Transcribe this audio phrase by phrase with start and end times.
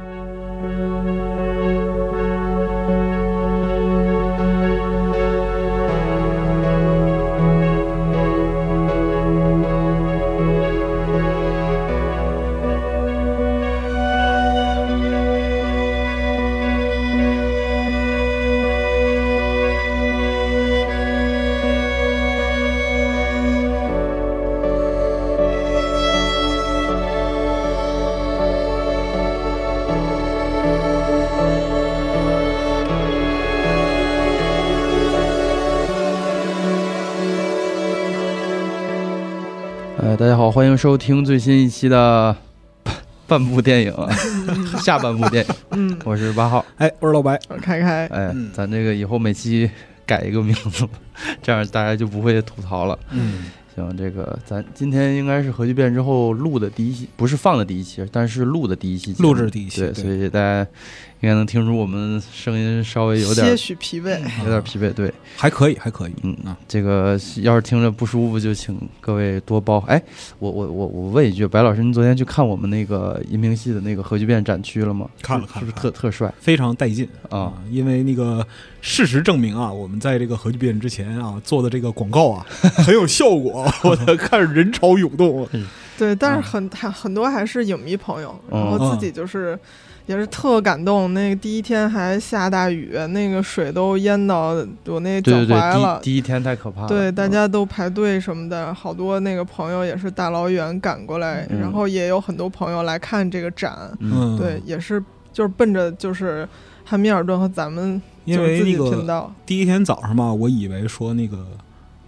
[0.00, 0.21] 呃，
[40.72, 42.34] 迎收听最新一期的
[42.82, 42.94] 半
[43.26, 43.94] 半部电影，
[44.82, 45.54] 下半部电影。
[45.70, 46.64] 嗯，我是八号。
[46.78, 47.38] 哎，我是老白。
[47.48, 49.70] 我开开，哎，嗯咱这个以后每期
[50.06, 50.88] 改一个名字，
[51.42, 52.98] 这样大家就不会吐槽了。
[53.10, 60.66] 嗯，行，这个咱今天应该是核聚变之后录的第一期，不是放的第一期，但是录的第一期，录制第一期对，对所以大家
[61.20, 64.18] 应该能听出我们声音稍微有点些许疲惫。
[64.42, 64.90] 有点疲惫。
[64.90, 65.11] 对，
[65.42, 66.12] 还可以，还可以。
[66.22, 69.78] 嗯啊，这个要是听着不舒服，就请各位多包。
[69.88, 70.00] 哎，
[70.38, 75.10] 我我我我问一句，白老师，您昨天去看我们那个银屏系的那个核聚变展区了吗？
[75.20, 77.54] 看了是是不是看了看了特特帅非常带劲啊？
[77.68, 78.46] 因为那个
[78.80, 82.46] 事实证明啊，我们在这个核聚变之前啊做的这个广告啊
[82.86, 85.48] 很有效果， 我的看人潮涌动。
[85.98, 89.58] 对，但是很很多还是影迷朋友，嗯然后自己就是
[90.06, 91.12] 也是特感动。
[91.14, 94.54] 那个第一天还下大雨，那个水都淹到
[94.86, 96.10] 我那脚对对对，踝了第。
[96.10, 96.88] 第一天太可怕了。
[96.88, 103.90] 对，大嗯家都排队什么的，好多那个朋友也是大老远赶过来，嗯然后也有很多朋友来看这个展。
[104.00, 106.48] 嗯，对，也是就是奔着就是
[106.84, 111.46] 汉密尔顿和咱们因就是自己为那个频道，第一天早上嘛，我以为说那个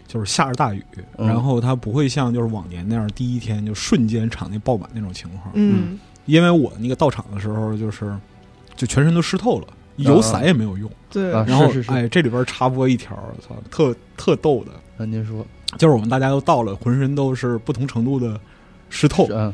[0.06, 0.84] 就是下着大雨，
[1.16, 5.50] 嗯然后它不会像就是往年那样第一天就瞬间场内爆满那种情况。
[5.54, 8.16] 嗯，因为我那个到场的时候就是
[8.76, 10.90] 就全身都湿透了，有伞也没有用。
[11.10, 14.72] 对，啊然后哎，这里边插播一条，操，特特逗的。
[14.96, 15.44] 那您说，
[15.78, 18.38] 就是我们大家都到了，浑身都是不同程度的
[18.90, 19.52] 湿透，嗯，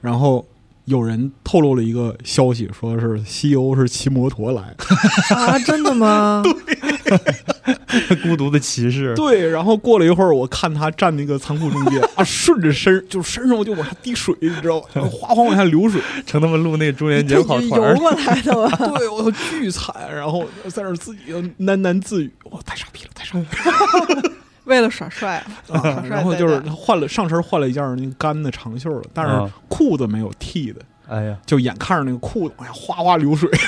[0.00, 0.44] 然后
[0.86, 4.74] 有人透露了一个消息，说是西游是骑摩托来，
[5.36, 6.42] 啊，真的吗？
[6.44, 15.02] 对 孤独的骑士，对，然后过了一会儿，我看他站那个仓库中间啊，顺着身就身上就往下滴水，你知道吗？
[15.10, 18.76] 哗哗往下流水，成他们录那个中元节这跑团儿，游过来的吧？
[18.98, 23.46] 对我巨惨，然后在那儿自己喃喃自语，我，太傻逼了，太傻逼
[24.20, 24.32] 了。
[24.64, 25.46] 为了耍帅啊！
[25.74, 33.50] 啊耍帅然后就是换了上身换了一件那个干的长袖的，但是啊裤子没有剃的，哎呀，就眼看着那个裤子哎呀哗哗流水。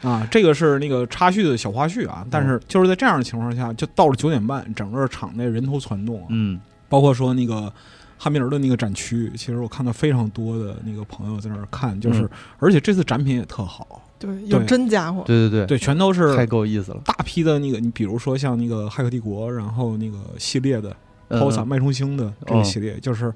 [0.00, 7.72] 啊，这个是那个插叙的小花絮啊，但是就是在这样的情况下，就到了九点半，整个场内人头攒动啊，嗯包括说那个
[8.16, 12.30] 汉密尔顿那个展区，其实我看到非常多的那个朋友在那儿看，就是、嗯
[12.60, 15.22] 而且这次展品也特好，对，有真家伙。
[15.26, 17.00] 对对对，对，全都是太够意思了。
[17.04, 20.94] 大批的那个，你比如说像那个《骇客帝国》，然后那个系列的
[21.28, 23.32] 嗯抛洒脉冲星的这个系列，就是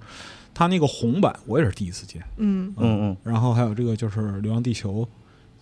[0.53, 2.23] 它那个红版，我也是第一次见。
[2.37, 5.03] 嗯，嗯嗯，然后还有这个就是《流浪地球》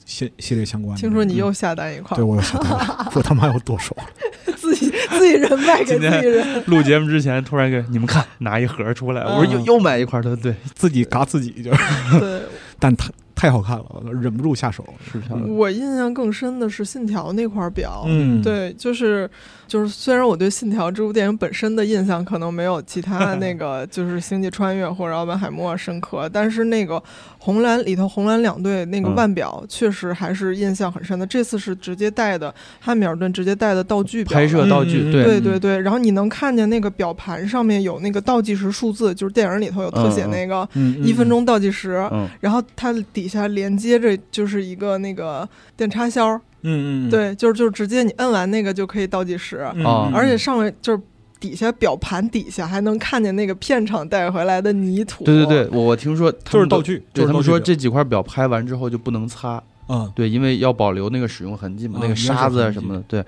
[0.04, 1.00] 系系列相关的。
[1.00, 4.04] 听说你嗯又下单一块儿，对我又下单了， 我他妈要剁手了。
[4.56, 6.64] 自己自己人卖给自己人。
[6.66, 12.42] 录节目之前突然给你们看拿一盒出来，我说又嗯又买一块儿，他说对，自己嘎自己就是，对
[12.78, 14.84] 但太太好看了，我忍不住下手。
[15.10, 15.18] 是。
[15.48, 18.04] 我印象更深的是《信条》那块表。
[18.06, 19.28] 嗯，，对，就是
[19.66, 27.02] 就是，虽然我对《信条》这部电影本身的印象可能没有其他那个 就是《星际穿越》或者《奥本海默》深刻，但是那个
[27.38, 31.26] 红蓝里头红蓝两队那个嗯腕表确实还是印象很深的。
[31.26, 51.00] 这次是直接带的汉密尔顿直接带的道具表拍摄道具，嗯对对对对，然后你能看见那个表盘上面有那个倒计时数字，就是电影里头有特写那个嗯，一分钟倒计时，嗯然后它底下连接着就是一个那个电插销，嗯，嗯嗯，对，就是就是直接你摁完那个就可以倒计时，嗯，而且上面就是
[51.38, 63.24] 底下表盘底下还能看见那个片场带回来的泥土，对对对，我我听说他们都就是道具，对他们说就是道具表这几块表拍完之后就不能擦，嗯，对，因为要保留那个使用痕迹嘛，那个沙子啊什么的，对，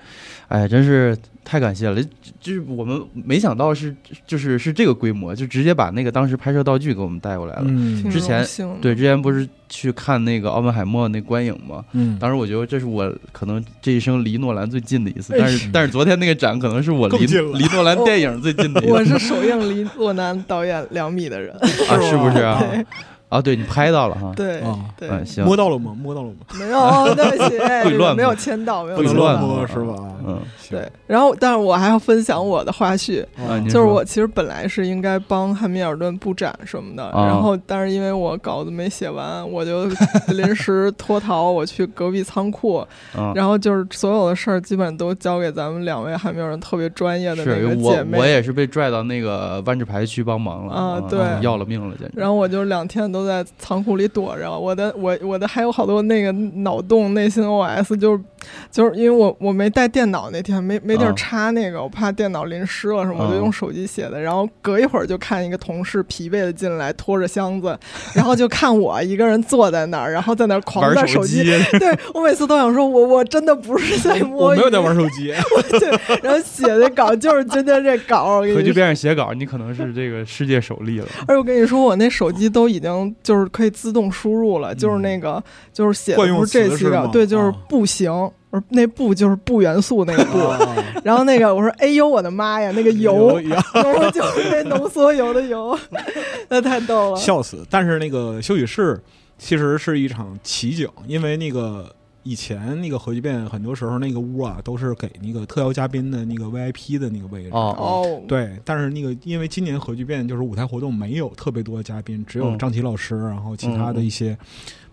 [0.47, 3.93] 哎，真是太感谢了，就就是我们没想到是
[4.25, 7.65] 就是是这个规模，就直接把那个当时拍摄道具给我们带过来了。
[7.67, 8.09] 嗯。
[8.09, 8.45] 之前
[8.79, 11.83] 对，之前不是去看那个奥本海默那观影嘛？
[11.91, 15.39] 嗯，当时我觉得这是我可能这一生离诺兰最近的一次，哎。
[15.39, 18.91] 但是但是昨天那个展可能是我离离诺兰电影最近的一次。
[18.93, 21.53] 我是首映离诺兰导演两米的人，
[21.89, 22.63] 啊，是不是啊？
[23.33, 25.95] 对啊，对你拍到了哈，对啊对，嗯，行，摸到了吗？
[25.97, 26.35] 摸到了吗？
[26.57, 27.57] 没有，对不起，
[28.15, 29.21] 没有签到，没有会签到。
[29.21, 29.95] 乱摸摸是吧？
[30.25, 30.39] 嗯，
[30.69, 39.85] 对，然后但是我还要分享我的花絮，啊，就是我其实本来是应该帮汉密尔顿布展什么的，啊然后但是因为我稿子没写完，我就
[40.29, 42.77] 临时 脱逃，我去隔壁仓库，
[43.15, 48.17] 啊，然后就是所有的事儿基本都交给咱们两位汉密尔顿特别专业的那是个姐妹。
[48.17, 52.13] 我我也是被拽到那个万智牌去帮忙了啊对要了命了，简直。
[52.19, 58.23] 然后我就两天都在仓库里躲着，我的我我的还有好多那个脑洞内心 OS，就是
[58.71, 64.19] 就是因为我我没带电脑那天没没地儿啊插那个，我怕电脑淋湿了什么，我就啊用手机写的。
[64.21, 67.77] 然后隔一会儿就看一个同事疲惫的进来，拖着箱子，
[68.13, 71.43] 然后就看我一个人坐在那儿，然后在那儿狂玩在手机，
[71.79, 75.33] 对我每次都想说我我真的不是在摸鱼，我没有在玩手机，
[75.79, 78.41] 对然后写的稿就是今天这稿。
[78.41, 81.07] 回去边上写稿，你可能是这个世界首例了。
[81.27, 88.11] 而且我跟你说，我那手机都已经就是可以自动输入了，就是那个就是写的不是这期词是吗，稿对，就是啊步行，
[88.49, 90.39] 我说那步就是不元素那个 步。
[90.39, 90.59] 啊
[91.03, 95.77] 然后那个我说，哎呦我的妈呀，那个油油就是那浓缩油的油，
[96.47, 97.17] 那太逗了。
[97.17, 97.65] 笑死。
[97.69, 98.97] 但是那个休息室
[99.37, 101.93] 其实是一场奇景，因为那个
[102.23, 107.49] 以前那个核聚变很多时候那个屋啊都是给那个特邀嘉宾的那个 VIP 的那个位置。
[107.51, 114.37] 哦哦，对，但是那个因为今年核聚变就是舞台活动没有特别多的嘉宾，只有嗯张琪老师，然后其他的一些，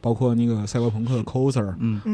[0.00, 1.68] 包括那个赛博朋克的 coser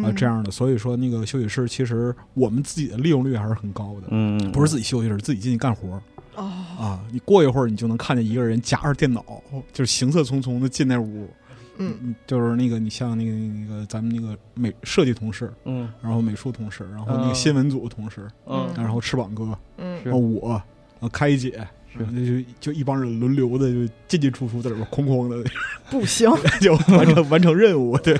[0.04, 4.08] 啊这样的，所以说那个休息室其实我们自己的利用率还是很高的。
[4.10, 6.00] 嗯，不是自己休息室，自己进去干活
[6.34, 7.00] 哦，啊！
[7.10, 9.24] 你过一会儿，你就能看见一个人夹着电脑，
[9.72, 11.26] 就是行色匆匆的进那屋。
[11.78, 17.28] 嗯，嗯，就是那个你像那个那个咱们那个美设计同事，嗯然后美术同事，然后那嗯。
[17.28, 21.50] 个新闻组同事，嗯然后翅膀哥，嗯然后我，然后开姐，
[21.92, 25.48] 是然后就就一帮人轮流的就进进出出在里边哐哐的
[25.90, 26.30] 不行，
[26.60, 28.14] 就完成完成任务，对，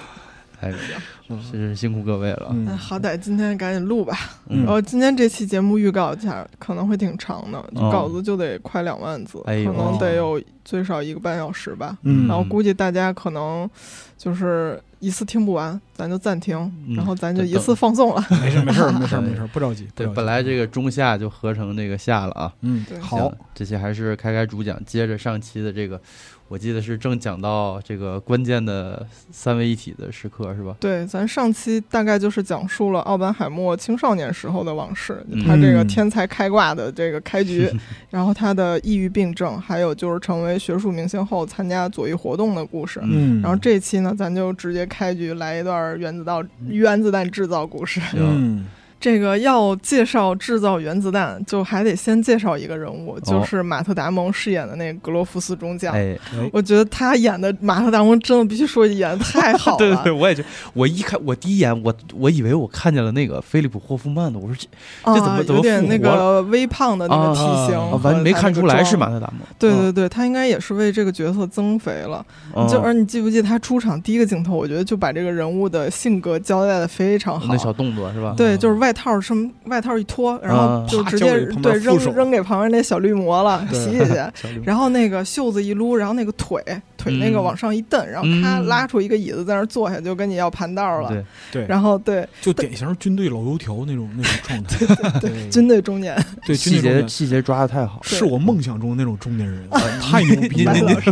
[0.60, 1.00] 哎，嗯
[1.42, 2.48] 是辛苦各位了。
[2.50, 4.16] 嗯那好歹今天赶紧录吧。
[4.48, 11.96] 嗯然后今天这期节目预告一下，可能会挺长的，哦稿子就得快两万字，哎可能得有最少一个半小时吧。
[12.02, 13.68] 嗯然后估计大家可能
[14.16, 16.56] 就是一次听不完，咱就暂停，
[16.88, 18.24] 嗯然后咱就一次放送了。
[18.42, 22.52] 没事没事 没事没事，不着急，对，本来这个中下就合成这个下了啊。
[22.60, 26.00] 对嗯好，，这期还是开开主讲，接着上期的这个，
[26.48, 30.76] 我记得是正讲到这个关键的三位一体的时刻是吧？
[30.78, 37.68] 对，咱上期大概就是讲述了奥本海默青少年时候的往事，嗯他这个天才开挂的这个开局，
[38.10, 43.00] 然后他的抑郁病症，还有就是成为学术明星后参加左翼活动的故事。
[43.02, 47.98] 嗯，然后这期呢，咱就直接开局来一段原子弹原子弹制造故事。
[48.00, 48.66] 行，嗯
[48.98, 55.94] 这个要介绍制造原子弹，就还得先介绍一个人物，就是马特·达蒙饰演的那个格罗夫斯中将。
[55.94, 59.76] 哎，哎我觉得他演的马特·达蒙真的必须说演的太好了。
[59.78, 64.66] 对对对，我也觉得，我一看，我第一眼，我我以为我看见了那个菲利普·霍夫曼的，我说这
[65.14, 69.46] 这怎么啊，怎么有点那个微胖的那个体型啊啊，和完没他那个看出来是马特·达蒙。
[69.58, 72.24] 对对对，他应该也是为这个角色增肥了。
[72.54, 77.66] 嗯，就而你记不记得他出场第一个镜头，我觉得就把这个人物的性格交代的非常好那。
[77.66, 78.32] 小动作是吧？
[78.36, 80.86] 对，就是外套什么外套一脱，然后啊。
[80.88, 84.14] 就直接对扔扔给旁边那小绿魔了，对洗洗
[84.54, 84.62] 去。
[84.64, 86.62] 然后那个袖子一撸，然后那个腿
[86.96, 87.44] 腿那个嗯。
[87.44, 88.66] 往上一蹬，然后咔嗯。
[88.66, 91.08] 拉出一个椅子在那坐下，就跟你要盘道了。
[91.08, 96.16] 对，对，然后对就典型军队老油条那种那种状态， 对军队中年，
[96.46, 97.96] 对军细节细节抓的太好。
[97.96, 98.02] 了。
[98.04, 99.68] 是我梦想中的那种中年人，
[100.00, 101.02] 太牛逼了！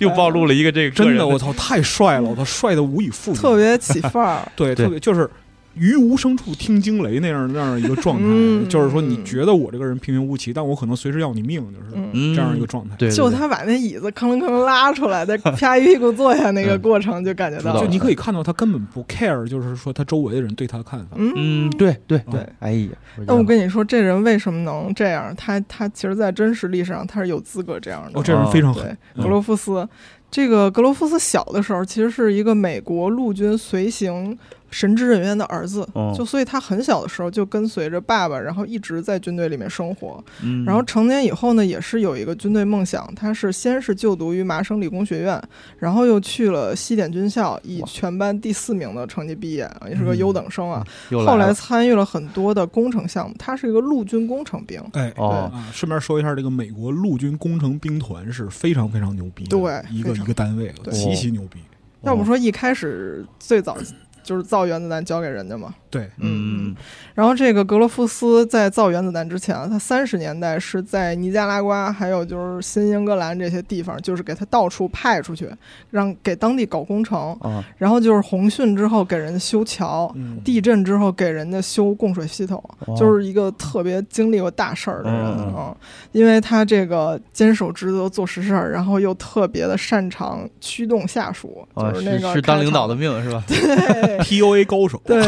[0.00, 2.28] 又暴露了一个这个个真的，我操，太帅了！
[2.28, 4.52] 我操，帅的无以复加，特别起范儿。
[4.56, 5.28] 对特别就是
[5.74, 12.94] 于无声处听惊雷那样那样一个状态，嗯就是说你觉得我这个人平平无奇，但我可能随时要你命，就是这样一个状态。
[12.96, 21.16] 对，对对就他把那椅子吭啷吭啷拉出来，再 啪一屁股坐下那个嗯过程，就感觉到就你可以看到他根本不 care，就是说他周围的人对他的看法。
[21.16, 22.46] 嗯嗯，对对对。
[22.60, 22.88] 哎呀，
[23.26, 25.34] 那我跟你说，这人为什么能这样？
[25.36, 28.20] 他他其实，在真实历史上，他是有资格这样的。
[28.20, 29.88] 哦，这人非常狠格罗夫斯，
[30.30, 34.36] 这个格罗夫斯小的时候，其实是一个美国陆军随行
[34.72, 40.22] 神职人员的儿子，哦就所以他很小的时候就跟随着爸爸，然后一直在军队里面生活。
[40.42, 45.40] 嗯，然后成年以后呢，也是有一个军队梦想，他是先是就读于麻省理工学院，
[45.78, 50.84] 然后又去了西点军校，以全班第四名的成绩毕业，也是个优等生啊。
[51.10, 54.82] 又后来参与了很多的工程项目，他是一个陆军工程兵。
[54.94, 55.12] 哎。
[55.16, 61.60] 哦，啊，顺便说一下，这个美国陆军工程兵团是非常非常牛逼的，对一个一个单位，对极其牛逼。
[62.02, 63.76] 要不说一开始最早
[64.22, 66.74] 就是造原子弹交给人家嘛，对，嗯。
[67.14, 75.50] 然后这个格罗夫斯在造原子弹之前啊，他三十年代是在尼加拉瓜，还有就是新英格兰这些地方，就是给他到处派出去，
[75.90, 77.32] 让给当地搞工程。
[77.42, 85.38] 啊，然后就是洪汛之后给人家修桥，嗯，地震之后给人家修供水系统，哦就是一个特别经历过大事儿的人嗯。
[85.48, 85.76] 嗯啊、
[86.12, 93.44] 因为他这个坚守职责做实事儿，然后又特别的擅长驱动下属，啊就是那个是当领导的命是吧？
[93.46, 94.18] 对。
[94.22, 95.20] PUA 高手，对，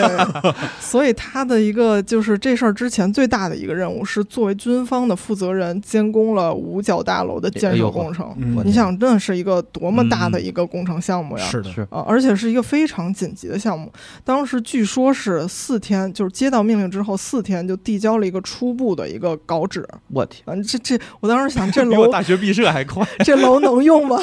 [0.80, 8.34] 所以他的一个就是这事儿之前最大的一个任务是作为军方的负责人，监工了五角大楼的建设工程。
[8.38, 11.44] 嗯你想，真的是一个多么大的一个工程项目呀！
[11.44, 13.92] 是的，是啊，而且是一个非常紧急的项目。
[14.24, 19.86] 当时据说是四天，就是接到命令之后四天就递交了一个初步的一个稿纸。
[20.08, 23.06] 我天，嗯，这这，我当时想，这 比我楼大学毕设还快。
[23.24, 24.18] 这楼能用吗？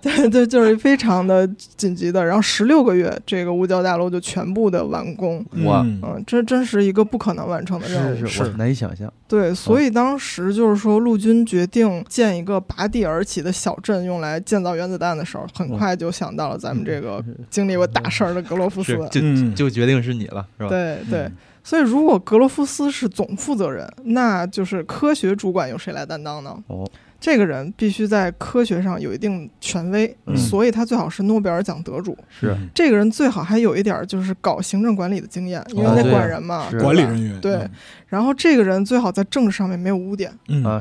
[0.00, 1.46] 对对，就是非常的
[1.76, 2.24] 紧急的。
[2.24, 5.44] 然后十六个月，这个五角大楼就全部的完工。
[5.70, 8.26] 哇嗯嗯，这真是一个不可能完成的任务。
[8.26, 9.12] 是是，难以想象。
[9.28, 18.96] 对，所以当时就是说，陆军决定建一个拔地而起的小镇，用来建造原子弹的时候，很快就想到了咱们这个经历过大事儿的格罗夫斯。
[19.10, 20.68] 就嗯就决定是你了，是吧？
[20.68, 26.56] 对对嗯，所以如果格罗夫斯是总负责人，那就是科学主管由谁来担当呢？
[26.66, 26.84] 哦，
[27.20, 30.36] 这个人必须在科学上有一定权威，嗯。
[30.36, 32.16] 所以他最好是诺贝尔奖得主。
[32.28, 32.56] 是。
[32.74, 37.68] 这个人最好还有一点儿就是搞行政管理的经验，因为哦得管人嘛，管理人员，对。
[38.08, 40.32] 然后这个人最好在政治上面没有污点，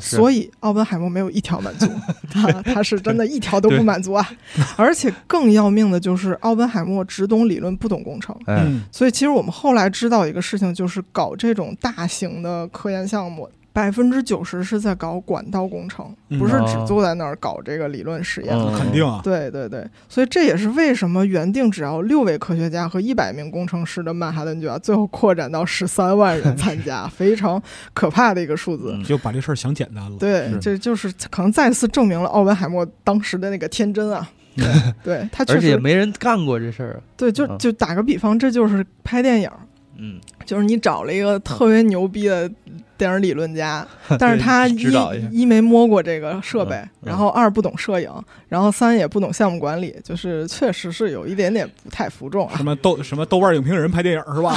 [0.01, 1.86] 所以奥本海默没有一条满足，
[2.31, 4.27] 他他是真的一条都不满足啊！
[4.75, 8.81] 而且更要命的就是奥本海默只懂理论不懂工程，哎，嗯。
[8.91, 13.48] 所以其实我们后来知道一个事情，就是搞这种大型的科研项目。
[13.71, 18.53] 百分之九十是在搞管道工程，嗯不是只哦坐在那儿搞这个理论实验。
[18.55, 27.61] 嗯肯定啊，对对对，所以这也是为什么原定只要六位科学家和一百名工程师的曼哈顿计划，最后扩展到十三万人参加， 非常
[27.93, 28.91] 可怕的一个数字。
[28.95, 34.29] 嗯就把这事儿想简单了，对，是这就是可能再次证明了奥本海默当时的那个天真啊。
[35.03, 37.01] 对他确而且也，没人干过这事儿。
[37.15, 39.49] 对，就嗯就打个比方，这就是拍电影，
[39.97, 42.51] 嗯，就是你找了一个特别牛逼的
[42.99, 43.87] 电影理论家，
[44.19, 44.83] 但是他一
[45.31, 48.11] 一没摸过这个设备然后二不懂摄影，
[48.49, 52.63] 然后三也不懂项目管理，就是确实是有一点点不太服众啊什。
[52.63, 54.53] 么豆什么豆瓣影评人拍电影是吧？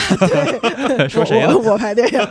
[0.88, 2.28] 对， 说谁呢我我拍电影，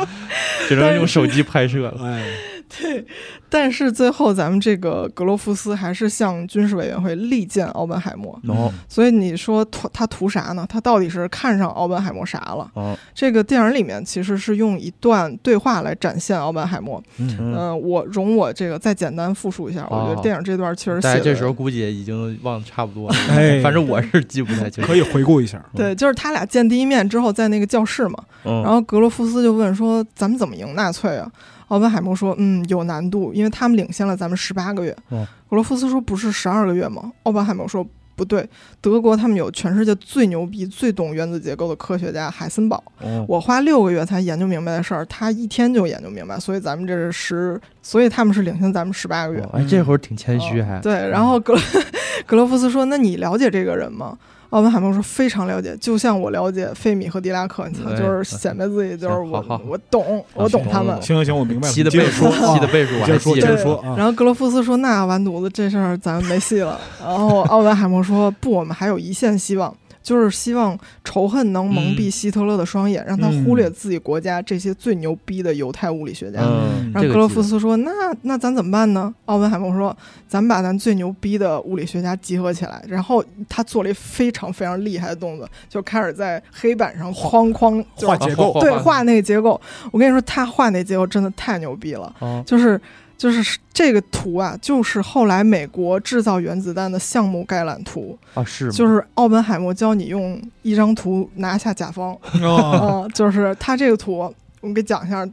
[0.66, 1.94] 只能用手机拍摄了。
[2.02, 2.24] 哎，
[3.48, 8.38] 但是最后咱们这个格罗夫斯还是向军事委员会力荐奥本海默。
[8.48, 10.66] 哦所以你说图他图啥呢？
[10.68, 12.70] 他到底是看上奥本海默啥了？
[12.74, 17.02] 哦，这个电影里面其实是用一段对话来展现奥本海默。
[17.18, 23.16] 嗯我容我这个再简单复述一下，我觉哦得电影这段确实写的大家这时候估计也已经忘得差不多了。
[23.30, 24.84] 哎反正我是记不太清。
[24.84, 31.30] 可以回顾一下，对，就是他俩见第一面之后，在那个教室嘛，嗯，然后格罗夫斯就问说：“咱们怎么赢纳粹啊？”
[31.70, 34.96] 奥本海默说：“嗯，有难度，因为他们领先了咱们十八个月。
[35.08, 37.84] 哦格罗夫斯说：“不是十二个月吗？”奥本海默说
[38.14, 38.48] ：“不对，
[38.80, 42.80] 德国他们有全世界最牛逼、最懂原子结构的科学家海森堡。
[43.00, 49.40] 哦我花六个月才研究明白的事儿，他一天就研究明白，所以咱们这是十，所以他们是领先咱们十八个月。
[49.40, 50.78] 哦哎，这会儿挺谦虚还。
[50.78, 51.56] 嗯对，然后格
[52.26, 54.16] 格罗夫斯说：“那你了解这个人吗？”
[54.50, 60.94] 奥本海默说：“非常了解，就像我了解费米和狄拉克，你就是显摆自己，就是我我懂，我懂他们。
[61.00, 76.40] 行行行，我明白接着倍数，说，七的倍数接着说，然后格罗夫斯说：“那完犊子，这事儿咱们没戏了。”然后奥本海默说：“不，我们还有一线希望，就是希望仇恨能蒙蔽希特勒的双眼，让他忽略自己国家这些最牛逼的犹太物理学家。
[76.42, 77.90] 嗯，然后格罗夫斯说：“那
[78.22, 89.60] 那咱怎么办呢？”奥本海默说：“咱们把咱最牛逼的物理学家集合起来。”然后他做了一非常非常厉害的动作，就开始在黑板上哐哐画结构，对画那个结构。
[89.90, 92.80] 我跟你说，他画那结构真的太牛逼了，哦就是
[93.20, 98.72] 就是这个图啊，就是后来美国制造原子弹的项目概览图，啊是吗？
[98.72, 102.16] 就是奥本海默教你用一张图拿下甲方。
[102.40, 104.16] 哦，啊、就是他这个图，
[104.62, 105.28] 我们给讲一下，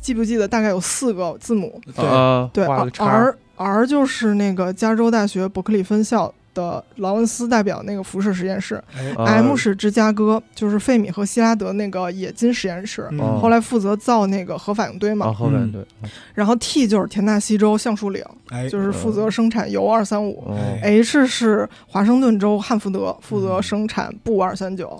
[0.00, 1.78] 记不记得大概有四个字母？
[1.94, 8.82] 对，啊，对，R R 就是那个加州大学伯克利分校的劳恩斯代表那个辐射实验室、
[9.16, 13.08] m 是芝加哥，就是费米和希拉德那个冶金实验室。
[13.40, 15.86] 后来负责造那个核反应堆嘛，核反应堆，
[16.34, 20.42] 然后 T 就是田纳西州橡树岭，哎，就是负责生产铀二三五
[20.82, 24.98] ；H 是华盛顿州汉福德，负责嗯生产钚二三九。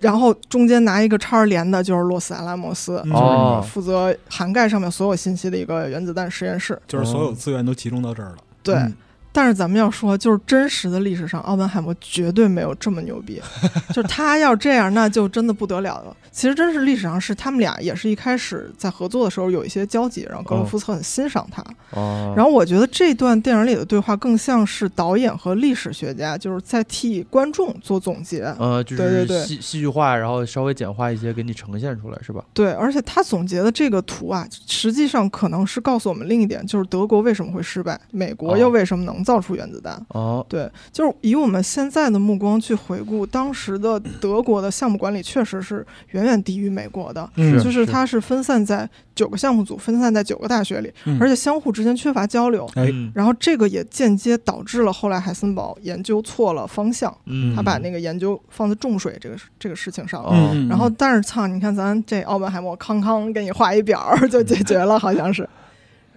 [0.00, 6.80] 然后中间拿一个叉连的就是洛斯阿拉莫斯，嗯就是哦负责涵盖上面所有信息的一个原子弹实验室。
[6.86, 8.94] 就是所有资源都集中到这儿了，对，嗯
[9.38, 13.40] 但是咱们要说，就是真实的历史上，奥本海默绝对没有这么牛逼。
[13.94, 16.16] 就是他要这样，那就真的不得了了。
[16.30, 21.64] 其实真是历史上是他们俩也是一开始在合作的时候有一些交集，然后格罗夫斯很欣赏他。
[21.90, 28.42] 哦，然后我觉得这段电影里的对话更像是导演和历史学家就是在替观众做总结。
[28.58, 32.44] 呃，就对对对是戏戏剧化，然后稍微简化一些给你呈现出来，是吧？
[32.52, 40.00] 对，而且他总结的这个图啊，实际上可能是告诉我们另一点，就是德国为什么会失败，美国又哦为什么能造出原子弹。
[40.08, 45.86] 哦，对，就是以我们现在的目光去回顾当时的德国的项目管理，确实是
[46.18, 47.28] 远远低于美国的。
[47.36, 52.68] 嗯就是它是分散在九个项目组，分散在九个大学里，嗯而且相互之间缺乏交流。
[53.14, 60.54] 然后这个也间接导致了后来海森堡研究错了方向，嗯，他把那个研究放在重水这个这个事情上了。
[60.68, 65.48] 然后，但是操，你看咱这奥本海默康康给你画一表就解决了，好像是。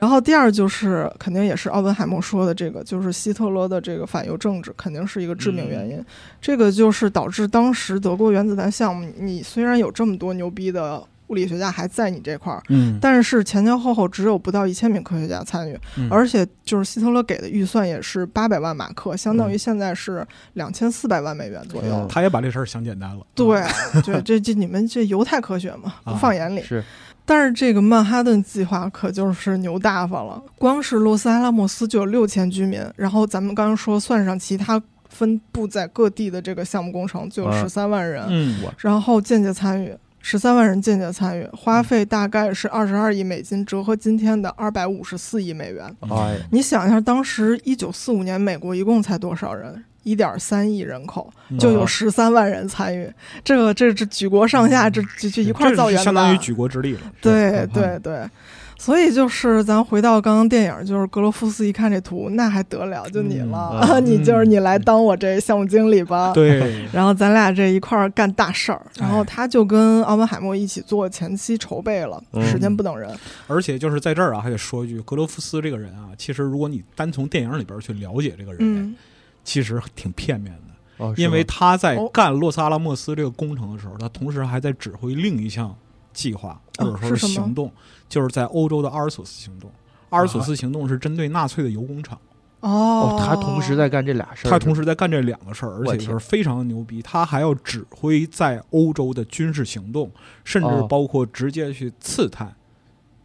[0.01, 6.03] 然后第二就是肯定也是奥本海默说的这个，就是希特勒的这个反犹政治肯定是一个致命原因。
[6.41, 21.95] 这个就是导致当时德国原子弹项目，你虽然有这么多牛逼的物理学家还在你这块儿，嗯，但是前前后后只有不到一千名科学家参与，嗯而且就是希特勒给的预算也是八百万马克，相当于现在是两千四百万美元左右。
[21.95, 23.25] 嗯他也把这事儿想简单了。
[23.35, 23.63] 对，
[24.03, 26.63] 对，这这你们这犹太科学嘛，不啊放眼里。
[26.63, 26.83] 是
[27.33, 39.95] 但是这个曼哈顿计划可就是牛大发了，光是洛斯阿拉莫斯就有六千居民，然后咱们刚刚说算上其他分布在各地的这个项目工程，就有啊十三万人，嗯，然后间接参与。
[40.19, 45.95] 十三万人间接参与，花费大概是二十二亿美金，折合今天的二百五十四亿美元。
[46.01, 49.81] 哎，你想一下，当时一九四五年美国一共才多少人？
[50.03, 51.57] 一点三亿人口，嗯。
[51.59, 53.11] 就有十三万人参与。
[53.43, 57.01] 这个这这举国上下这这这一块儿造原子弹，相当于举国之力了。
[57.21, 58.29] 对是对，对，
[58.77, 66.31] 所以就是咱回到刚刚电影，就是格罗夫斯一看这图，那还得了，就你了，嗯 你就是你来当我这项目经理吧。
[66.33, 72.41] 对， 然后咱俩这一块儿干大事儿，然后哎他就跟奥本海默一起做前期筹备了，嗯。
[72.51, 73.09] 时间不等人。
[73.47, 78.95] 而且就是在这儿啊，还得说一句，格罗夫斯这个人啊，其实如果你单从电影里边去了解这个人，嗯，
[79.43, 85.75] 其实挺片面的，哦，因为他在哦干洛斯阿拉莫斯这个工程的时候，他同时还在指挥另一项
[86.13, 87.71] 计划或者说哦是行动，
[88.07, 89.71] 就是在欧洲的阿尔索斯行动。
[90.09, 92.19] 阿尔索斯行动是针对纳粹的油工厂，
[92.59, 92.69] 哦。
[92.69, 97.01] 哦，他同时在干这俩事儿，他同时在干这两个事儿，而且是非常的牛逼。
[97.01, 100.11] 他还要指挥在欧洲的军事行动，
[100.43, 100.85] 甚至哦。
[100.89, 102.53] 包括直接去刺探、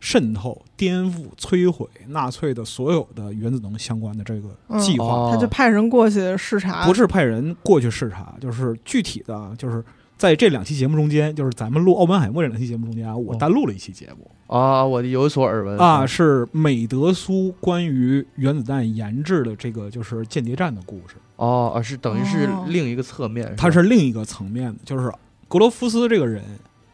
[0.07, 5.05] 渗透、颠覆、摧毁纳粹的所有的原子能相关的这个计划。
[5.05, 5.31] 哦。
[5.35, 9.83] 他就派人过去视察，不是派人过去视察，就是具体的啊，就是
[10.17, 13.37] 在这两期节目中间，就是咱们录奥本海默这两期节目中间啊，我哦。
[13.37, 22.65] 单录了一期节目、啊，我有所耳闻啊，是美德苏关于原子弹研制的这个就是间谍战的故事，哦，啊是等于是哦。
[22.69, 23.73] 另一个侧面，它吧？
[23.73, 25.13] 是另一个层面的，就是
[25.49, 26.45] 格罗夫斯这个人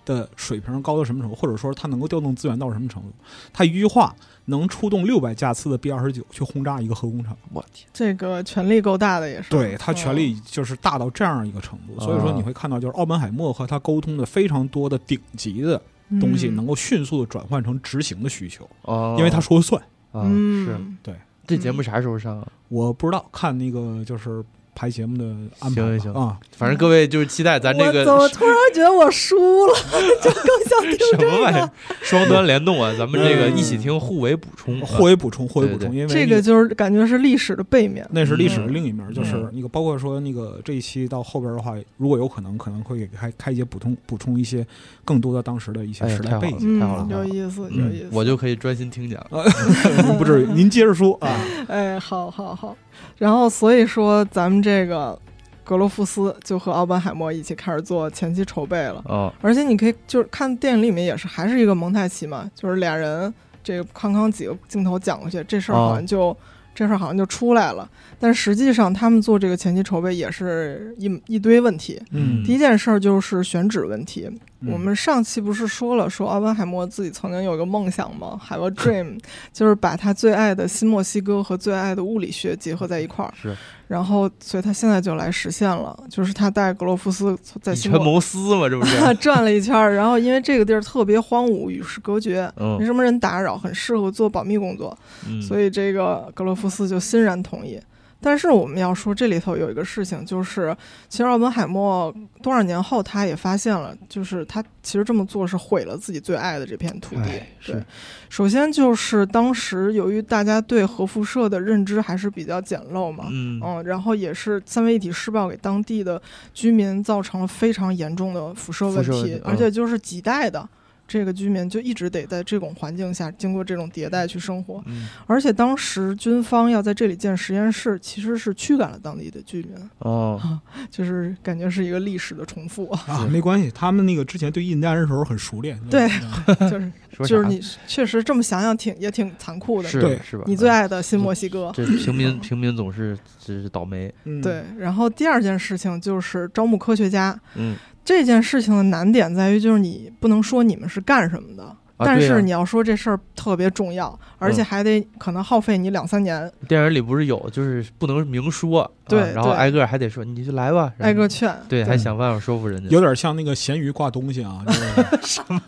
[0.04, 3.08] 的水平高到什么程度，或者说他能够调动资源到什么程度，
[3.52, 4.14] 他一句话
[4.46, 7.36] 能出动六百架次的 B 二十九去轰炸一个核工厂。
[7.52, 9.50] 我天，这个权力够大的，也是。
[9.50, 15.80] 对他权嗯力就是大到这样一个程度，所以说啊你会看到，就是奥本海默和他沟通的非常多的顶级的
[16.20, 19.80] 东西，嗯能够迅速的转换成执行的需求，哦，因为他说了算。
[20.12, 21.14] 啊嗯，是对
[21.46, 22.46] 这节目啥时候上啊？
[22.68, 25.24] 我不知道看那个就是排节目的
[25.58, 29.74] 安排吧行行啊，反正各位就是期待咱这个我怎么突然觉得我输了，
[30.22, 31.70] 就更想听什这么玩意。
[32.00, 38.06] 双端联动啊，咱们这个嗯一起听，互为补充，啊互为补充，互为补充，因为这个就是感觉是历史的背面。
[38.10, 44.66] 那是历史的嗯另一面，就是嗯那个包括说那个这一期到后边的话，如果有可能，可能会给开开一些补充补充一些
[45.04, 46.78] 更多的当时的一些时代背景。
[46.78, 48.08] 嗯太好了，有意思，有嗯意思。
[48.10, 49.20] 我就可以专心听讲。
[49.30, 49.44] 了
[50.18, 51.28] 不至于，您接着说啊。
[51.68, 52.74] 哎，好好好。
[53.18, 55.18] 然后所以说，咱们这个
[55.64, 59.02] 格罗夫斯就和奥本海默一起开始做前期筹备了。
[59.06, 66.36] 哦，而且你可以就是看电影里面也是还是一个蒙太奇嘛，就是俩人这个康康几个镜头讲过去，这事儿好像就、
[66.74, 67.88] 这事儿好像就出来了。
[68.18, 72.00] 但实际上他们做这个前期筹备也是一一堆问题。
[72.12, 74.30] 嗯第一件事儿就是选址问题。
[74.60, 79.18] 嗯我们上期不是说了，说奥本海默自己曾经有个梦想吗？Have a dream，
[79.52, 83.34] 就是把他最爱的新墨西哥和最爱的物理学结合在一块儿。
[83.40, 83.56] 是
[83.92, 88.96] 然后，所以他现在就来实现了，就是他带格罗夫斯在以权新墨谋私嘛，这不是？
[89.20, 94.96] 转了一圈儿，然后因为这个地儿特别荒芜，与世隔绝，没嗯什么人打扰，很适合做保密工作，
[95.28, 97.78] 嗯，所以这个格罗夫斯就欣然同意。
[98.22, 100.74] 但是我们要说，这里头有一个事情，就是
[101.08, 107.22] 其实奥本海默多少年后他也发现了，就是他其实这么做是毁了自己最爱的这片土地。
[107.22, 107.48] 哎。
[107.64, 107.84] 对是，
[108.28, 113.60] 首先就是当时由于大家对核辐射的认知还是比较简陋嘛，嗯。
[113.62, 116.20] 嗯，然后也是三位一体施暴给当地的
[116.54, 120.68] 居民造成了非常严重的辐射问题，而且就是几代的
[121.12, 130.40] 这个居民就一直得在这种环境下经过这种迭代去生活，嗯而且当时军方要在这里建实验室，其实是驱赶了当地的居民，哦，
[130.90, 135.78] 就是感觉是一个历史的重复，啊，没关系，他们那个之前对印第安人的时候很熟练。
[135.90, 136.08] 对
[136.46, 136.92] 嗯 就是
[137.28, 140.44] 就是你确实这么想想挺也挺残酷的，是对是吧？
[140.46, 141.70] 你最爱的新墨西哥。
[141.74, 154.64] 这平民平民总是只是倒霉，嗯，对，然后第二件事情就是招募科学家，嗯这件事情的难点在于，就是你不能说你们是干什么的，但是你要说这事儿特别重要，而且嗯。
[154.64, 161.54] 还得可能耗费你两三年，电影里不是有，就是不能明说，啊对然后挨个还得说你就来吧，挨个劝。
[161.68, 164.80] 对，还想办法说服人家，有点像那个咸鱼挂东西啊， 就是。
[165.22, 165.60] 什么？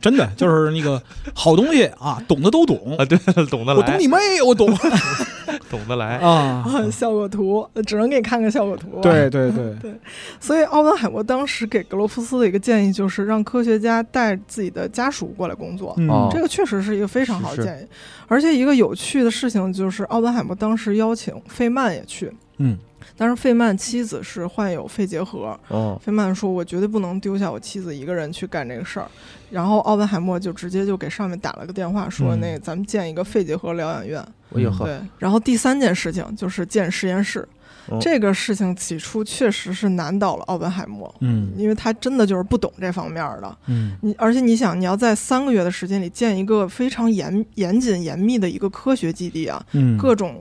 [0.00, 1.02] 真的就是那个
[1.34, 2.96] 好东西啊，懂的都懂。
[2.96, 3.04] 啊，。
[3.04, 4.68] 对，懂的来，我懂你妹，我懂
[5.70, 6.64] 懂得来，啊！
[6.90, 9.30] 效果图只能给你看个效果图、对。
[9.30, 9.74] 对对。
[9.80, 9.94] 对，
[10.40, 15.94] 所以奥本海默当时给格罗夫斯的一个建议就是让科学家带自己的家属过来工作。
[15.98, 16.10] 嗯。
[16.10, 16.28] 哦。
[16.32, 17.68] 这个确实是一个非常好的是是。
[17.68, 17.86] 建议，
[18.26, 22.76] 而且一个有趣的事情就是，奥本海默当时邀请费曼也去，嗯
[23.20, 29.06] 但是费曼妻子是患有肺结核，哦，费曼说：“我绝对不能丢下我妻子一个人去干这个事儿。”
[29.50, 34.26] 然后奥本海默就直接就给上面打了个电话，说：“嗯那咱们建一个肺结核疗养院。
[34.54, 37.40] 对，然后第三件事情就是建实验室。
[37.88, 43.58] 哦这个事情起初确实是难倒了奥本海默，嗯因为他真的就是不懂这方面的。
[43.66, 50.40] 嗯你而且你想，你要在三个月的时间里建一个非常严严谨严密的一个科学基地啊，嗯，各种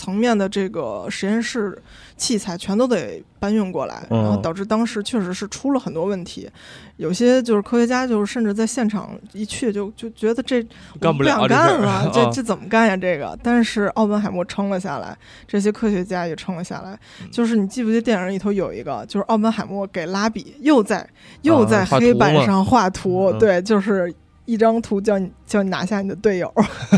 [0.00, 1.76] 层面的这个实验室
[2.16, 6.48] 器材全都得搬运过来，嗯然后导致当时确实是出了很多问题。
[6.96, 10.62] 有些就是科学家就是甚至在现场一去就就觉得这
[10.98, 12.96] 干不了干了， 这啊这怎么干呀？
[12.96, 15.14] 这个，但是奥本海默撑了下来，
[15.46, 16.98] 这些科学家也撑了下来。
[17.22, 21.06] 嗯就是你记不记得电影里头有一个，就是奥本海默给拉比又在
[21.42, 24.14] 又在黑板上画图，嗯对，就是。
[24.46, 26.52] 一张图叫你叫你拿下你的队友，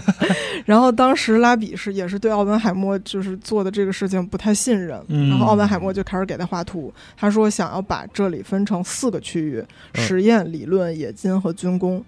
[0.65, 5.29] 然后当时拉比是也是对奥本海默就是做的这个事情不太信任，嗯。
[5.29, 10.05] 然后奥本海默就开始给他画图，他说想要把这里分成四个区域：嗯。
[10.05, 12.03] 实验、理论、冶金和军工。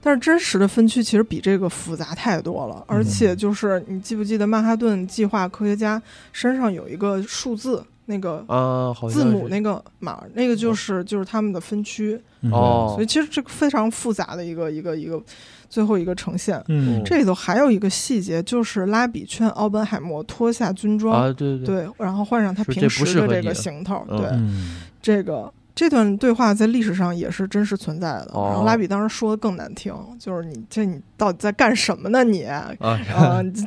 [0.00, 6.00] 但是真实的分区其实比这个复杂太多了，而且就是你记不记得曼哈顿计划科学家
[6.32, 12.50] 身上有一个数字，那个啊，字母那个码，那个就是就是他们的分区，嗯。
[12.50, 12.92] 哦。
[12.94, 15.22] 所以其实这个非常复杂的一个一个一个
[15.68, 16.62] 最后一个呈现。
[16.68, 17.02] 嗯。
[17.04, 24.16] 这里头还有一个细节，就是拉比劝奥本海默脱下军装，啊，对对，对，然后换上他平时的这个行头，嗯。
[24.16, 24.80] 对，嗯。
[25.02, 28.32] 这个这段对话在历史上也是真实存在的。
[28.32, 32.42] 哦然后拉比当时说的更难听，就是你这你到底在干什么呢你？
[32.42, 32.68] 啊，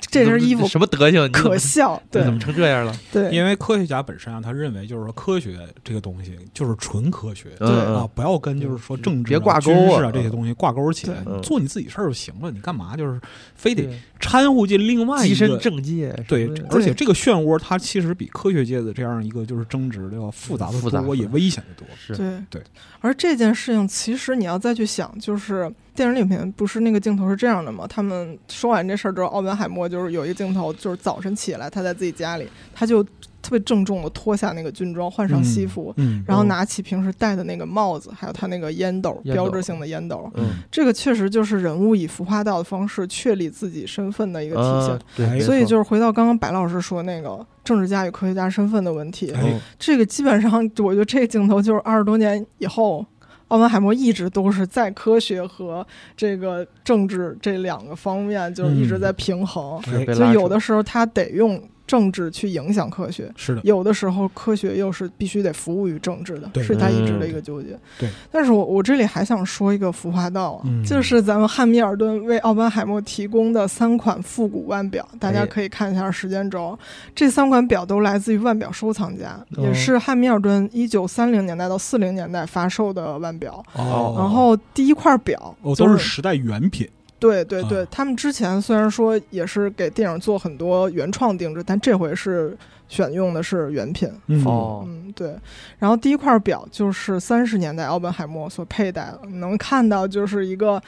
[0.10, 1.32] 这身衣服什么德行？
[1.32, 2.94] 可笑，对怎么成这样了？
[3.14, 7.52] 对因为科学家本身啊，他认为就是说科学这个东西就是纯科学。
[7.58, 12.52] 对啊，嗯不要跟就是说政治、别挂钩啊军事啊这些东西挂钩起来，做你自己事儿就行了。
[12.52, 13.22] 你干嘛就是
[13.56, 13.88] 非得
[14.20, 15.62] 掺和进另外一个？
[15.62, 21.88] 政界，对，而且这个漩涡它其实比科学界的这样一个就是争执的要复杂的多，复杂复杂也危险的多。
[22.08, 22.64] 是对对。
[23.00, 27.86] 而这件事情，其实你要再去想，就是电影里面不是那个镜头是这样的吗？
[27.88, 33.06] 他们说完这事儿之后，奥本海默就是有一个镜头，就是早晨起来，他在自己家里，他就
[33.42, 40.30] 特别郑重的脱下那个军装，换上西服，嗯，然后拿起平时戴的那个帽子，还有他那个烟斗，烟斗标志性的烟斗。
[40.36, 45.42] 嗯，这个确实就是人物以服化道的方式确立自己身份的一个体现。
[45.42, 49.34] 所以就是回到刚刚白老师说那个政治家与科学家身份的问题，
[49.80, 53.06] 这个基本上我觉得这个镜头就是二十多年以后。
[53.48, 59.78] 奥本海默一直都是在科学和这个政治这两个方面，就是一直在平衡。
[59.84, 67.78] 是被就有的时候他得用政治去影响科学，是的，有的时候科学又是必须得服务于政治的，是他一直的一个纠结。
[68.00, 70.82] 对，但是我我这里还想说一个服化道啊，嗯。
[70.86, 76.80] 就是咱们汉密尔顿为奥本海默提供的三款复古腕表，大家哎可以看一下时间轴。
[77.14, 79.64] 这三款表都来自于腕表收藏家，哦。
[79.64, 83.62] 也是汉密尔顿一九三零年代到四零年代发售的腕表。
[83.74, 84.16] 哦。
[84.18, 86.88] 然后第一块表哦，都是时代原品，
[87.22, 87.88] 对对对，啊。
[87.90, 92.58] 他们之前虽然说也是给电影做很多原创定制，但这回是
[92.90, 94.12] 选用的是原品。
[94.26, 94.44] 嗯。
[94.44, 95.36] 哦，嗯，对。
[95.78, 100.82] 然后第一块表就是三十年代奥本海默所佩戴的，能看到就是一个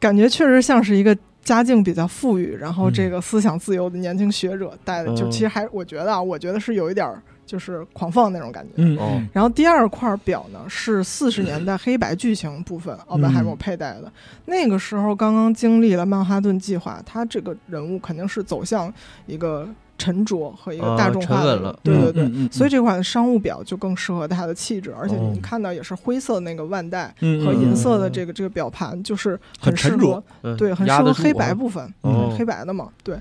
[0.00, 2.92] 感觉确实像是一个家境比较富裕，然后嗯。
[2.92, 8.72] 这个思想自由的年轻学者戴的，就嗯其实还我觉得啊，我觉得是有一点儿就是狂放那种感觉。
[8.76, 9.22] 嗯哦。
[9.32, 14.12] 然后第二块表呢是四十年代黑白剧情部分，奥本海默佩戴的。
[14.46, 18.92] 那个时候刚刚经历了曼哈顿计划，他这个人物肯定是走向
[19.26, 21.80] 一个沉着和一个大众化的，啊沉稳了。
[21.82, 22.22] 对对对。
[22.24, 30.22] 嗯嗯嗯所以这款商务表就更适合它的气质，而且哦你看到也是灰色的那个腕带嗯和银色的嗯这个这个表盘，就是很适沉着
[30.56, 31.54] 对，很适合黑白啊。
[31.54, 31.92] 部分，
[32.36, 33.16] 黑白的嘛，对。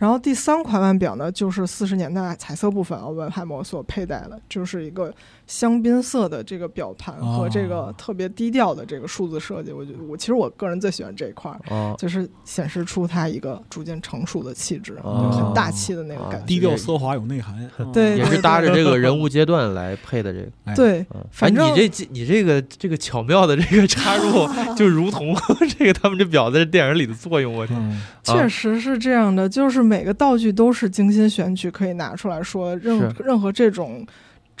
[0.00, 5.12] 然后第三款腕表呢，就是四十年代彩色部分，啊，文海默所佩戴的，就是一个
[5.50, 9.72] 香槟色的这个表盘和这个哦特别低调的这个数字设计。
[9.72, 16.46] 我觉得我其实我个人最喜欢这一块儿，哦就是显示出它一个逐渐成熟的气质，很大气的那个感觉。
[16.46, 18.16] 低调奢华有内涵， 对。
[18.16, 20.46] 也是搭着这个人物阶段来配的这个。
[20.66, 25.34] 哎，对，嗯，反正哎你这你这个这个巧妙的这个插入， 就如同
[25.76, 28.00] 这个他们这表在这电影里的作用，我天，嗯。
[28.22, 34.06] 确实是这样的，就是每个道具都是精心选取，可以拿出来说，任任何这种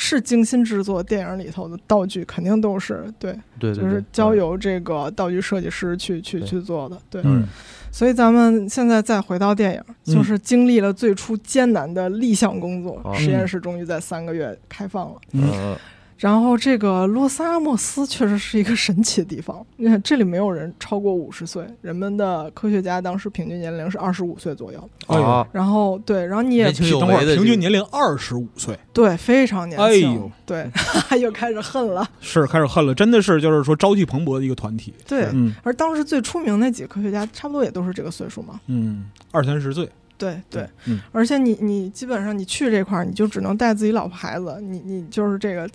[0.02, 7.20] 是精心制作电影里头的道具，肯定都是对，对对对，就是交嗯由这个道具设计师去去去做的，对。
[7.22, 7.46] 嗯。
[7.92, 10.14] 所以咱们现在再回到电影，嗯。
[10.14, 13.14] 就是经历了最初艰难的立项工作，哦。
[13.14, 15.16] 实验室终于在三个月开放了。
[15.32, 15.76] 嗯
[16.20, 24.90] 然后这个洛萨阿莫斯确实是一个神奇的地方，你看这里没有人超过五十岁，人们的科学家当时平均年龄是二十五岁左右。
[25.06, 30.70] 啊，然后对，然后你也年轻有等会儿为的平均年龄二十五岁，对非常年轻，哎呦对，
[31.18, 32.06] 又开始恨了。
[32.20, 34.92] 是开始恨了，真的是就是说朝气蓬勃的一个团体。
[35.08, 38.60] 对，嗯而当时最出名那几个科学家，差不多也都是这个岁数嘛。
[38.66, 45.68] 嗯，二三十岁，对对，嗯而且你你基本上你去这块儿，你就只能带自己老婆孩子，你你就是这个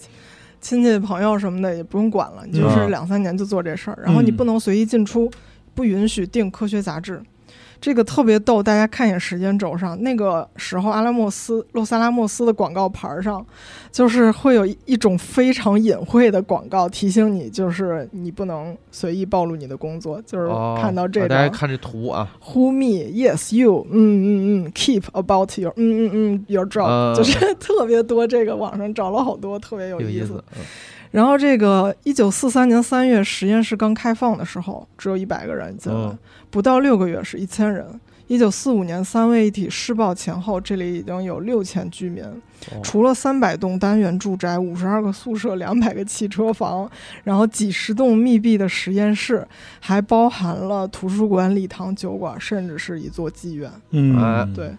[0.65, 5.30] 亲戚朋友什么的也不用管了，你就是嗯两三年就做这事儿，然后你嗯不能随意进出，
[5.75, 7.21] 不允许订科学杂志。
[7.86, 13.45] 这个特别逗，大家看一眼时间轴上，那个时候阿拉莫斯洛萨拉莫斯的广告牌儿上，
[13.91, 23.06] 就是会有一一种非常隐晦的广告提醒你，就是你不能随意暴露你的工作，就是哦，看到这张、啊大家看这图啊，Who me?
[23.12, 23.86] Yes, you.
[23.91, 28.26] 嗯嗯嗯，Keep about your 嗯嗯嗯 your job，、嗯就是 特别多。
[28.26, 30.12] 这个网上找了好多，特别有意思。
[30.12, 30.63] 意思，嗯
[31.12, 36.17] 然后这个一九四三年三月实验室刚开放的时候，只有一百个人进来，嗯
[36.56, 37.86] 不到六个月是一千人。
[38.28, 46.89] 一九四五年三位一体试爆前后，这里已经有六千居民，哦除了三百栋单元住宅、五十二个宿舍、两百个汽车房，
[47.26, 49.46] 然后几十栋密闭的实验室，
[49.82, 53.70] 还包含了图书馆、礼堂、酒馆，甚至是一座妓院。
[53.89, 54.72] 嗯哎对，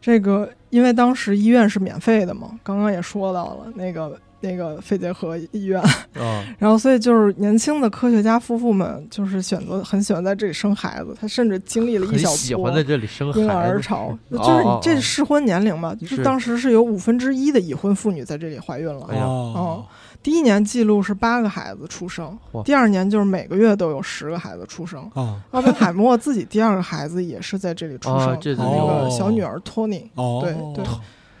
[0.00, 5.80] 这个因为当时医院是免费的嘛，刚刚也说到了那个那个肺结核医院，
[6.18, 16.20] 啊，然后所以就是年轻的科学家夫妇们就是选择很喜欢在这里生孩子，他甚至经历了一小波喜欢在这里生婴儿， 潮，哦就是这适婚年龄嘛，就是。
[16.22, 19.06] 当时是有五分之一的已婚妇女在这里怀孕了。
[19.10, 19.24] 哎呀。
[19.24, 19.84] 哦，
[20.22, 25.10] 第一年记录是八个孩子出生，第二年就是每个月都有十个孩子出生。
[25.14, 25.40] 哦。
[25.50, 29.10] 奥本海默自己第二个孩子也是在这里出 生，啊这他是那个哦。
[29.10, 30.84] 小女儿托尼，哦，对对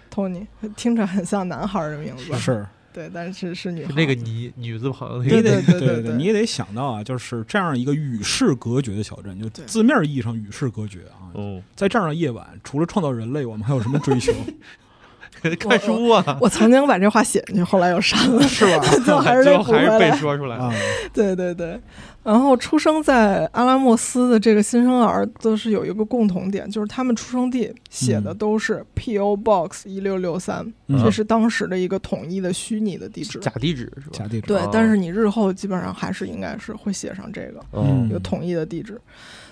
[0.08, 3.92] 托尼听着很像男孩儿的名字，是对，但是是女孩。
[3.94, 11.30] 那个女女字旁那你个，得对对对对你也得想到啊，就是这样一个与世隔绝的小镇，就字面意义上与世隔绝啊。
[11.34, 14.32] 嗯，在这样的夜晚，除了创造人类，我们还有什么追求？
[15.58, 18.84] 看书啊，我曾经把这话写进去，后来又删了，是吧？
[19.04, 20.10] 最后还是最得后还是被。
[20.16, 20.58] 说出来
[21.14, 21.80] 对对对，
[22.22, 29.34] 然后出生在阿拉莫斯的这个新生儿都是有一个共同点，就是他们出生地写的嗯都是 P.O.
[29.36, 33.38] Box 一六六三，嗯这是当时的一个统一的虚拟的地址。
[33.38, 34.12] 假地址是吧？
[34.12, 39.00] 假地址对哦，但是你日后基本上还是应该是会写上这个嗯有统一的地址。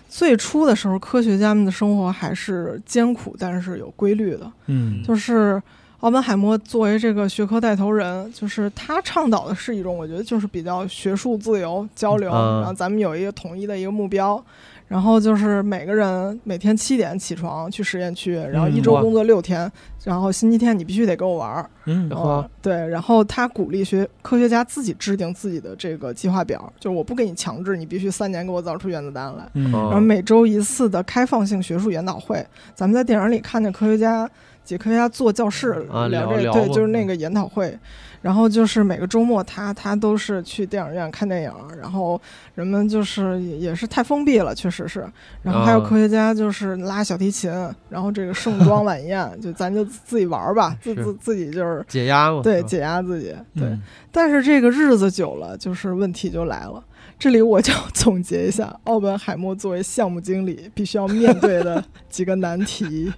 [0.09, 4.51] 最初的时候，科学家们的生活还是艰苦，但是有规律的。
[4.67, 5.63] 嗯，就是
[6.01, 14.43] 奥本海默作为这个学科带头人，就是他倡导的是一种，我觉得就是比较学术自由交流，嗯然后咱们有一个统一的一个目标。
[14.87, 19.71] 然后就是每个人每天七点起床去实验区，然后一周工作六天，
[20.03, 21.69] 然后星期天你必须得跟我玩儿。
[21.85, 29.47] 嗯然后嗯，对，然后他鼓励学科学家自己制定自己的这个计划表，就是我不给你强制，你必须三年给我造出原子弹来。
[29.71, 32.43] 然后每周一次的开放性学术研讨会，
[32.75, 34.27] 咱们在电影里看见科学家
[34.69, 37.79] 几科学家坐教室啊聊这，对，聊聊嘛就是那个研讨会。
[38.21, 42.21] 然后就是每个周末他他都是去电影院看电影，然后
[42.57, 45.07] 人们就是也也是太封闭了，确实是。
[45.41, 47.49] 然后还有啊科学家就是拉小提琴，
[47.89, 53.69] 然后这个盛装晚宴， 就咱就自己玩儿吧，自自自己就是解压嘛，对解压自己，对。
[53.69, 56.83] 嗯但是这个日子久了，就是问题就来了。
[57.19, 63.13] 这里我就总结一下， 奥本海默作为项目经理必须要面对的几个难题。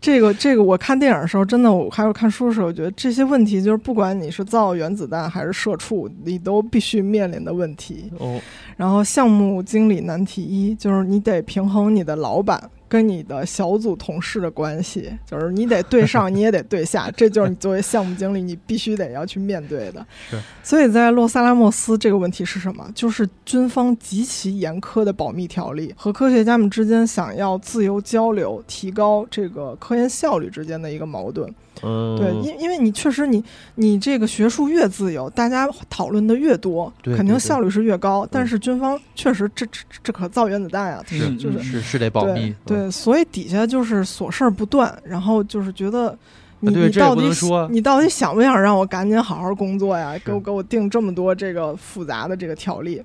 [0.00, 8.10] 这 个这个，我看电影的时候，真的，我还有看书的时候，我觉得这些问题就是不管你是造原子弹还是社畜，你都必须面临的问题。
[8.18, 8.40] 哦，
[8.76, 12.60] 然后项目经理难题一就是你得平衡你的老板。
[12.88, 20.06] 跟你的小组同事的关系，就是你得对上， 你也得对下，这就是你作为项目经理，你必须得要去面对的。
[20.30, 22.88] 是，所以在洛萨拉莫斯这个问题是什么？
[22.94, 31.52] 就是军方极其严苛的保密条例和科学家们之间想要自由交流、提高这个科研效率之间的一个矛盾。
[31.82, 38.26] 嗯，对，因因为你确实你你这个学术越自由，大家讨论的越多，肯定效率是越高。
[38.30, 42.54] 但是军方确实这这这可造原子弹呀，是就是是是得保密。
[42.64, 46.16] 对，所以底下就是琐事儿不断，然后就是觉得
[46.60, 47.30] 你你到底
[47.70, 50.14] 你到底想不想让我赶紧好好工作呀？
[50.24, 53.02] 给我给我定这么多这个复杂的这个条例。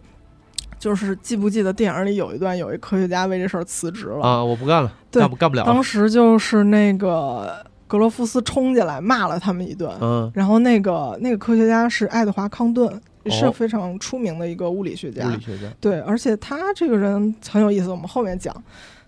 [0.79, 4.43] 就是记不记得电影里有一段，有一科学家为这事儿辞职了啊？
[4.43, 5.63] 我不干了，干不干不了。
[5.63, 7.63] 当时就是那个。
[7.91, 12.89] 格罗夫斯冲进来骂了他们一顿，嗯，然后那个那个科学家是爱德华康顿，
[13.25, 18.55] 是非常出名的一个物理学家，物理学家，对，而且他这个人很有意思，我们后面讲，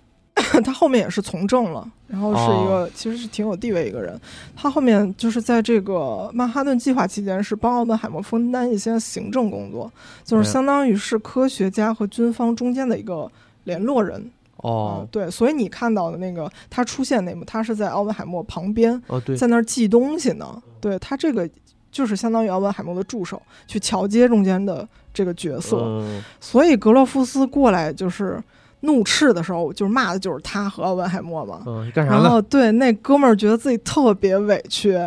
[0.65, 4.19] 他后面也是从政了，然后是一个其实是挺有地位一个人，
[4.53, 9.89] 他后面就是在这个曼哈顿计划期间是帮奥本海默分担一些行政工作，
[10.25, 13.31] 就是相当于是科学家和军方中间的一个
[13.63, 14.29] 联络人。
[14.57, 20.61] 哦，对，所以你看到的那个他出现那幕，他是在奥本海默旁边，哦，对，在那儿记东西呢。
[20.79, 21.49] 对他这个
[21.91, 26.01] 就是相当于奥本海默的助手，去桥接中间的这个角色。
[26.39, 28.41] 所以格洛夫斯过来就是
[28.81, 31.63] 怒斥的时候，就是骂的就是他和奥本海默嘛。
[31.65, 34.97] 嗯，干啥然后对那哥们儿觉得自己特别委屈，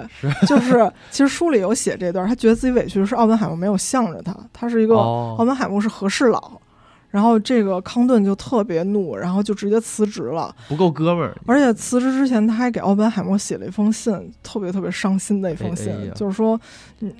[0.46, 6.52] 就是其实书里有写这段，他觉得自己委屈的是奥本海默没有向着他，他是一个奥本海默是和事佬。
[7.16, 11.34] 然后这个康顿就特别怒，然后就直接辞职了，不够哥们儿。
[11.46, 16.60] 而且辞职之前，他还给奥本海默写了一封信，特别特别伤心的一封信，就是说，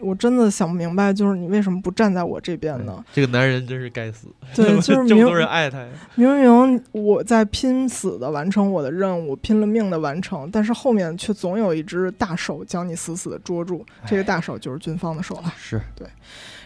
[0.02, 3.02] 我真的想不明白，就是你为什么不站在我这边呢？
[3.10, 5.88] 这个男人真是该死，对， 就是这么多人爱他呀。
[6.14, 15.50] 明明我在拼死的完成我的任务，拼了命的完成，但是后面却总有一只大手将你死死的捉住，这个大手就是军方的手了。
[15.56, 16.06] 是对，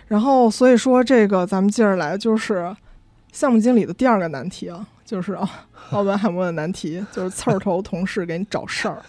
[0.08, 2.74] 然后所以说这个咱们接着来就是。
[3.32, 5.48] 项目经理的第二个难题啊，就是啊，
[5.90, 9.00] 奥本海默的难题就是刺儿头同事给你找事儿。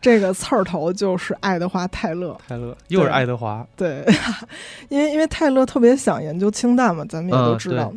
[0.00, 3.66] 这个刺儿头就是爱德华泰勒，泰勒又是爱德华。
[3.76, 4.04] 对，
[4.88, 7.92] 因为因为泰勒特别想研究氢弹嘛，咱们也都知道，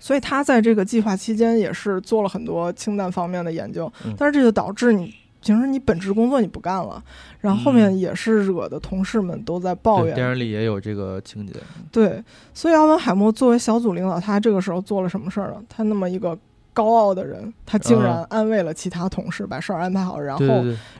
[0.00, 3.90] 所以他在这个计划期间也是做了很多氢弹方面的研究。
[4.18, 7.02] 但是这就导致你平时你本职工作你不干了。
[7.40, 11.52] 然后后面也是惹的同事们都在抱怨，电影里也有这个情节。
[11.92, 12.22] 对，
[12.52, 15.62] 所以奥本海默作为小组领导，他这个时候做了什么事儿呢？
[15.68, 16.36] 他那么一个
[16.72, 20.44] 高傲的人，他竟然安慰了其他同事，把事儿安排好，然后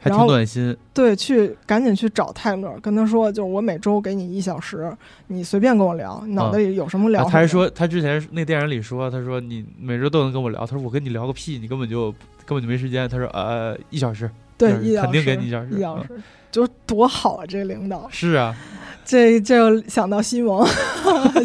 [0.01, 0.77] 还挺暖心。
[0.95, 4.91] 对，去赶紧去找泰勒，跟他说，就是我每周给你一小时，
[5.27, 7.25] 你随便跟我聊，脑袋里有什么聊。
[7.25, 12.15] 他还说，他之前那电影里说，他说你每周都能跟我聊，他说我跟你聊个屁，你根本就
[12.47, 13.07] 根本就没时间。
[13.09, 14.31] 他说呃，一小时。
[14.59, 16.09] 对，一肯定给你一小时，一小时
[16.51, 17.45] 就多好啊！
[17.47, 18.57] 这个领导是啊，
[19.05, 20.67] 这这想到 西蒙，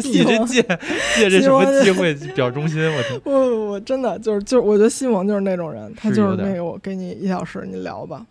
[0.02, 0.62] 你这借
[1.14, 2.80] 借这什么机会表忠心？
[2.90, 3.20] 我天！
[3.24, 8.24] 我我真的就是就是，我觉得西蒙就是那种人，他就是那个我给你一小时，你聊吧，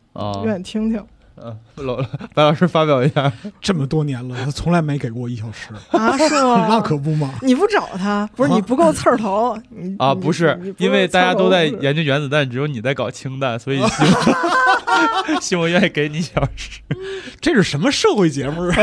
[0.45, 1.05] 愿意听听。
[1.43, 1.95] 嗯，老
[2.33, 6.17] 白老师发表一下，这么多年了，他从来没给过我一小时啊？
[6.17, 6.67] 是吗？
[6.69, 7.33] 那可不嘛！
[7.41, 9.57] 你不找他，不是你不够刺儿头？
[9.97, 16.81] 啊，不是，因为大家都在研究原子弹，只有你在搞氢弹，所以 希望希望愿意给你一小时。
[17.41, 18.75] 这是什么社会节目啊？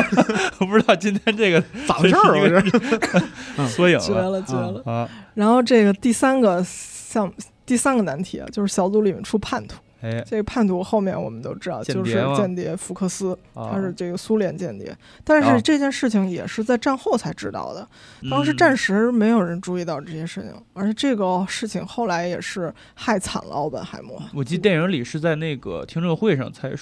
[0.58, 3.66] 我不知道今天这个咋回事儿？
[3.68, 5.08] 缩影绝了，绝了啊！
[5.34, 7.32] 然后这个第三个项，
[7.64, 9.76] 第三个难题啊，就是小组里面出叛徒。
[10.00, 14.96] 哎，这个叛徒后面我们都知道，就是间谍福克斯，他是这个苏联间谍。
[15.24, 17.88] 但是这件事情也是在战后才知道的，
[18.30, 24.22] 当时暂时没有人注意到这些事情，而且这个事情后来也是害惨了奥本海默。
[24.34, 26.72] 我记得电影里是在那个听证会上才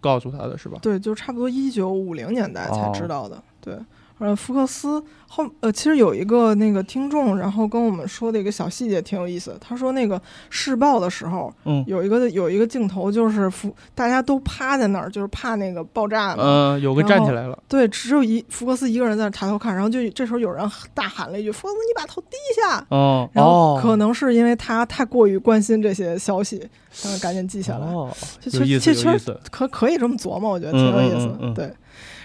[0.00, 0.78] 告诉他的是吧？
[0.80, 3.42] 对，就差不多一九五零年代才知道的。
[3.60, 3.76] 对。
[4.22, 9.56] 呃，福克斯后呃，其实有一个那个听众，然后跟我们说的一个小细节挺有意思。
[9.60, 16.44] 他说那个试爆的时候，嗯，有一个有一个镜头就是福大家都趴在那儿，就是怕那个爆炸嘛。
[16.44, 17.58] 嗯，有个站起来了。
[17.66, 26.58] 对，只有一福克斯一个人在那抬头看，然后就这时候有人大喊了一句：“福克斯，你把头低下。”哦，然后可能是因为他太过于关心这些消息，
[27.02, 27.86] 然后赶紧记下来。
[27.86, 28.08] 哦，
[28.52, 31.52] 有意思，可可以这么琢磨，我觉得挺有意思。
[31.54, 31.72] 对。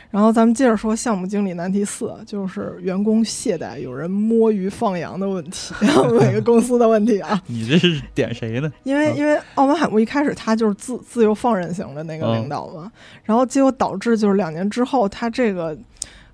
[0.09, 5.73] 然后咱们接着说项目经理难题四，就是员工懈怠、有人摸鱼放羊的问题，
[6.19, 7.41] 每个公司的问题啊。
[7.47, 8.71] 你这是点谁呢？
[8.83, 12.91] 因为嗯因为奥本海默一开始他就是自自由放任型的那个领导嘛，
[13.23, 15.77] 然后结果导致就是两年之后他这个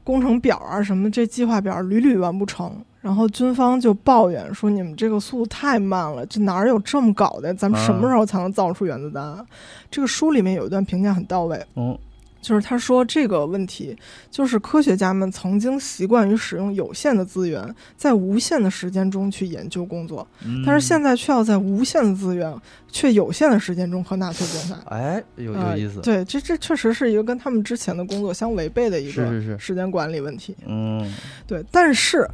[0.04, 2.72] 工程表啊什么这计划表屡屡完不成，
[3.02, 7.54] 然后军方就抱怨说你们这个速度太慢了，这哪儿有这么搞的？
[7.54, 9.46] 咱们什么时候才能造出原子弹啊？
[9.90, 11.98] 这个书里面有一段评价很到位，哦，
[12.44, 13.98] 就是他说这个问题，
[14.30, 22.54] 就是科学家们曾经习惯于使用有限的资源，在无限的时间中去研究工作，嗯但是现在却要在无限的资源
[22.92, 24.76] 却有限的时间中和纳粹竞赛。
[24.88, 30.56] 哎，有有呃意思，对，这这确实是一个跟他们之前的工作相违背的一个时间管理问题。
[30.68, 31.12] 嗯
[31.48, 32.30] 对，但是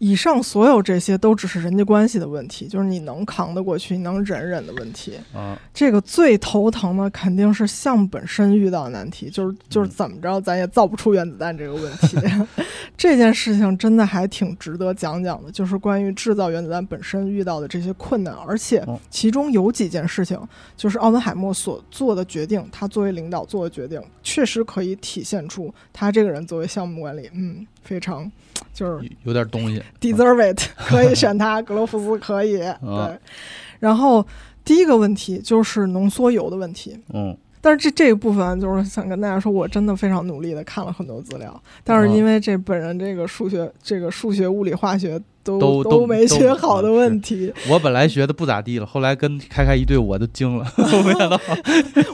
[0.00, 5.12] 以上所有这些都只是人际关系的问题，就是你能扛得过去，你能忍忍的问题。
[5.34, 12.16] 啊，这个最头疼的肯定是项目本身遇到的难题，就是就是嗯怎么着咱也造不出原子弹这个问题。
[12.96, 20.40] 这件事情真的还挺值得讲讲的，就是关于制造原子弹本身遇到的这些困难，而且哦其中有几件事情，
[20.78, 28.30] 就是奥本海默所做的决定，他作为领导做的决定，确实可以体现出他这个人作为项目管理，嗯，非常
[28.72, 32.58] 就是有有点东西，deserve it， 可以选它，格罗夫斯可以。
[32.80, 33.18] 对，
[33.78, 34.24] 然后
[34.64, 51.40] 第一个问题就是浓缩铀的问题，嗯但是这这一部分就是想跟大家说，我真的非常努力的看了很多资料，但是因为这本人这个数学、这个数学、物理、化学都都都没学好的嗯问题，我本来学的不咋地了，后来跟开开一对，我都惊了， 我没想到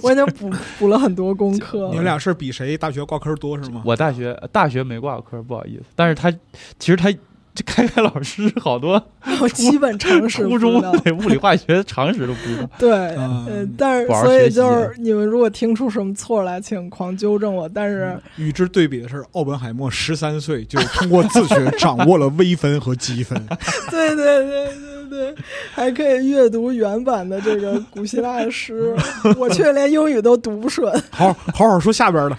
[0.02, 1.88] 我已经补补了很多功课。
[1.90, 3.82] 你们俩是比谁大学挂科多是吗？
[3.84, 6.30] 我大学大学没挂过科，不好意思，但是他
[6.78, 7.12] 其实他
[7.56, 9.02] 这开开老师好多
[9.40, 10.80] 我基本常识初中
[11.18, 17.66] 物理化学常识都不知道，对，嗯呃，但是所以就是你们如果听出什么错来，请狂纠正我。
[17.68, 23.40] 但是与之对比的是，奥本海默十三岁就通过自学掌握了微分和积分。
[23.90, 25.34] 对对对对对，
[25.72, 28.94] 还可以阅读原版的这个古希腊的诗，
[29.38, 30.92] 我却连英语都读不顺。
[31.10, 32.36] 好好好说下边的。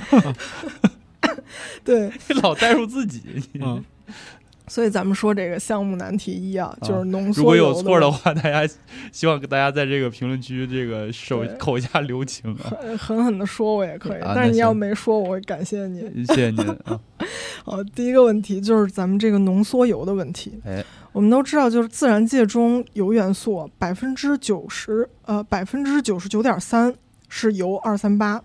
[1.83, 3.21] 对，你老带入自己。
[3.59, 3.83] 嗯，
[4.67, 8.73] 所以咱们说这个项目难题一啊，就是浓缩如果有铀错的，话，大家
[9.11, 16.01] 希望大家在这个评论区这个手口下留情啊，狠狠狠的说我也可以，啊但是你要没说，我会感谢你。
[16.25, 16.99] 谢谢您啊。
[17.63, 20.59] 好，第一个问题就是咱们这个浓缩铀的问题。
[20.65, 26.93] 哎，我们都知道，就是自然界中铀元素百分之九十，呃，百分之九十九点三
[27.29, 28.41] 是铀二三八，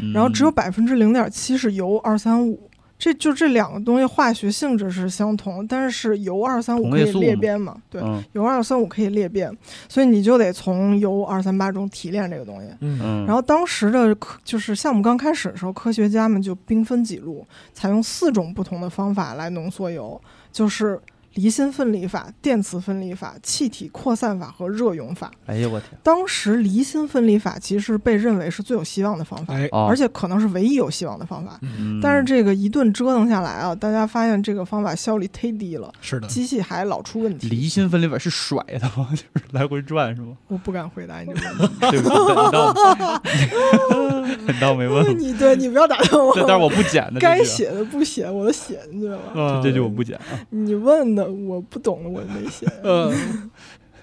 [0.00, 2.67] 嗯然后只有百分之零点七是铀二三五。
[2.98, 7.76] 这就这两个东西化学性质是相同，但是铀二三五可以裂变嘛？
[7.88, 9.56] 对，嗯铀二三五可以裂变，
[9.88, 12.68] 所以你就得从铀二三八中提炼这个东西。
[12.80, 20.20] 嗯嗯，然后当时的科就是项目刚开始的时候，科学家们就兵分几路，采用四种不同的方法来浓缩铀，
[20.50, 20.98] 就是
[21.38, 25.30] 离心分离法、电磁分离法、气体扩散法和热溶法。
[25.46, 31.56] 哎呀我天，当时离心分离法其实被认为是最有希望的方法，哎，哦，而且可能是唯一有希望的方法。
[31.62, 37.48] 嗯但是这个一顿折腾下来啊，大家发现这个方法效率忒低了，是的，机器还老出问题。
[37.48, 39.08] 离心分离法是甩的吗？
[39.12, 40.32] 就是来回转是吗？
[40.48, 41.74] 我不敢回答你这个问题。
[41.92, 49.18] 对不起， 你当你当没问过，你对你不要打断我，这但是我不剪的，该写的不写，我都写进去了。
[49.36, 50.24] 嗯这句我不剪啊。
[50.50, 52.66] 你问的我不懂的我没写。
[52.82, 53.50] 嗯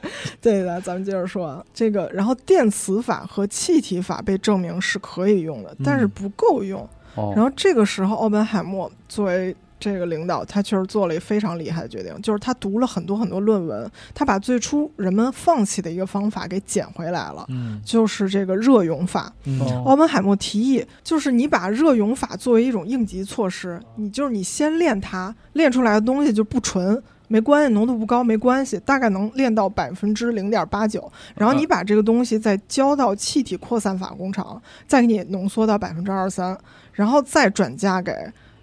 [0.39, 6.87] 对的，咱们接着说啊，这个，然后电磁法和气体法被证明是可以用的，但是不够用。
[7.15, 17.43] 哦，然后这个时候，奥本海默作为这个领导，他确实做了一个非常厉害的决定，就是他读了很多很多论文，他把最初人们放弃的一个方法给捡回来了。
[17.49, 27.01] 嗯就是这个热泳法，嗯奥本海默提议，就是你把热泳法作为一种应急措施，你就是你先练它，练出来的东西就不纯，
[27.35, 36.57] 没关系，浓度不高没关系，大概能练到百分之零点八九，然后你把这个东西再交到气体扩散法工厂，再给你浓缩到百分之二三，
[36.93, 38.13] 然后再转嫁给。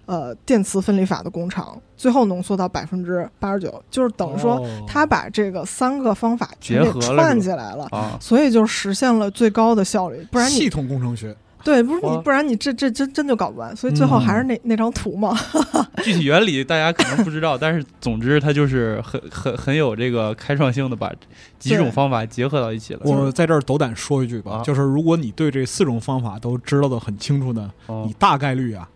[0.05, 10.27] 呃，电磁分离法的工厂，最后浓缩到百分之八十九，就是等于说，哦他把这个三个方法全给结合串起来了，啊，所以就实现了最高的效率。
[10.29, 11.33] 不然你系统工程学，
[11.65, 15.33] 对，不是你，不然你这这真真就搞不完，所以最后还是那、那张图嘛。
[16.03, 21.11] 具体原理大家可能不知道，但是总之它就是很很很有这个开创性的，把
[21.57, 22.99] 几种方法结合到一起了。
[23.05, 28.87] 我在这儿斗胆说一句吧，啊就是如果你对这四种方法都知道的很清楚呢，哦你大概率啊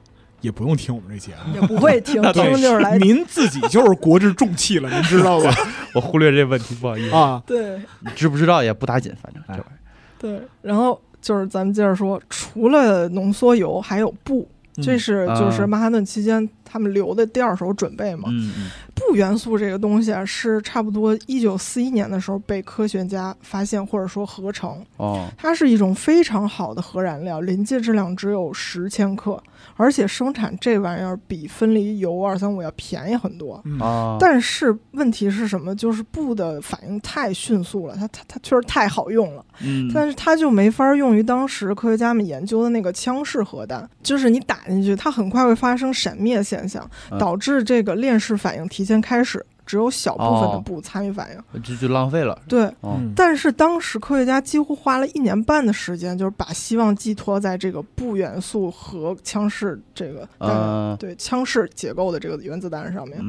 [0.42, 1.56] 也不用听我们这节目。
[1.56, 5.56] 也不会听， 那听对就是来您自己就是国之重器了，您知道吧？
[5.96, 7.16] 我忽略这问题，不好意思。
[7.16, 9.78] 啊，对你知不知道也不打紧，反正这哎玩意儿。
[10.20, 10.42] 对。
[10.62, 14.48] 然后就是咱们接着说，除了浓缩铀，还有钚。
[14.80, 18.30] 这是就是啊曼哈顿期间他们留的第二手准备嘛。
[18.30, 24.80] 嗯嗯钚元素这个东西啊，是差不多一九四一年的时候被科学家发现或者说合成。
[24.98, 29.42] 哦它是一种非常好的核燃料，临界质量只有十千克，
[29.78, 33.64] 而且生产这玩意儿比分离铀二三五要便宜很多。
[34.20, 35.74] 但是问题是什么？
[35.76, 39.90] 就是布的反应太迅速了，它它它确实太好用了，嗯。
[39.94, 47.18] 但是它就没法用于当时科学家们研究的那个枪式核弹，就是你打进去，它很快会发生闪灭现象，嗯。
[47.20, 51.62] 导致这个链式反应提前开始，只有小部分的布参与反应。
[51.62, 52.42] 就就浪费了。
[52.48, 52.74] 对，
[53.16, 63.20] 但是当时科学家几乎花了一年半的时间，就是把希望寄托在这个钚元素和枪式这个弹、嗯对枪式结构的这个原子弹上面。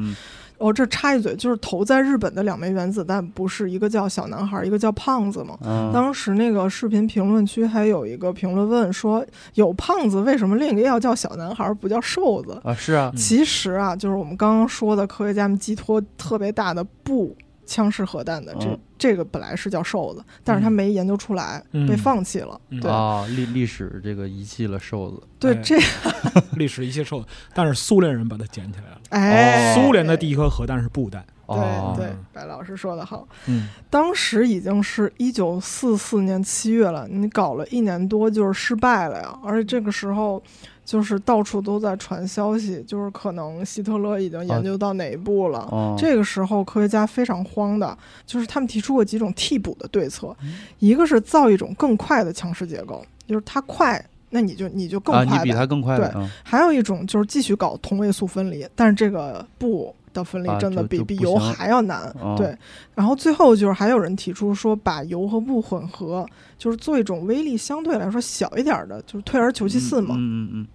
[0.59, 5.57] 嗯哦，这插一嘴，就是投在日本的两枚原子弹，不是一个叫小男孩，一个叫胖子吗？
[5.63, 12.59] 嗯，当时那个视频评论区还有一个评论问说，有胖子为什么另一个要叫小男孩，不叫瘦子？
[12.63, 17.35] 啊是啊嗯其实啊，就是我们刚刚说的，科学家们寄托特别大的不
[17.65, 22.59] 枪式核弹的这、嗯这个本来是叫瘦子，但是他没研究出来，嗯被放弃了。
[22.69, 25.23] 嗯对、啊历历史这个遗弃了瘦子。
[25.39, 25.77] 对，哎这
[26.57, 29.01] 历史遗弃瘦子，但是苏联人把它捡起来了。
[29.09, 31.25] 哎，苏联的第一颗核弹是布弹。
[31.45, 33.27] 哦对对，白老师说的好。
[33.47, 40.43] 嗯当时已经是一九四四年七月了，你搞了一年多就是失败了呀，而且这个时候
[40.89, 45.59] 就是到处都在传消息，就是可能希特勒已经研究到哪一步了。
[45.71, 55.43] 哦这个时候，科学家非常慌的，就是他们提出过几种替补的对策，嗯一个是造一种更快的强势结构，就是它快，那你就你就更啊，快呗。
[55.43, 62.11] 你比他更快对啊还有一种就是继续搞同位素分离，但是这个不的分离啊真的比、比油还要难。
[62.19, 62.57] 哦对，
[62.95, 66.25] 然后最后就是还有人提出说，把油和布混合，
[66.57, 70.15] 就是做一种威力相对来说小一点的，就是退而求其次嘛。
[70.17, 70.67] 嗯嗯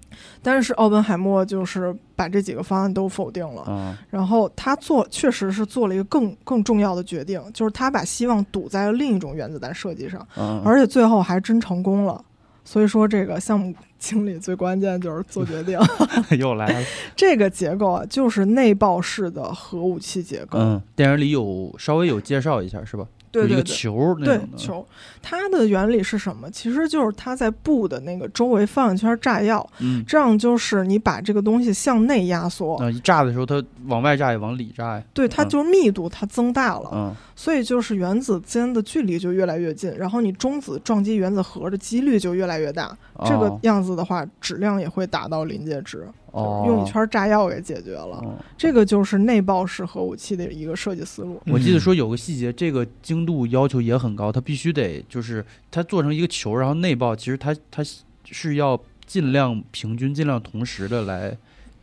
[0.42, 3.64] 但是奥本海默就是把这几个方案都否定了。
[3.66, 12.24] 嗯啊然后他做确实是做了一个更更重要的决定，就是他把希望赌在了另一种原子弹设计上，嗯，而且最后还真成功了。
[12.66, 15.78] 所以说，这个项目经理最关键就是做决定。
[16.38, 16.86] 又来了。
[17.14, 20.58] 这个结构啊，就是内爆式的核武器结构。
[20.58, 23.06] 嗯，电影里有稍微有介绍一下是吧？
[23.42, 23.64] 对对对。
[23.64, 24.40] 球那对。
[24.56, 24.86] 球，
[25.20, 26.50] 它的原理是什么？
[26.50, 35.02] 其实就是它在布的那个周围放一圈炸药，嗯，这样就是你把这个东西向内压缩，啊，一炸的时候它往外炸也往里炸呀。
[35.12, 42.96] 对，它嗯就是密度它增大了，嗯所以就是原子间的距离就越来越近，然后你中子撞击原子核的几率就越来越大。
[43.24, 48.18] 这个哦样子的话，质量也会达到临界值，哦，用一圈炸药给解决了。
[48.18, 51.40] 哦这个就是内爆式核武器的一个设计思路。
[51.46, 57.82] 我记得说有个细节，这个精度要求也很高，它必须得就是它做成一个球，然后内爆，其实它它
[58.24, 61.36] 是要尽量平均、尽量同时的来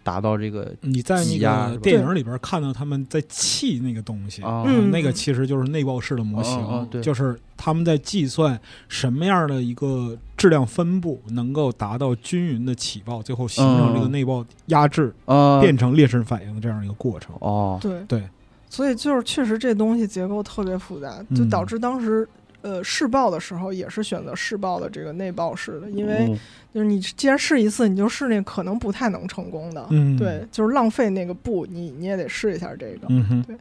[0.04, 17.36] 达到这个你在那挤压是吧个电影里边看到他们在砌那个东西，啊，嗯那个其实就是内爆式的模型，对就是他们在计算什么样的一个质量分布能够达到均匀的起爆，最后形成这个嗯内爆压制，呃变成裂式反应的这样一个过程。
[17.40, 18.24] 哦，对对，
[18.68, 22.28] 所以就是确实这东西结构特别复杂，就嗯导致当时。
[22.62, 26.40] 呃，试爆的时候也是选择试爆的这个内爆式的，因为嗯
[26.74, 33.08] 就是你既然试一次，你就试那可能不太能成功的，嗯，对，，就是浪费那个布，你你也得试一下这个。
[33.10, 33.60] 嗯哼，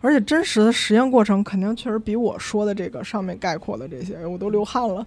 [0.00, 5.04] 而且真实的实验过程肯定确实比我说的这个上面概括的这些，我都流汗了，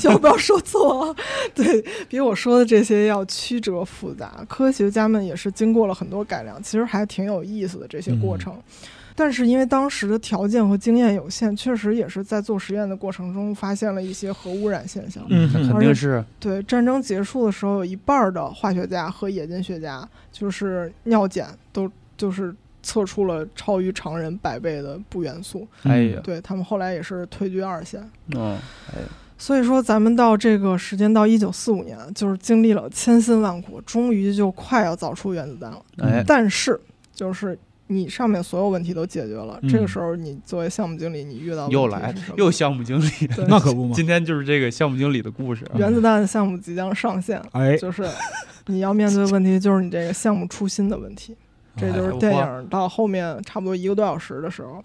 [0.00, 1.16] 希望不要说错啊。
[1.54, 8.54] 对比我说的这些要曲折复杂，科学家们也是经过了很多改良，其实还挺有意思的这些过程。
[9.16, 15.24] 但是因为当时的条件和经验有限，确实也是在做实验的过程中发现了一些核污染现象。
[15.30, 25.66] 嗯那肯定是对，战争结束的时候，有一半儿的化学家和冶金学家就是尿检都就是测出了超于常人百倍的钚元素。
[25.84, 28.00] 哎呀，对他们后来也是退居二线。
[28.34, 28.58] 嗯，
[28.92, 29.06] 哎呀，
[29.38, 35.82] 所以说，咱们到这个时间到一九四五年，就是经历了千辛万苦，终于就快要造出原子弹了。
[35.98, 36.78] 哎，但是，
[37.14, 43.10] 就是你上面所有问题都解决了，嗯这个时候你作为项目经理，你遇到又来了问题是什么又项目经理，
[43.48, 43.92] 那可不嘛。
[43.94, 45.76] 今天就是这个项目经理的故事啊。
[45.76, 48.08] 原子弹项目即将上线，哎，就是
[48.66, 51.36] 你要面对的问题就是你这个项目初心的问题。
[51.76, 54.80] 这就是电影到后面差不多一个多小时的时候，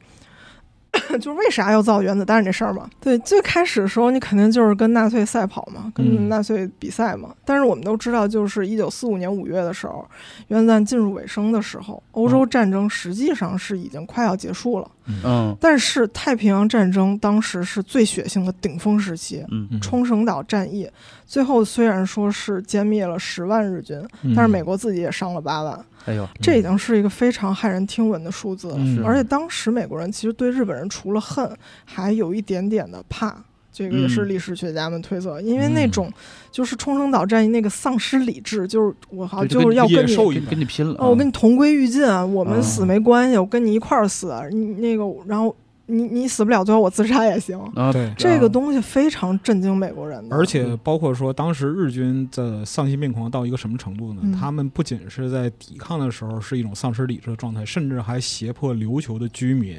[1.19, 2.89] 就是为啥要造原子弹这事儿嘛。
[2.99, 7.29] 对，最开始的时候你肯定就是跟纳粹赛跑嘛，跟嗯纳粹比赛嘛。
[7.45, 10.05] 但是我们都知道，就是一九四五年五月的时候，
[10.47, 14.89] 原子弹进入尾声的时候，欧洲战争实际上是已经快要结束了。
[15.23, 19.43] 嗯但是太平洋战争当时是最血腥的顶峰时期。
[19.49, 20.89] 嗯嗯冲绳岛战役
[21.25, 28.75] 最后虽然说是歼灭了十万日军，嗯但是美国自己也伤了八万，哎呦，这已经是一个非常骇人听闻的数字了。
[28.77, 31.49] 嗯而且当时美国人其实对日本人除了恨，
[31.85, 33.35] 还有一点点的怕。
[33.79, 36.11] 这个也是嗯历史学家们推测，因为那种
[36.51, 41.05] 就是冲绳岛战役那个丧失理智，就是我好像就是要跟你跟跟你拼了啊！
[41.05, 45.55] 哦，我跟你同归于尽啊，我们啊死没关系，我跟你一块儿死，你那个然后
[45.85, 47.57] 你你死不了，最后我自杀也行。
[47.73, 54.19] 啊，对这个东西非常震惊美国人的，而且包括说，当时日军的丧心病狂到一个什么程度呢？
[54.25, 59.77] 嗯他们不仅是在抵抗的时候是一种丧失理智的状态，甚至还胁迫琉球的居民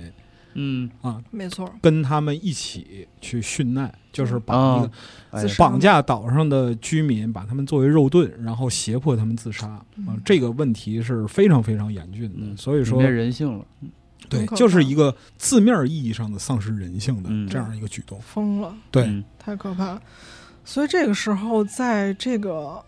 [0.55, 9.69] 嗯啊，没错，跟他们一起去殉难，就是把那啊个，绑架岛上的居民，把他们作为肉盾，然后胁迫他们自杀。
[9.69, 12.39] 啊嗯，这个问题是非常非常严峻的。
[12.41, 13.65] 嗯所以说泯灭，人性了，
[14.29, 18.21] 对就是一个字面意义上的丧失人性的嗯这样一个举动。
[18.21, 20.03] 疯了，对，嗯太可怕了。
[20.65, 22.83] 所以这个时候，在这个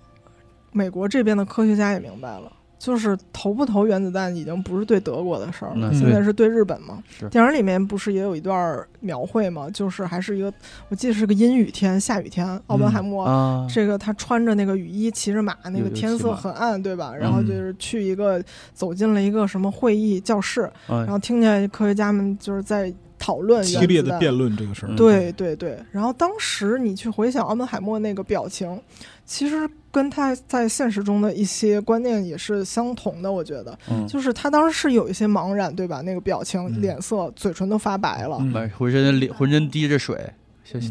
[0.72, 2.52] 美国这边的科学家也明白了。
[2.82, 7.00] 就是投不投原子弹已经不是对德国的事儿了，嗯现在是对日本嘛。
[7.30, 9.70] 电影里面不是也有一段描绘嘛？
[9.70, 10.52] 就是还是一个，
[10.88, 17.14] 我记得是个阴雨天、下雨天，奥本海默啊，这个他穿着那个雨衣，骑着马，那个天色很暗，对吧？
[17.14, 18.42] 然后就是去一个
[18.74, 24.88] 走进了一个什么会议教室，哎然后听见科学家们就是在讨论激烈的辩论这个事儿。
[24.88, 28.76] 嗯对对对，然后当时你去回想奥本海默那个表情，
[29.24, 33.30] 其实跟他在现实中的一些观念也是相同的。
[33.30, 36.01] 我觉得，嗯，就是他当时是有一些茫然，对吧？
[36.01, 38.38] 那个表情、嗯脸色、嘴唇都发白了。
[38.76, 40.18] 浑身脸浑身滴着水，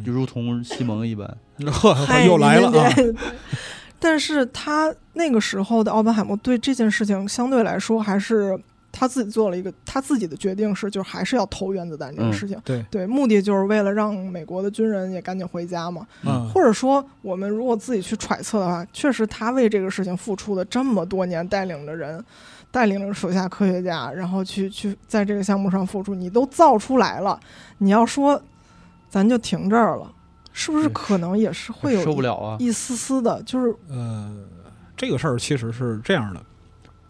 [0.06, 1.28] 就如同西蒙一般。
[1.66, 2.72] 呵，嗨又来了
[3.99, 8.60] 但是他那个时候的奥本海默对这件事情相对来说还是
[8.91, 12.59] 他自己做了一个他自己的决定，是就还是要投原子弹这个嗯事情。
[12.65, 16.05] 对，对，目的就是为了让美国的军人也赶紧回家嘛。
[16.25, 22.23] 嗯，或者说，我们如果自己去揣测的话，确实他为这个事情付出的这么多年，带领着人，
[22.69, 27.39] 带领着手下科学家，然后去去在这个项目上付出，你都造出来了，
[27.77, 28.41] 你要说
[29.09, 30.11] 咱就停这儿了，
[30.51, 32.57] 是不是可能也是会有受不了啊！
[32.59, 34.33] 一丝丝的，就是呃，
[34.95, 36.41] 这个事儿其实是这样的，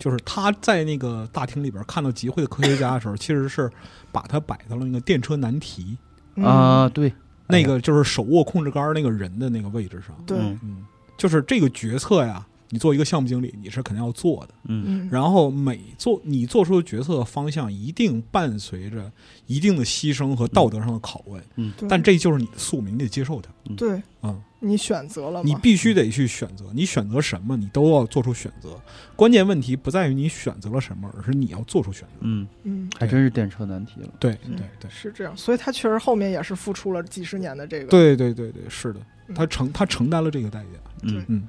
[0.02, 3.70] 就是他在那个大厅里边看到集会的科学家的时候，其实是
[4.12, 5.96] 把他摆到了那个电车难题，
[6.36, 6.44] 嗯。
[6.44, 7.14] 啊，对，
[7.46, 10.16] 那个就是手握控制杆那个人的那个位置上。
[10.26, 10.86] 对，嗯嗯，
[11.18, 14.54] 就是这个决策呀，你做一个项目经理，你是肯定要做的。
[14.64, 19.12] 嗯嗯，然后每做你做出的决策方向，一定伴随着
[19.46, 23.50] 一定的牺牲和道德上的拷问，嗯对但这就是你的宿命，你得接受它。
[23.78, 28.80] 对嗯，你选择了，你必须得去选择，你选择什么，你都要做出选择。
[29.16, 32.16] 关键问题不在于你选择了什么，而是你要做出选择。
[32.22, 32.90] 嗯，嗯。
[32.98, 34.10] 还真是电车难题了。
[34.20, 40.80] 对嗯对对是这样，所以他确实后面也是付出了几十年的这个。，对对对对，是的，嗯他承他承担了这个代价。
[41.04, 41.48] 嗯嗯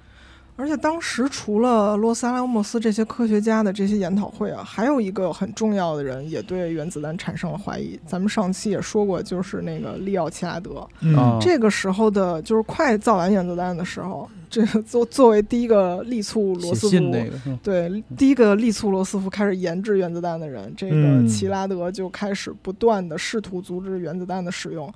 [0.62, 7.98] 而且当时除了洛斯阿拉莫斯这些科学家的这些研讨会啊，还有一个很重要的人也对原子弹产生了怀疑。
[8.06, 10.86] 咱们上期也说过，就是那个利奥齐拉德。
[11.00, 17.00] 嗯啊，这个时候的，就是快造完原子弹的时候，这个作作为第一个力促罗斯福。
[17.00, 24.88] 那个，嗯对，第一个力促罗斯福开始研制原子弹的人，这个嗯齐拉德就开始不断的试图阻止原子弹的使用。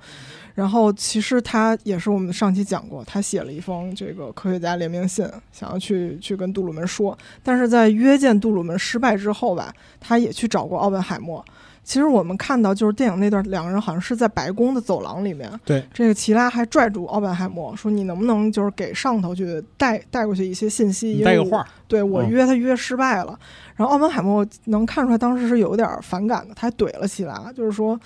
[0.57, 7.15] 然后，其实他也是我们上期讲过，他写了一封这个科学家联名信，想要去去跟杜鲁门说。
[7.43, 11.45] 但是在约见杜鲁门失败之后吧，他也去找过奥本海默。
[11.83, 21.13] 其实我们看到，就是电影那段，两个人好像是在白宫的走廊里面，对，这个齐拉还拽住奥本海默说：“你能不能就是给上头去带带过去一些信息？
[21.13, 23.37] 因为我带个话，对我嗯约他约失败了，
[23.75, 27.97] 然后奥本海默能看出来当时是有点反感的，他还怼了齐拉，就是说，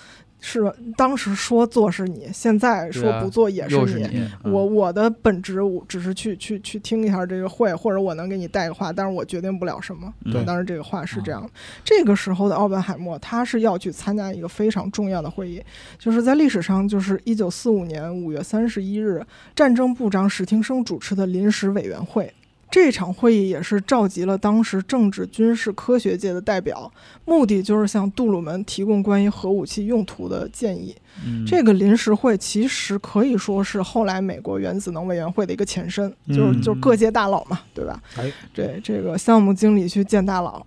[0.42, 0.70] 是？
[0.96, 10.12] 当时说做是你，现在说不做也是你，嗯我我的本职我只是去去去听一下这个会，或者我能给你带个话，但是我决定不了什么。
[10.24, 11.48] 嗯对当时这个话是这样的。
[11.84, 15.62] 这个时候的奥本海默，他是要去参加一个非常重要的会议，
[15.98, 19.24] 就是在历史上，就是一九四五年五月三十一日，
[19.54, 22.32] 战争部长史汀生主持的临时委员会。
[22.72, 26.90] 这场会议也是召集了当时政治、军事、科学界的代表，
[27.26, 30.96] 目的就是向杜鲁门提供关于核武器用途的建议。
[31.26, 38.02] 嗯这个临时会其实可以说是后来美国原子能委员会的一个前身，就是嗯就是各界大佬嘛，对吧？
[38.16, 40.66] 哎，对这个项目经理去见大佬。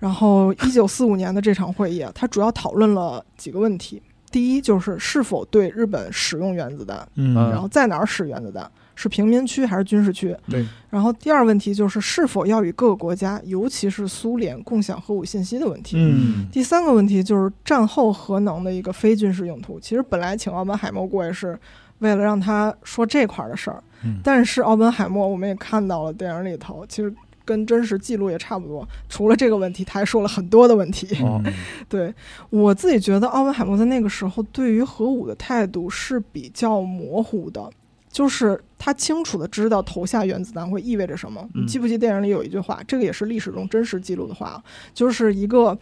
[0.00, 4.02] 然后，一九四五年的这场会议啊，它主要讨论了几个问题。
[4.30, 10.36] 第一就是是否对日本使用原子弹，嗯然后在哪儿使原子弹，是平民区还是军事区？
[10.48, 10.64] 对。
[10.90, 15.96] 然后第二问题就是是否要与各个国家，尤其是苏联共享核武信息的问题。
[15.98, 19.80] 嗯第三个问题就是战后核能的一个非军事用途。
[19.80, 21.58] 其实本来请奥本海默过来是
[21.98, 27.12] 为了让他说这块儿的事儿，嗯但是奥本海默我们也看到了电影里头，其实
[27.44, 28.88] 跟真实记录也差不多。
[29.08, 31.14] 除了这个问题，他还说了很多的问题。
[31.22, 31.42] 哦
[31.88, 32.14] 对
[32.50, 37.68] 我自己觉得，奥本海默在那个时候对于核武的态度是比较模糊的，
[38.14, 41.42] 就是他清楚的知道投下原子弹会意味着什么。
[41.54, 44.62] 嗯你记不记电影里有一句话，这个也是历史中真实记录的话，
[44.94, 45.76] 就是一个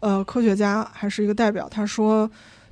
[0.00, 2.28] 呃科学家还是一个代表，他说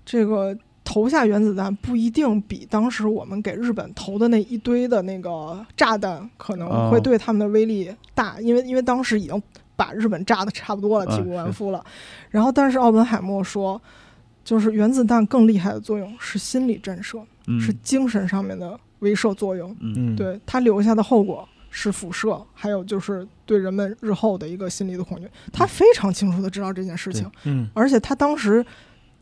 [0.07, 0.57] 这个。
[0.85, 9.43] 投下原子弹不一定比当时我们给日本投的那一堆的那个炸弹可能会哦对他们的威力大，因为因为当时已经
[9.77, 11.83] 把日本炸的差不多了，啊体无完肤了。
[12.31, 13.81] 然后，但是奥本海默说，
[14.45, 19.71] 就是原子弹更厉害的作用是心理震慑，嗯是精神上面的威慑作用。
[19.79, 25.29] 嗯嗯，对它留下的后果是辐射，还有就是对人们日后的一个心理的恐惧。
[25.53, 28.65] 他非常清楚的知道这件事情，嗯而且他当时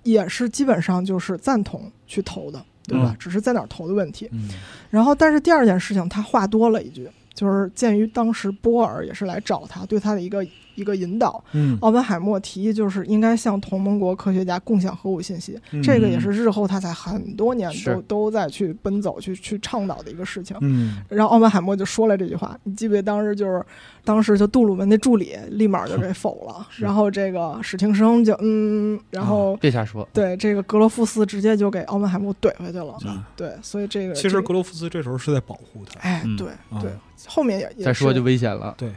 [0.02, 3.10] 也是基本上就是赞同去投的，对吧？
[3.12, 4.28] 嗯只是在哪儿投的问题。
[4.32, 4.48] 嗯
[4.90, 10.44] 然后，但是第二件事情他话多了一句，就是鉴于当时波尔也是来找他，对他的一个
[10.80, 11.76] 一个引导，嗯。
[11.80, 15.82] 奥本海默提议就是应该向同盟国科学家共享核武信息，嗯。
[15.82, 20.56] 这个也是日后他才很多年都都在去奔走、去去倡导的一个事情。
[20.60, 21.02] 嗯。
[21.08, 23.64] 然后奥本海默就说了这句话，你记不记得当时就是，
[24.04, 32.94] 当时就杜鲁门那助理立马就给否了，然后这个史汀生就嗯，然后、别瞎说，对这个格罗夫斯直接就给奥本海默怼回去了。
[33.04, 36.36] 啊对，所以这个其实格罗夫斯这时候是在保护他，哎，嗯。
[36.36, 36.80] 对啊。
[36.80, 36.90] 对，
[37.26, 38.74] 后面也也再说就危险了。
[38.78, 38.90] 对，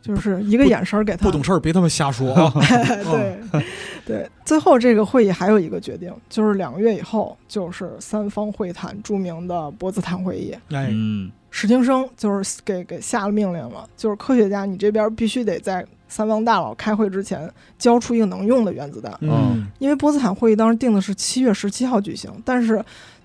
[0.00, 2.52] 就是一个眼神儿给他不懂事儿别他妈瞎说啊！
[3.10, 3.38] 对
[4.04, 10.52] 对，最后这个会议还有一个决定，就是两个月以后，就是三方会谈著名的波茨坦会议。
[10.72, 22.82] 哎，嗯史汀生就是给给下了命令了，就是科学家，你这边必须得在三方大佬开会之前交出一个能用的原子弹，嗯因为波茨坦会议当时定的是七月十七号举行，但是。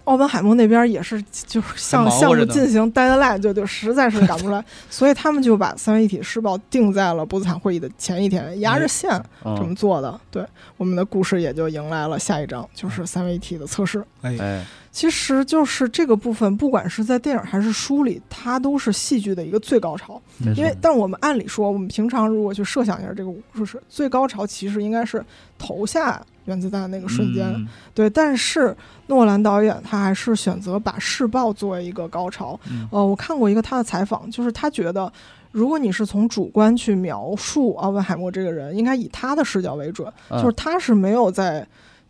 [0.07, 9.11] 奥本海默那边也是，就是项还忙活项目着进行 deadline，就就实在是赶不出来， 所以他们就把三位一体试爆定在了波茨坦会议的前一天，压着线，
[9.43, 10.17] 这么嗯，做的。
[10.31, 10.45] 对，
[10.77, 14.01] 我们的故事也就迎来了下一章，就是三位一体的测试。
[14.21, 20.21] 哎，哎，其实就是这个部分，不管是在电影还是书里，它都是戏剧的一个最高潮。
[20.55, 25.23] 因为，但我们按理说，我们平常如果去设想一下这个故事，最高潮其实应该是
[25.57, 27.45] 投下原子弹那个瞬间。
[27.55, 28.75] 嗯对，但是
[29.05, 32.59] 诺兰导演他还是选择把试爆作为一个高潮。
[32.69, 35.11] 嗯呃，我看过一个他的采访，就是他觉得，
[35.51, 41.65] 如果你是从主观去描述奥本海默这个人，应该以他的视角为准，嗯就是他是没有在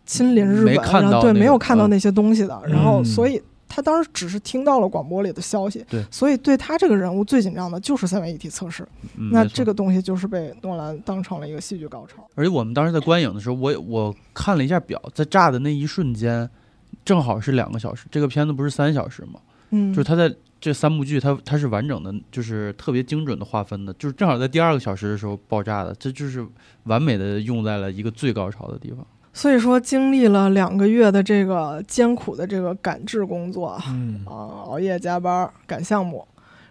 [0.05, 3.41] 亲临日本，然后对那个没有看到嗯那些东西的，然后嗯所以。
[3.67, 8.87] 他当时只是听到了广播里的消息，对所以对他这个人物最紧张的就是三位一体测试。
[9.17, 12.27] 嗯那这个东西就是被诺兰当成了一个戏剧高潮。
[12.35, 16.49] 而且我们当时在观影的时候，我也我看了一下表，在炸的那一瞬间，
[17.03, 18.05] 正好是两个小时。
[18.09, 19.39] 这个片子不是三小时吗？
[19.71, 26.45] 嗯，就是他在这三部剧，它它是完整的，就是特别精准的划分的，就是正好在第二个小时的时候爆炸的，这就是
[26.83, 29.05] 完美的用在了一个最高潮的地方。
[29.37, 36.27] 所以说经历了两个月的这个艰苦的这个赶制工作啊，嗯啊，熬夜加班赶项目，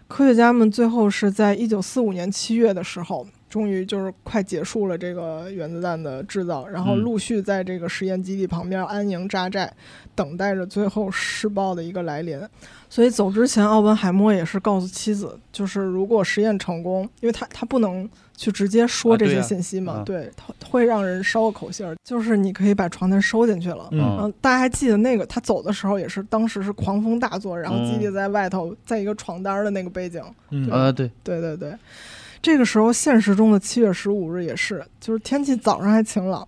[0.09, 9.71] 科学家们最后是在一九四五年七月的时候，终于就是快结束了这个原子弹的制造，然后嗯陆续在这个实验基地旁边安营扎寨，
[10.13, 12.37] 等待着最后试爆的一个来临。
[12.89, 20.03] 所以走之前，奥本海默也是告诉妻子，就是如果实验成功，因为他他不能去直接说这些信息嘛，啊。
[20.05, 23.89] 对，他会让人捎个口信儿，就是你可以把床单收进去了。
[23.91, 24.19] 嗯。
[24.21, 30.23] 嗯，大家还记得那个他走的时候也是，当时是狂风大作，然后基地在外头，在一个床单的那个背景。
[30.51, 30.69] 嗯。
[30.69, 31.73] 啊，对，对对对，
[32.41, 36.45] 这个时候现实中的七月十五日也是，就是天气早上还晴朗，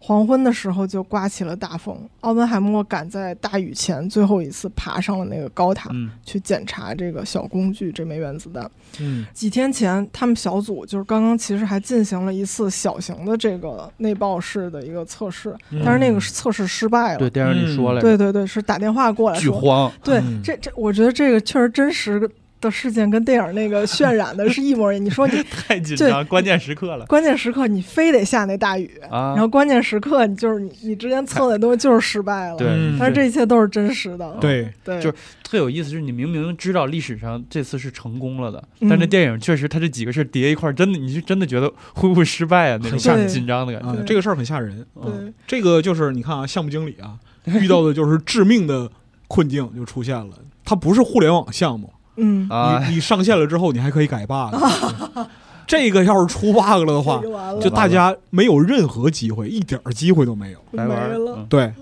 [0.00, 1.96] 黄昏的时候就刮起了大风。
[2.20, 8.70] 奥本海默赶在大雨前最后一次爬上了那个高塔，嗯去检查这个小工具这枚原子弹。
[9.00, 17.18] 嗯几天前，他们小组就是刚刚其实还进行了一次小型的这个内爆式的一个测试，嗯但是那个测试失败了。
[17.18, 19.42] 对，电影里说了，对对对，是打电话过来说。
[19.42, 22.28] 巨慌，对，嗯这这，我觉得这个确实真实
[22.62, 25.04] 的事件跟电影那个渲染的是一模一样。
[25.04, 29.40] 你说你 太紧张，关键时刻了关键时刻你非得下那大雨，啊然！
[29.40, 32.56] 后关键时刻你就是你你之前测的东西就是失败了。
[32.56, 34.38] 对嗯但是这一切都是真实的。
[34.40, 42.78] 对，对，就是特有意思，就是你明明知道历史上这次是成功了的，嗯但这电影确实它这几个事叠一块儿，真的你是真的觉得会不会失败啊？
[42.80, 44.02] 那种很吓人紧张的感觉。
[44.04, 44.86] 这个事儿很吓人。
[44.96, 48.90] 嗯对，这个就是你看啊，项目经理啊，遇到的就是致命的
[49.26, 50.30] 困境就出现了。
[50.64, 51.92] 它不是互联网项目，
[52.22, 54.54] 嗯，啊，你你上线了之后，你还可以改 bug。
[55.66, 57.20] 这个要是出 bug 了的话，
[57.60, 60.58] 就大家没有任何机会，一点儿机会都没有。
[60.70, 61.36] 没了。
[61.36, 61.72] 嗯对，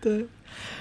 [0.00, 0.26] 对，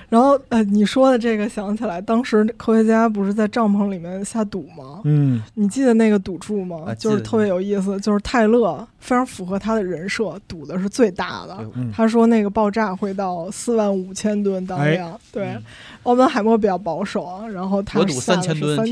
[0.10, 5.02] 然后呃，你说的这个想起来，当时科学家不是在帐篷里面下赌吗？
[5.06, 6.78] 嗯你记得那个赌注吗？
[6.88, 11.58] 啊就是特别有意思，就是泰勒非常符合他的人设，赌的是最大的。
[11.76, 15.64] 嗯，他说那个爆炸会到四万五千吨当哎量，对嗯，
[16.04, 18.92] 奥本海默比较保守啊，然后他赌下的千吨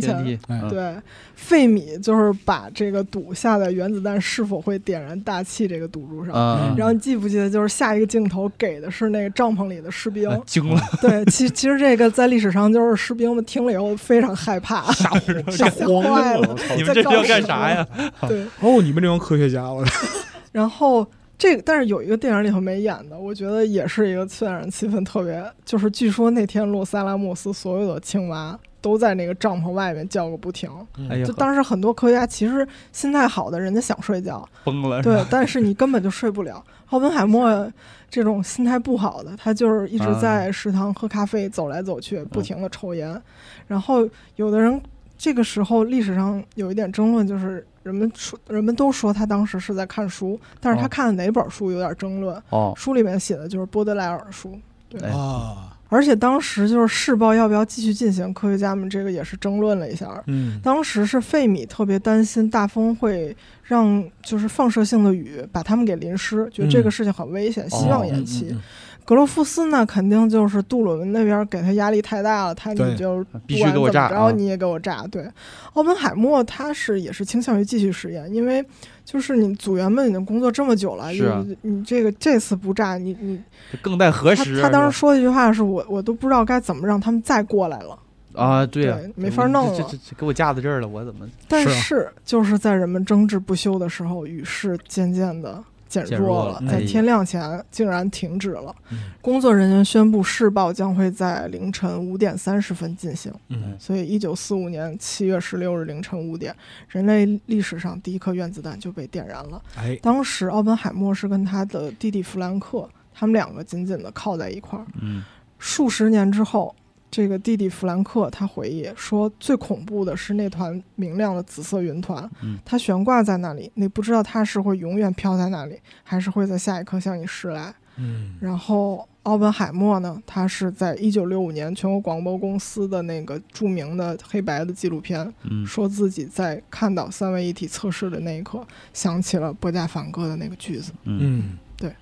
[0.70, 0.96] 对，
[1.36, 6.34] 费米就是把这个赌下在原子弹是否会点燃大气这个赌注上。
[6.36, 15.10] 啊，然后你记不记得，就是下一个镜头给的是那个帐篷里的士兵，啊惊了，对，其其实这个在历史上就是士兵们听了以后非常害怕，吓
[15.50, 17.88] 吓慌坏了你们这是要干啥呀？
[18.28, 19.84] 对，哦，你们这帮科学家，我
[20.52, 21.08] 然后
[21.40, 30.70] 这个但是有一个电影里头没演的，我觉得也是一个渲染气氛特别，就是据说那天洛萨拉莫斯所有的青蛙都在那个帐篷外面叫个不停，
[31.10, 36.62] 哎呀就，当时很多科学家其实心态好的人家想睡觉，崩了，对，但是你根本就睡不了。
[36.90, 37.72] 奥本海默
[38.10, 43.22] 这种心态不好的，他就是一直啊在食堂喝咖啡，走来走去，不停的抽烟。
[43.66, 44.82] 然后有的人
[45.18, 52.42] 这个时候历史上有一点争论，就是人们说人们都说他当时是在看书，但是他哦看的哪本书有点争论。
[52.50, 54.58] 哦，书里面写的就是波德莱尔的书，
[54.90, 60.22] 对啊，而且当时就是试爆要不要继续进行，科学家们这个也是争论了一下。
[60.28, 68.48] 嗯当时是费米特别担心大风会让就是放射性的雨把他们给淋湿，觉得这个事情很危险，希望延期。
[68.52, 68.62] 嗯嗯
[69.10, 75.04] 格罗夫斯呢，肯定就是杜鲁门那边给他压力太大了，他你就必须给我炸你也给我炸。
[75.08, 75.28] 对，
[75.74, 78.64] 奥本海默他是也是倾向于继续实验，因为
[79.04, 83.42] 就是你组员们已经工作这么久了，你你这个这次不炸，你你
[83.82, 84.62] 更待何他时啊？
[84.62, 87.98] 他当时说的一句话是我我都不知道该怎么让他们再过来了。
[88.36, 98.74] 啊，对没法弄了这这这给我架在这儿了，我怎么但是啊就是在人们争执不休的时候，雨势渐渐的减减弱了哎在天亮前竟然停止了。
[98.92, 103.34] 嗯工作人员宣布试爆将会在凌晨五点三十分进行。
[103.50, 106.56] 嗯所以，一九四五年七月十六日凌晨五点，
[106.88, 109.62] 人类历史上第一颗原子弹就被点燃了。
[109.76, 114.86] 哎，当时，奥本海默是跟他的弟弟弗兰克，他们两个紧紧的靠在一块儿。
[115.02, 115.24] 嗯
[115.58, 116.74] 数十年之后，
[117.12, 127.74] 这个弟弟弗兰克他回忆说，最恐怖的是那团明亮的紫色云团，嗯它悬挂在那里，你不知道它是会永远飘在那里，还是会在下一刻向你驶来。
[128.02, 140.94] 嗯然后奥本海默呢，他是在一九六五年全国广播公司的那个著名的黑白的纪录片，嗯说自己在看到三位一体测试的那一刻，想起了波加凡歌的那个句子。
[141.04, 141.94] 嗯嗯，对。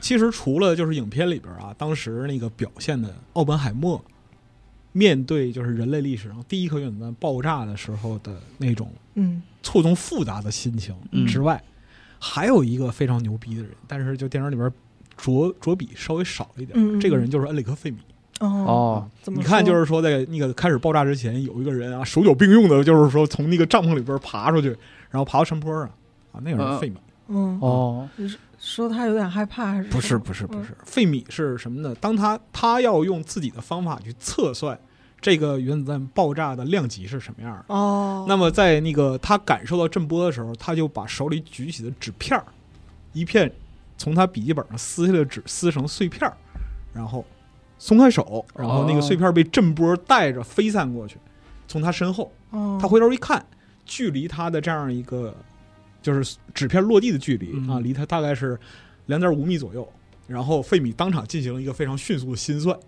[0.00, 4.02] 其实除了就是影片里边啊，当时那个表现的奥本海默
[4.94, 9.42] 面对就是人类历史上第一颗原子弹爆炸的时候的那种嗯。
[9.62, 11.26] 错综复杂的心情嗯。
[11.26, 11.62] 之外，
[12.18, 14.70] 还有一个非常牛逼的人，但是就电影里边
[15.16, 17.00] 着着笔稍微少了一点。
[17.00, 17.98] 这个人就是恩里克·费米。
[18.40, 24.68] 哦，哦，怎么你看，就是说，在那个开始爆炸之前，有一个人啊，手脚并用的，就是说从那个帐篷里边爬出去，
[25.10, 25.82] 然后爬到山坡上
[26.32, 26.96] 啊，那个人费米。
[27.28, 27.58] 嗯。
[27.60, 28.08] 哦，
[28.64, 31.94] 说他有点害怕还是不是不是不嗯是，费米是什么呢？
[32.00, 34.78] 当他他要用自己的方法去测算
[35.20, 37.74] 这个原子弹爆炸的量级是什么样的。
[37.74, 42.44] 哦，那么在那个他感受到震波的时候，他就把手里举起的纸片儿，
[43.12, 43.52] 一片
[43.98, 46.34] 从他笔记本上撕下来的纸撕成碎片儿，
[46.92, 47.24] 然后
[47.78, 51.18] 松开手，然后那个碎片被震波带着飞散过去，
[51.68, 53.44] 从他身后，哦他回头一看，
[53.84, 55.34] 距离他的这样一个
[56.04, 58.58] 就是纸片落地的距离嗯啊，离它大概是
[59.06, 59.88] 两点五米左右。
[60.26, 62.78] 然后费米当场进行了一个非常迅速的心算，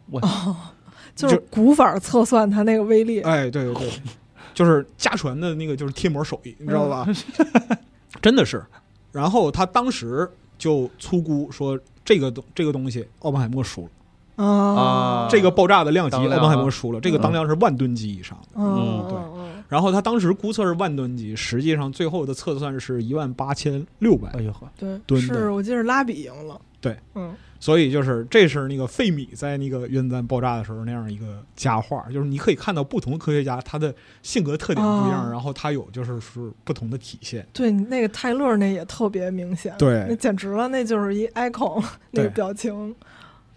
[1.15, 3.21] 就是古法测算它那个威力。
[3.21, 3.93] 哎，对对对，
[4.55, 7.05] 就是家传的那个就是贴膜手艺，你知道吧？
[7.07, 7.79] 嗯
[8.23, 8.65] 真的是。
[9.13, 13.91] 然后他当时就粗估说，这个东这个东西，奥本海默输了，
[14.37, 18.49] 啊，这个爆炸的量级，奥本海啊默输了，这个当量是万吨级以上的。
[18.55, 24.43] 嗯，对嗯然后他当时估测是万吨级，实际上最后的测算是一万八千六百哎。
[24.43, 26.61] 呦呵，对，吨是我记得拉比赢了。
[26.81, 37.45] 对，嗯所以就是这是那个费米在那个原子弹爆炸的时候那样一个佳话，就是你可以看到不同的科学家他的性格特点不一样，哦然后他有就是是不同的体现。
[37.53, 41.83] 对，那个泰勒那也特别明显，对那简直了，那就是一 icon
[42.13, 42.95] 那个表情。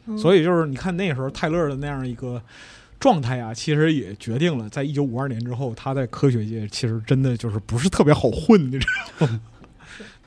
[0.09, 2.41] 嗯所以就是你看那时候泰勒的那样一个
[2.99, 8.85] 状态啊，其实也决定了，在一九五二年之后，他在科学界其实真的就是不是特别好混，你知
[9.19, 9.39] 道吗？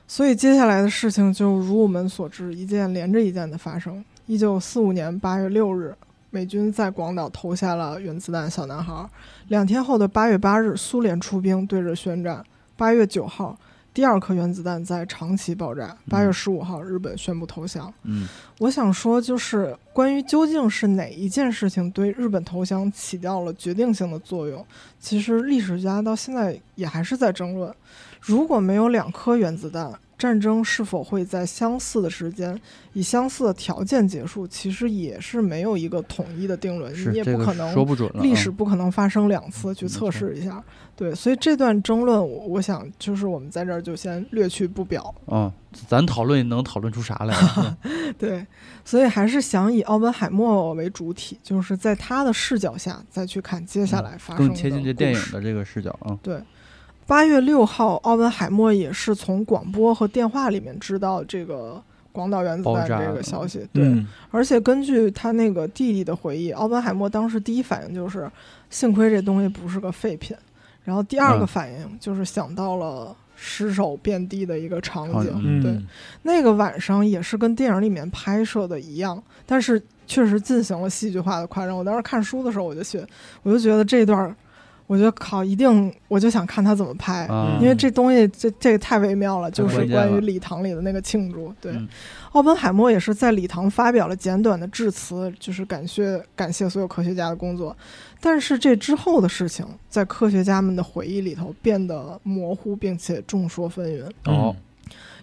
[0.07, 4.05] 所以接下来的事情就如我们所知，一件连着一件的发生。
[4.27, 5.95] 一九四五年八月六日，
[6.31, 9.09] 美军在广岛投下了原子弹小男孩。
[9.49, 12.45] 两天后的八月八日，苏联出兵对日宣战。
[12.77, 13.59] 八月九号，
[13.95, 15.97] 第二颗原子弹在长崎爆炸。
[16.09, 17.93] 八月十五号，日本宣布投降。
[18.05, 18.27] 嗯
[18.59, 24.65] 我想说，就是关于究竟是哪一件事情对日本投降起到了决定性的作用，
[24.99, 27.75] 其实历史家到现在也还是在争论。
[28.21, 29.93] 如果没有两颗原子弹，
[30.23, 32.57] 战争是否会在相似的时间
[32.93, 38.09] 以相似的条件结束，其实也是没有一个统一的定论，你也不可能说不准。
[38.21, 40.63] 历史不可能发生两次去测试一下。
[40.95, 45.13] 对，所以这段争论，我我想就是我们在这儿就先略去不表。
[45.27, 45.51] 嗯，
[45.89, 47.77] 咱讨论能讨论出啥来啊？
[48.17, 48.47] 对，
[48.85, 56.17] 所以还是想以奥本海默为主体，就是在他的视角下再去看接下来发生的更贴近这电影的这个视角啊。
[56.23, 56.41] 对，
[57.13, 61.79] 八月六号，奥本海默也是从广播和电话里面知道这个
[62.11, 63.69] 广岛原子弹这个消息。
[63.71, 68.31] 对，嗯而且根据他那个弟弟的回忆，奥本海默当时第一反应就是，
[68.71, 70.35] 幸亏这东西不是个废品。
[70.85, 75.61] 然后第二个嗯反应就是想到了尸首遍地的一个场景。
[75.61, 75.87] 对，嗯
[76.23, 81.77] 那个晚上也是跟电影里面拍摄的一样，但是确实进行了戏剧化的夸张。
[81.77, 83.07] 我当时看书的时候，我就觉，
[83.43, 84.35] 我就觉得这段儿，
[84.93, 91.51] 我觉得靠，一定我就想看他怎么拍，啊因为这东西这这个太微妙了，就是关于礼堂里的那个庆祝。
[91.63, 91.89] 对，嗯
[92.33, 97.75] 奥本海默也是在礼堂发表了简短的致辞，就是感谢感谢所有科学家的工作。
[98.21, 104.31] 但是这之后的事情，在科学家们的回忆里头变得模糊，并且众说纷纭。
[104.31, 104.55] 哦，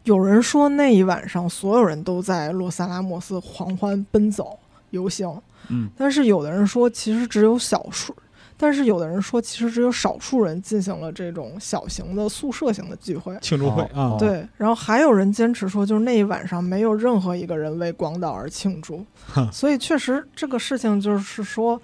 [0.04, 4.58] 有人说那一晚上所有人都在洛萨拉莫斯狂欢奔走
[4.90, 5.32] 游行，
[5.70, 8.16] 嗯但是有的人说其实只有少数，
[8.62, 13.34] 但是有的人说其实只有少数人进行了这种小型的宿舍型的聚会。
[13.42, 19.06] 庆祝会啊哦，对，然后还有人坚持说，就是那一晚上没有任何一个人为广岛而庆祝，
[19.50, 21.82] 所以确实这个事情就是说，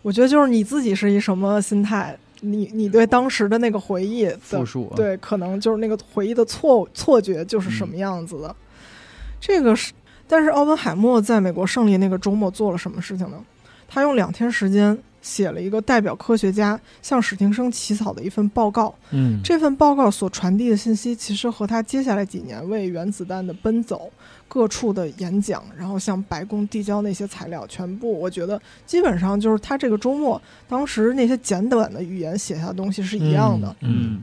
[0.00, 8.56] 我觉得就是你自己是一什么心态，你你对当时的那个回忆的复述啊对，可能就是那个回忆的错错觉就是什嗯么样子的。
[9.38, 9.92] 这个是，
[10.26, 13.36] 但是奥本海默在美国胜利那个周末做了什么事情呢？
[13.86, 18.94] 他用两天时间写了一个代表科学家向史廷生起草的一份报告。
[19.10, 24.08] 嗯，这份报告所传递的信息，其实和他接下来几年为原子弹的奔走、
[24.46, 33.74] 各处的演讲，然后向白宫递交那些材料，全部我觉得基本上就是他这个周末当时那些简短的语言写下的东西是一样的。
[33.80, 34.22] 嗯嗯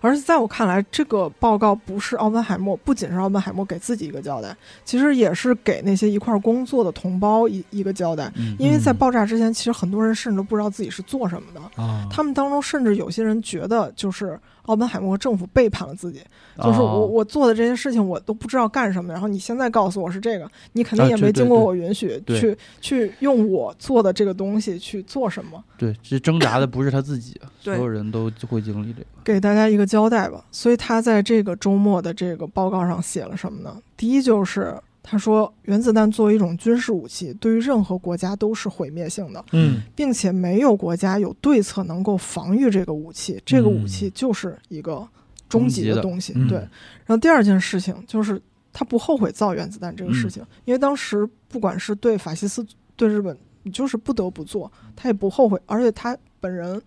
[0.00, 8.30] 而且在我看来，这个报告不是奥本海默，不仅是奥本海默给自己一个交代，其实也是给那些一块儿工作的同胞一一个交代。
[8.36, 11.82] 嗯因为在爆炸之前，其实很多人甚至都不知道自己是做什么的。
[11.82, 16.20] 啊，他们当中甚至有些人觉得，就是奥本海默政府背叛了自己，
[16.58, 29.06] 就是我哦我做的这些事情我都不知道干什么，然后你现在告诉我是这个，你肯定啊也没经过我允许对去去用我做的这个东西去做什么，对，这挣扎的不是他自己，所有人都会经历这个。
[29.22, 30.44] 给大家一个交代吧。
[30.50, 33.76] 所以他在这个周末的这个报告上写了什么呢？
[33.96, 39.44] 第一就是他说，原子弹作为一种军事武器，对于任何国家都是毁灭性的。
[39.52, 45.06] 嗯并且没有国家有对策能够防御这个武器，这个武器就是一个
[45.48, 46.32] 终极的东西。
[46.36, 48.40] 嗯对，然后第二件事情就是
[48.72, 56.80] 他不后悔造原子弹这个事情，因为当时不管是对法西斯、对日本，你就是不得不做，他也不后悔，而且他本人。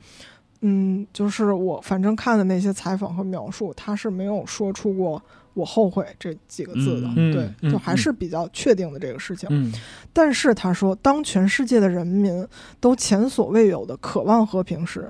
[0.66, 5.22] 嗯，就是我反正看的那些采访和描述，他是没有说出过
[5.54, 9.50] “我后悔”这几个字的，嗯对，嗯就还是比较确定的这个事情。
[9.52, 9.72] 嗯
[10.14, 12.48] 但是他说，当全世界的人民
[12.80, 15.10] 都前所未有的渴望和平时，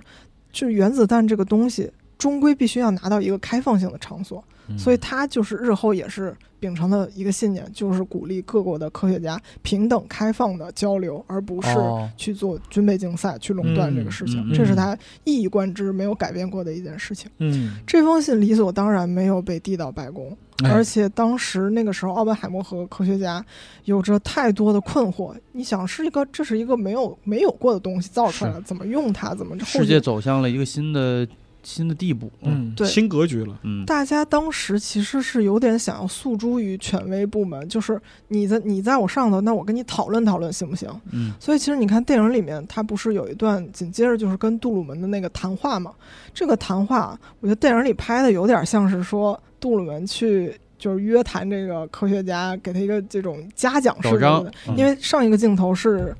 [0.52, 1.92] 就原子弹这个东西，
[2.24, 4.42] 终归必须要拿到一个开放性的场所。
[4.70, 14.54] 嗯所以他就是日后也是秉承的一个信念，就是鼓励各国的科学家平等开放的交流，而不是哦去做军备竞赛、去垄断这个事情。
[14.54, 17.30] 这是他一以贯之、没有改变过的一件事情。
[17.40, 23.46] 嗯，这封信理所当然没有被递到白宫，哎而且当时那个时候，奥本海默和科学家
[23.84, 25.36] 有着太多的困惑。
[25.52, 29.36] 你想，是一个这是一个没有没有过的东西造出来了，怎么用它？
[29.36, 31.28] 怎么世界走向了一个新的
[31.64, 32.32] 新的地步。
[32.42, 33.58] 嗯，对新格局了。
[33.64, 40.90] 嗯，大家当时其实是有点想要诉诸于权威部门，就是你在你在我上头，那我跟你讨论讨论行不行？
[41.12, 45.92] 嗯所以其实你看电影里面，他不是有一段紧接着就是跟杜鲁门的那个谈话嘛？
[46.34, 56.14] 这个谈话，我觉得电影里拍的有点像是说杜鲁门去就是约谈这个科学家，给他一个这种嘉奖式的，，嗯因为上一个镜头是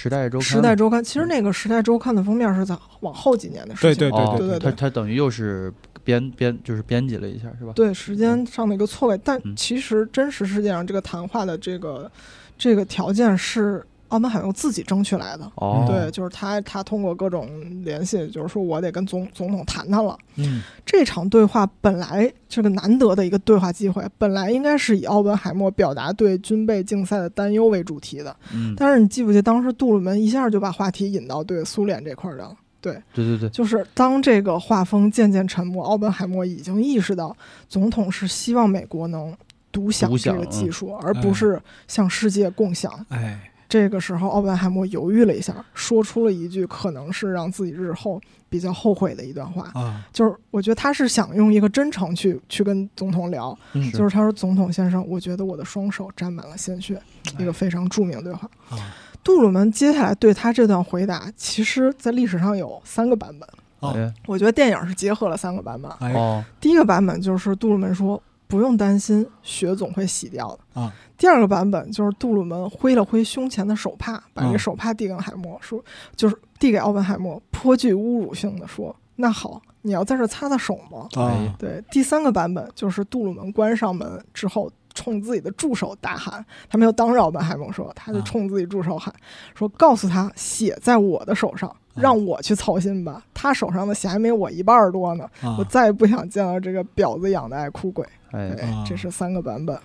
[0.00, 5.72] 时代周《刊，时代周刊》，其实那个《时代周刊》的封面是在往后几年的事情，对对哦，对对对它它等于又是
[6.04, 7.72] 编编就是编辑了一下，是吧？
[7.74, 9.56] 对时间上的一个错位，但嗯。
[9.56, 12.08] 其实真实世界上这个谈话的这个
[12.56, 15.50] 这个条件是奥本海默自己争取来的。
[15.56, 17.48] 哦，对，就是他，他通过各种
[17.84, 20.16] 联系，就是说我得跟总总统谈谈了。
[20.36, 28.34] 嗯这场对话本来这个难得的一个对话机会，本来应该是以奥本海默表达对军备竞赛的担忧为主题的。
[28.54, 32.56] 嗯，但是你记不记得当时杜鲁门一下就把话题引到对苏联这块儿去了？
[32.80, 37.36] 对，对对对，就是当这个画风渐渐沉默，奥本海默已经意识到，
[37.68, 39.36] 总统是希望美国能
[39.72, 43.04] 独享这个技术，而不是向世界共享。
[43.08, 57.00] 哎，这个时候，奥本海默犹豫了一下，说出了一句可能是让自己日后比较后悔的一段话，啊，就是我觉得他是想用一个真诚去去跟总统聊，嗯就是他说：“总统先生，我觉得我的双手沾满了鲜血。”
[57.38, 58.48] 一个非常著名对话。
[58.70, 58.78] 啊
[59.22, 63.46] 杜鲁门接下来对他这段回答，其实在历史上有三个版本。
[63.80, 65.90] 哦哎我觉得电影是结合了三个版本。
[65.98, 75.82] 哎哦，第一个版本就是杜鲁门说：“不用担心，血总会洗掉的。”啊，第二个版本就是杜鲁门挥了挥胸前的手帕，把这个嗯手帕递给海默，说
[76.14, 81.54] 就是递给奥本海默，颇具侮辱性的说：“那好，你要在这擦擦手吗？”啊。
[81.58, 88.22] 对，第三个版本就是杜鲁门关上门之后，冲自己的助手大喊，他没有当着奥本海默说，他就啊。
[88.24, 89.12] 冲自己助手喊，
[89.54, 95.56] 说告诉他血在我的手上，让我去操心吧，他手上的血还没我一半儿多呢，啊。
[95.58, 98.06] 我再也不想见到这个婊子养的爱哭鬼。
[98.30, 99.78] 哎，这是三个版本。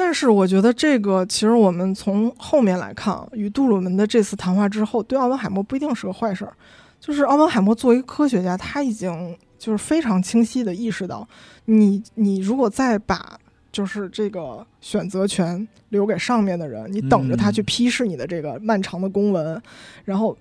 [0.00, 6.54] 但是我觉得这个其实我们从后面来看，啊，与杜鲁门的这次谈话之后，对奥本海默不一定是个坏事儿。
[7.00, 11.26] 就是奥本海默作为一个科学家，他已经就是非常清晰的意识到，
[11.64, 13.36] 你你如果再把
[13.72, 19.60] 就是这个选择权留给上面的人，你等着他去嗯批示你的这个漫长的公文，
[20.04, 20.36] 然后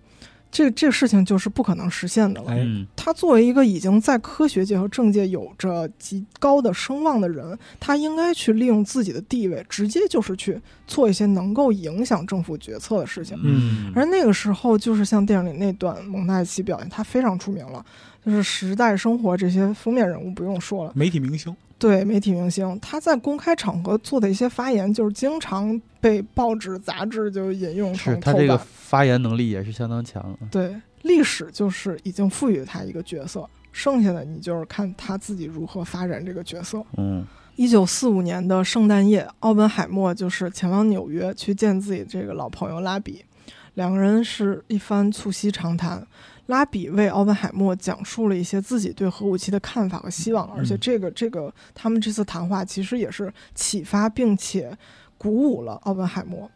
[0.50, 2.52] 这这个事情就是不可能实现的了。
[2.95, 13.38] 他作为一个已经在科学界和政界有着极高的声望的人，他应该去利用自己的地位，直接就是去做一些能够影响政府决策的事情。
[13.43, 17.86] 嗯而那个时候，就是像电影里那段蒙太奇表现，他非常出名了，
[18.28, 28.19] 就是《时代生活》这些封面人物不用说了，媒体明星对媒体明星，他在公开场合做的一些发言，就是经常被报纸、杂志就引用成是。
[28.19, 30.38] 他这个发言能力也是相当强。
[30.51, 36.84] 对，历史就是已经赋予他一个角色，剩下的你就是看他自己如何发展这个角色。
[36.97, 37.25] 嗯
[37.55, 43.23] 一九四五年的圣诞夜，奥本海默就是前往纽约去见自己这个老朋友拉比，
[43.73, 46.05] 两个人是一番促膝长谈。
[46.48, 54.76] 拉比为奥本海默讲述了一些自己对核武器的看法和希望，而且这个这个他们这次谈话其实也是启发并且
[55.18, 56.50] 鼓舞了奥本海默。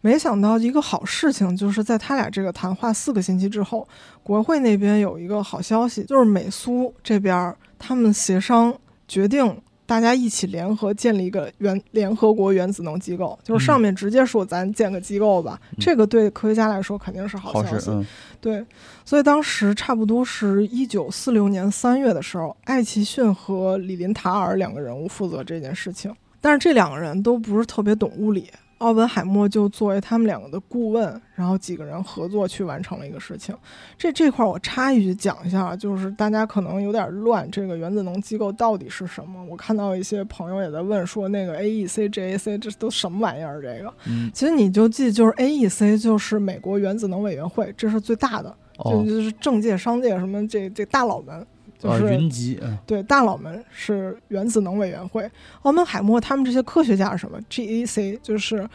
[0.00, 3.86] 没想到一个好事情，就是在他俩这个谈话四个星期之后，
[4.24, 8.76] 国会那边有一个好消息，就是美苏这边他们协商
[9.06, 17.88] 决定，大家一起联合建立一个原联合国原子能机构，就是上面直接说咱建个机构吧，嗯这个对科学家来说肯定是好消息。
[17.90, 18.04] 嗯
[18.40, 18.64] 对，
[19.04, 28.50] 所以当时差不多是一九四六年三月的时候，艾奇逊和李林塔尔两个人物负责这件事情，但是这两个人都不是特别懂物理。
[28.78, 33.56] 奥本海默就作为他们两个的顾问，然后几个人合作去完成了一个事情。
[33.96, 39.40] 这这块儿我插一句讲一下，就是大家可能有点乱，这个原子能机构到底是什么？
[39.44, 43.62] 我看到一些朋友也在问说，那个 AEC、JAC 这都什么玩意儿？
[43.62, 51.46] 这个嗯其实你就记，就是 AEC 就是美国原子能委员会，这是最大的，就哦就是政界、商界什么这这大佬们，
[51.78, 55.30] 就啊是、云集，嗯对大佬们是原子能委员会。
[55.62, 58.68] 奥本海默他们这些科学家是什么？GAC 就是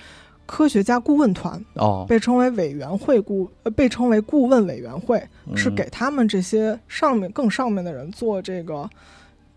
[0.45, 5.21] 科学家顾问团，哦被称为委员会顾，呃，被称为顾问委员会，
[5.55, 8.89] 是嗯给他们这些上面更上面的人做这个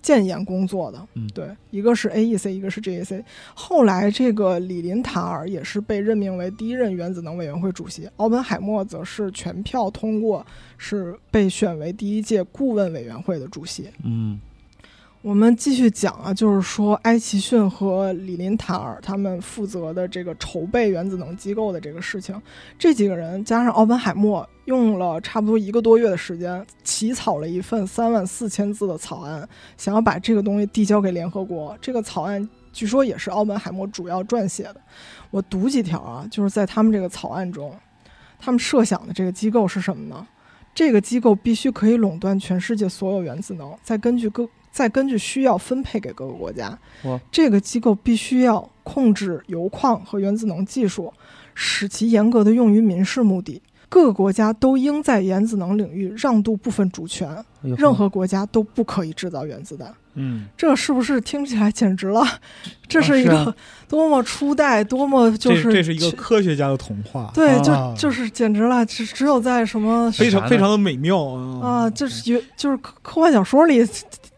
[0.03, 1.07] 建言工作的。
[1.15, 3.23] 嗯对，一个是 AEC，一个是 GAC。
[3.55, 10.45] 后来这个李林塔尔也是被任命为第一任原子能委员会主席，奥本海默则是全票通过，
[10.79, 13.89] 是被选为第一届顾问委员会的主席。
[14.05, 14.41] 嗯
[15.23, 22.41] 我们继续讲啊，就是说埃奇逊和李林塔尔他们负责的这个筹备原子能机构的这个事情，
[22.79, 29.47] 这几个人加上奥本海默，用了差不多一个多月的时间，起草了一份三万四千字的草案，
[29.77, 31.77] 想要把这个东西递交给联合国。
[31.83, 34.77] 这个草案据说也是奥本海默主要撰写的。
[35.31, 37.77] 我读几条啊，就是在他们这个草案中，
[38.39, 40.27] 他们设想的这个机构是什么呢？
[40.75, 46.79] 这个机构必须可以垄断全世界所有原子能，再根据各再根据需要分配给各个国家。
[47.31, 51.13] 这个机构必须要控制铀矿和原子能技术，
[51.55, 53.61] 使其严格的用于民事目的。
[53.89, 57.29] 各个国家都应在原子能领域让渡部分主权，
[57.77, 59.93] 任何国家都不可以制造原子弹。
[60.15, 62.23] 嗯，这是不是听起来简直了？
[62.87, 63.53] 这是一个
[63.89, 73.85] 多么初代，多么就是这这是一个科学家的童话，对，就啊就是简直了，只只有在什么非常非常的美妙啊啊，这是有就是科科幻小说里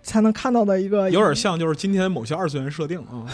[0.02, 3.24] 才能看到的一个，有点像就是今天某些二次元设定啊。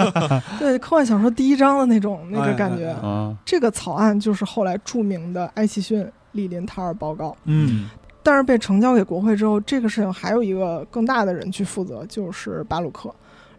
[0.58, 2.88] 对科幻小说第一章的那种那个感觉。
[2.88, 7.88] 哎哎哎啊，这个草案就是后来著名的埃奇逊利林塔尔报告，嗯
[8.22, 13.12] 但是被呈交给国会之后，这个事情还有一个更大的人去负责，就是巴鲁克。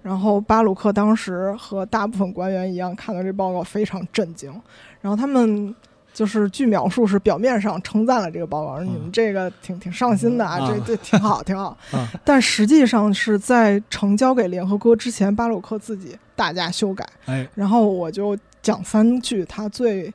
[0.04, 4.52] 然后巴鲁克当时和大部分官员一样，看到这报告非常震惊。
[5.00, 5.76] 然后他们
[6.14, 11.78] 就是据描述是表面上称赞了这个报告，说你们这个挺挺上心的啊，啊这这挺好挺好。
[11.92, 17.08] 啊但实际上是在呈交给联合国之前，巴鲁克自己大加修改。
[17.26, 20.14] 哎然后我就讲三句他最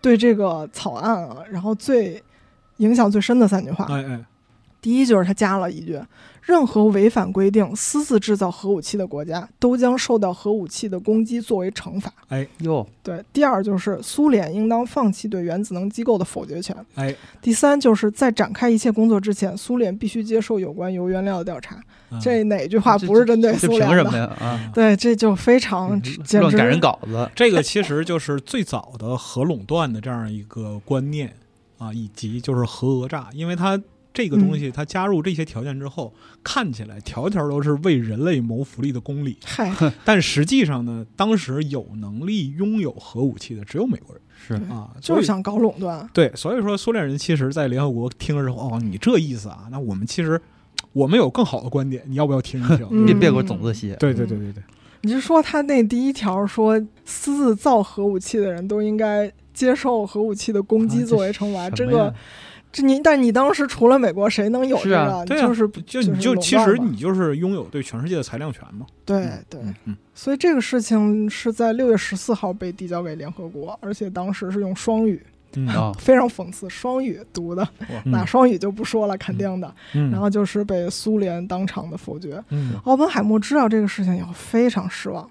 [0.00, 2.22] 对这个草案啊，然后最
[2.78, 3.86] 影响最深的三句话。
[3.88, 4.24] 哎哎
[4.82, 6.00] 第一就是他加了一句：
[6.46, 12.12] 任何违反规定私自制造核武器的国家，都将受到核武器的攻击作为惩罚。
[12.28, 16.74] 哎哟，对，第二就是苏联应当放弃对原子能机构的否决权。
[16.94, 17.12] 哎，
[17.42, 21.76] 第三就是在展开一切工作之前，苏联必须接受有关铀原料的调查。
[22.08, 23.88] 嗯这哪句话不是针对苏联的？
[23.88, 24.24] 凭什么呀？
[24.38, 31.34] 啊，对，这就非常简直乱改人稿子，这个其实就是最早的核垄断的这样一个观念
[31.78, 33.76] 啊，以及就是核讹诈，因为它
[34.16, 36.10] 这个东西它加入这些条件之后，
[36.42, 39.70] 看起来条条都是为人类谋福利的公理，嗨，
[40.06, 44.22] 但实际上呢，当时有能力拥有核武器的只有美国人。
[44.34, 44.54] 是。
[44.72, 46.08] 啊，就是想搞垄断。
[46.14, 50.40] 对，所以说苏联人其实在联合国听了之后，哦，你这意思啊，那我们其实
[50.94, 52.88] 我们有更好的观点，你要不要听一听？
[52.90, 53.04] 嗯。
[53.04, 54.62] 别别给我种子写，对对对对对，
[55.02, 61.68] 你是说他那第一条说私自造核武器的人都应该接受核武器的攻击啊作为惩罚？
[61.70, 62.14] 这个，
[62.76, 64.90] 这你但你当时除了美国，谁能有这个？
[64.90, 68.84] 是啊对啊就是就就你就其实你就是拥有对全世界的裁量权嘛。
[69.04, 69.60] 对对。
[70.14, 75.20] 所以这个事情是在六月十四号被递交给联合国，而且当时是用双语，
[75.98, 77.66] 非常讽刺，双语读的，
[78.04, 79.74] 嗯哪双语就不说了，肯定的。
[79.94, 82.42] 嗯然后就是被苏联当场的否决。
[82.50, 85.28] 嗯奥本海默知道这个事情以后非常失望，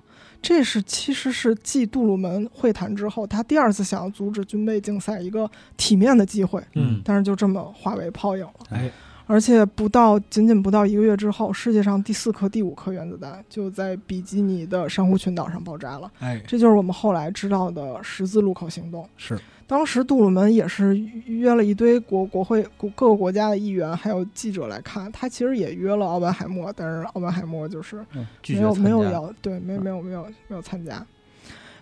[0.48, 8.54] 这是其实是继杜鲁门会谈之后，他第二次想要阻止军备竞赛一个体面的机会，嗯但是就这么化为泡影了。
[8.70, 8.92] 哎
[9.28, 16.12] 而且不到仅仅不到一个月之后，世界上第四颗、第五颗原子弹就在比基尼的珊瑚群岛上爆炸了。
[16.20, 19.10] 哎这就是我们后来知道的十字路口行动。
[19.18, 19.36] 是
[19.68, 28.06] 当时杜鲁门也是约了一堆国国会国各个国家的议员还有记者来看，他其实也约了奥本海默，但是奥本海默就是
[28.48, 31.04] 没有没有要对没没有没有没有参加。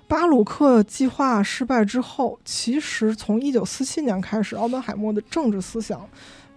[0.08, 6.08] 巴鲁克计划失败之后，其实从一九四七年开始，奥本海默的政治思想，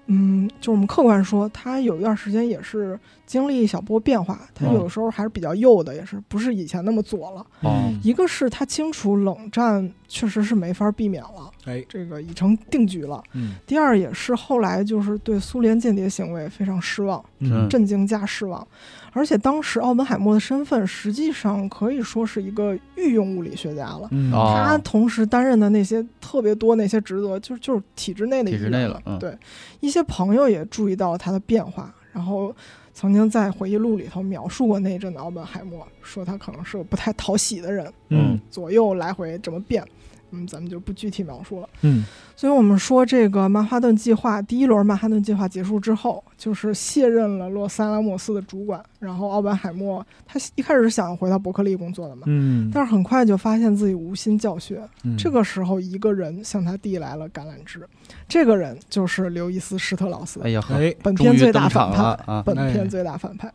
[0.07, 4.75] 嗯，就我们客观说，他有一段时间也是经历一小波变化，他嗯。
[4.75, 7.47] 有的时候还是比较右的，也是不是以前那么左了。
[7.63, 7.99] 嗯。
[8.03, 11.85] 一个是他清楚冷战确实是没法避免了，哎。
[11.89, 13.23] 这个已成定局了。
[13.33, 13.57] 嗯。
[13.67, 17.69] 第二也是后来就是对苏联间谍行为非常失望，嗯。
[17.69, 18.67] 震惊加失望。
[19.13, 24.11] 而且当时奥本海默的身份实际上可以说是一个御用物理学家了。
[24.31, 29.19] 他同时担任的那些特别多那些职责，就是就是体制内的体制内了嗯。
[29.19, 29.35] 对，
[29.81, 32.55] 一些朋友也注意到了他的变化，然后
[32.97, 39.87] 曾经在回忆录里头描述过那一阵的奥本海默，说他可能是个不太讨喜的人，嗯左右来回这么变。
[40.31, 41.69] 嗯，咱们就不具体描述了。
[41.83, 42.05] 嗯
[42.35, 54.87] 所以我们说，这个曼哈顿计划第一轮曼哈顿计划结束之后，就是卸任了洛斯阿拉莫斯的主管，然后奥本海默他一开始是想回到伯克利工作的嘛，嗯但是很快就发现自己无心教学。
[55.05, 57.89] 嗯这个时候，一个人向他递来了橄榄枝，
[58.29, 60.63] 这个人就是刘易斯·施特劳斯，哎呀
[61.03, 62.03] 本片最大反派。
[62.27, 62.43] 啊！
[62.45, 63.51] 本片最大反派，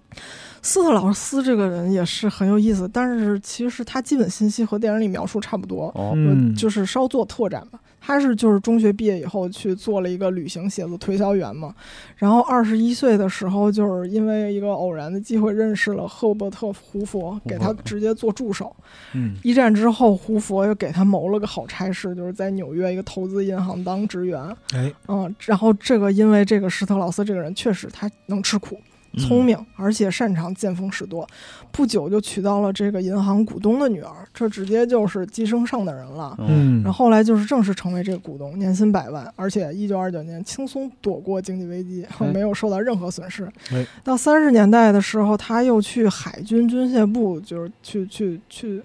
[0.61, 7.79] 斯特劳斯这个人也是很有意思，但是其实他基本信息和电影里描述差不多，哦，嗯就是稍作拓展吧。
[8.03, 11.71] 他是就是中学毕业以后去做了一个旅行写作推销员嘛，
[12.17, 18.75] 然后二十一岁的时候，就是因为一个偶然的机会认识了赫伯特·胡佛，给他直接做助手。
[19.13, 24.43] 嗯一战之后，胡佛又给他谋了个好差事，就是在纽约一个投资银行当职员。
[24.73, 28.81] 哎，嗯，然后这个因为这个施特劳斯这个人确实他能吃苦，嗯
[29.17, 31.27] 聪明，而且擅长见风使舵，
[31.71, 36.35] 不久就娶到了这个银行股东的女儿，这直接就是寄生上等人了。
[36.39, 43.85] 嗯，嗯，然后后来就是正式成为这个股东，年薪百万，而且一九二九年轻松躲过经济危机，哎没有受到任何损失哎。
[44.03, 48.81] 到三十年代的时候，他又去海军军械部，就是去去去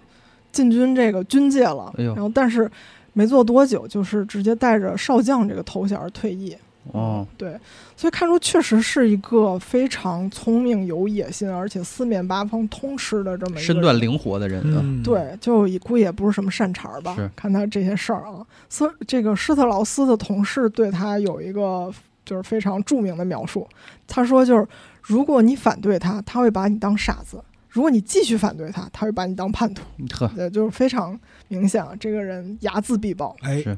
[0.51, 1.93] 进军这个军界了。
[1.99, 2.69] 哎然后但是
[3.13, 6.57] 没做多久，就是直接带着少将这个头衔儿退役。
[6.93, 7.59] 哦，对，
[7.97, 17.17] 所以看出确实是一个非常聪明、有野心，而且四面八方通吃的这么一个身段灵活的人啊，嗯，对，就也估计也不是什么善茬儿吧。
[17.35, 21.93] 看他这些事儿啊，斯这个施特劳斯的同事对他有一个
[22.25, 23.67] 就是非常著名的描述，
[24.07, 24.67] 他说就是
[25.03, 27.39] 如果你反对他，他会把你当傻子；
[27.69, 29.83] 如果你继续反对他，他会把你当叛徒。
[30.15, 31.19] 呵，对，就是非常
[31.49, 33.37] 明显，啊，这个人睚眦必报。
[33.43, 33.77] 哎，是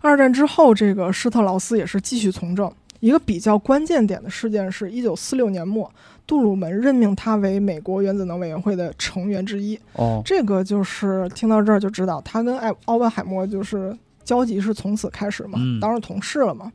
[0.00, 2.70] 二战之后，这个施特劳斯也是继续从政。
[3.00, 5.88] 一个比较关键点的事件是，一九四六年末，
[6.26, 9.78] 杜鲁门任命他为美国原子能委员会的成员之一。
[9.92, 16.72] 哦，这个就是听到这儿就知道，他跟艾奥本海默就是交集是从此开始嘛，嗯当上同事了嘛。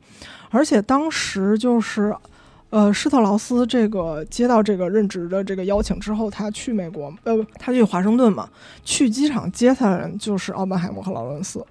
[0.48, 2.16] 而且当时就是，
[2.70, 8.48] 呃，施特劳斯这个接到这个任职的这个邀请之后，他去美国，呃，不他去华盛顿嘛，
[8.82, 11.62] 去机场接他的人就是奥本海默和劳伦斯。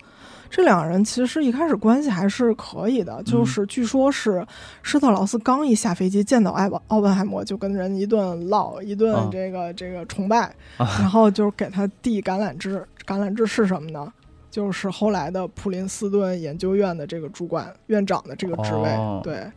[0.55, 4.45] 这两个人其实一开始关系还是可以的，就是据说是
[4.83, 10.41] 施特劳斯刚一下飞机见到艾奥奥本海默，就跟人一顿唠，一顿啊这个、这个崇拜，
[10.77, 12.85] 啊然后就是给他递橄榄枝。
[13.03, 14.13] 橄榄枝是什么呢？
[14.51, 18.87] 就是后来的普林斯顿研究院的这个主管院长的这个职位。
[18.91, 19.51] 哦对，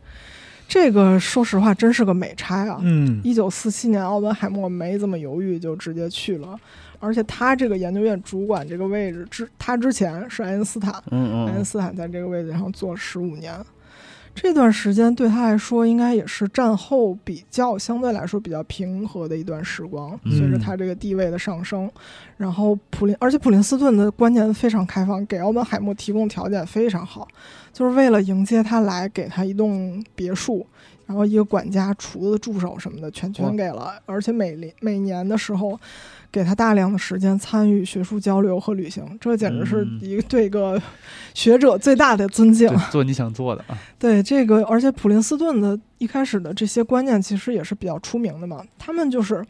[0.67, 2.79] 这个说实话真是个美差啊！
[2.81, 6.59] 嗯，一九四七年，奥本海默没怎么犹豫就直接去了，
[6.99, 13.53] 而且他这个研究院主管这个位置之他之前是爱因斯坦，嗯嗯，爱因斯坦在这个位置上做了十五年。
[14.39, 20.11] 这段时间对他来说，应该也是战后比较相对来说比较平和的一段时光。
[20.25, 21.89] 嗯随着他这个地位的上升，
[22.37, 27.27] 然后普林，而且普林斯顿的观念非常开放，给奥本海默提供条件非常好，
[27.73, 30.63] 就是为了迎接他来，给他一栋别墅，
[31.07, 35.79] 然后一个管家、厨子、助手什么的全全给了，而且每年每年的时候。
[36.29, 40.79] 给他大量的时间参与学术交流和旅行，这简直是嗯一个对一个
[41.33, 42.67] 学者最大的尊敬。
[42.67, 49.43] 对 做你想做的啊，对这个，而且普林斯顿的一开始的这些观念其实也是比较出名的嘛，他们就是。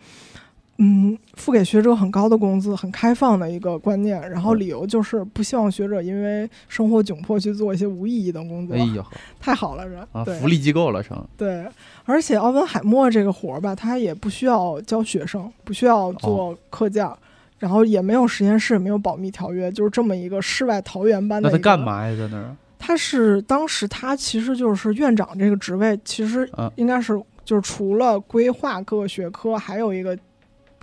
[0.80, 8.76] 嗯，付给学者很高的工资，很开放的一个观念，然后理由就是不希望学者因为生活窘迫去做一些无意义的工作。
[8.76, 9.04] 哎呦
[9.40, 11.66] 太好了，这啊，对福利机构了成，对，
[12.06, 17.18] 而且奥本海默这个活儿吧，他也不需要教学生，不需要做课件儿，
[17.58, 21.50] 然后也没有实验室，也没有保密条约，就是这么一个世外桃源般的。
[21.50, 21.80] 那他干？
[21.80, 22.56] 嘛呀，在那儿？
[22.78, 30.18] 他是当时他其实就是院长这个职位，其实啊应该是就是除了规划各个学科，还有一个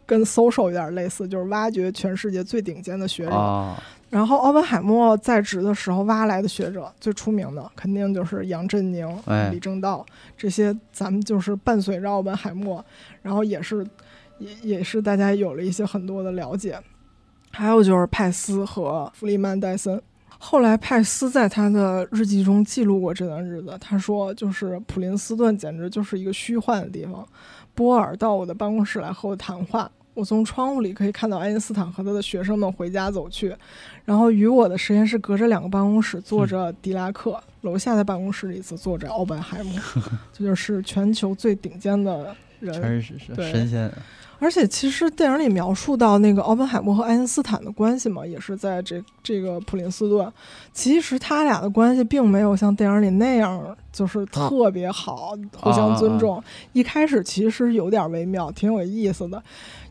[0.06, 3.32] 跟 social 有点类似，就是挖掘全世界最顶尖的学者。
[3.32, 10.04] 啊，然后奥本海默在职的时候挖来的学者，最出名的肯定就是杨振宁、哎李政道
[10.36, 12.84] 这些，咱们就是伴随着奥本海默，
[13.22, 13.86] 然后也是
[14.38, 16.78] 也也是大家有了一些很多的了解。
[17.50, 20.00] 还有就是派斯和弗里曼戴森。
[20.38, 27.26] 后来派斯在他的日记中记录过这段日子，他说：“就是普林斯顿简直就是一个虚幻的地方。
[27.74, 33.54] 波尔到我的办公室来和我谈话，我从窗户里可以看到爱因斯坦和他的学生们回家走去，
[34.04, 39.74] 然后与我的实验室隔着两个办公室坐着狄拉克，楼下的办公室里则坐着奥本海默，
[40.32, 42.34] 这就是全球最顶尖的
[42.64, 42.80] 人。
[42.80, 43.92] 真是是对神仙，
[44.38, 50.30] 而且其实电影里描述到那个奥本海默和爱因斯坦的关系嘛，也是在这这个普林斯顿。
[50.72, 56.42] 其实他俩的关系并没有像电影里那样就是特别好，互相尊重。
[56.72, 59.42] 一开始其实有点微妙，挺有意思的。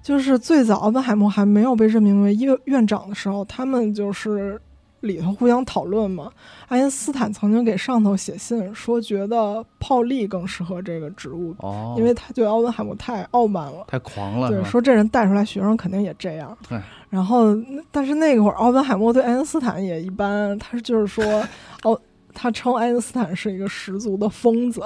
[0.01, 4.59] 就是最早奥本海默还没有被任命为院院长的时候，他们就是
[5.03, 6.31] 里头互相讨论嘛。
[6.67, 13.85] 爱因斯坦曾经给上头写信说，觉得泡利更适合这个职务，哦，因为他觉得奥本海默太傲慢了。
[13.87, 16.81] 太狂了，对，说这人带出来学生肯定也这样对。
[17.09, 17.55] 然后，
[17.91, 21.23] 但是那会儿，奥本海默对爱因斯坦也一般，他就是说，
[21.83, 21.99] 哦，
[22.33, 24.81] 他称爱因斯坦是一个十足的疯子，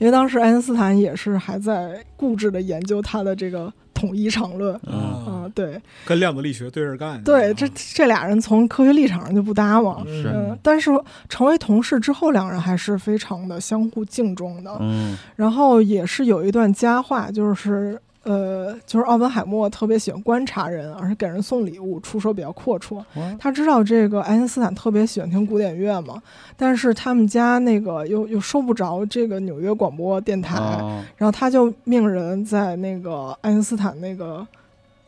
[0.00, 4.78] 因为当时爱因斯坦也是还在固执的研究他的这个统一场论。
[4.86, 4.94] 嗯
[5.26, 7.22] 啊，对跟量子力学对着干。
[7.24, 10.02] 对，啊这这俩人从科学立场上就不搭嘛。
[10.06, 10.90] 嗯，但是
[11.28, 14.76] 成为同事之后，两人还是非常的相互敬重的。
[14.80, 23.02] 嗯然后也是有一段佳话，就是呃，就是奥本海默特别喜欢观察人，而且给人送礼物，出手比较阔绰。
[23.38, 26.22] 他知道这个爱因斯坦特别喜欢听古典乐嘛，
[26.54, 34.46] 但是他们家那个又又收不着这个纽约广播电台，哦然后他就命人在那个爱因斯坦那个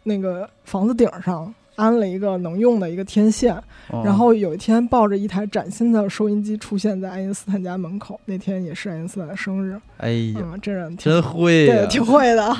[0.04, 3.54] 那个房子顶上安了一个能用的一个天线，
[3.88, 12.56] 哦然后有一天抱着一台崭新的收音机出现在爱因斯坦家门口，那天也是爱因斯坦的生日，哎呀，嗯，这人真会呀对，挺会的。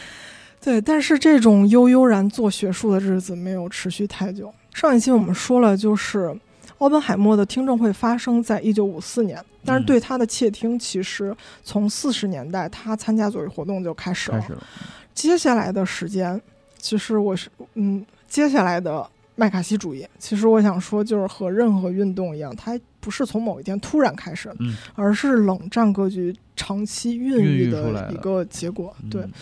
[0.60, 4.52] 对，但是这种悠悠然做学术的日子没有持续太久。
[4.72, 6.34] 上一期我们说了，就是
[6.78, 14.40] 奥本海默的听证会发生在一九五四年，但是嗯对他的窃听其实从四十年代他参加左翼活动就开始了。
[14.40, 14.62] 开始了，
[15.14, 16.40] 接下来的时间，
[16.78, 19.06] 其实我是嗯，接下来的
[19.36, 28.94] 麦卡锡主义，其实我想说，就是和任何运动一样，它不是从某一天突然开始的，嗯而是冷战格局长期孕孕育的的一个结果。
[29.10, 29.32] 对嗯，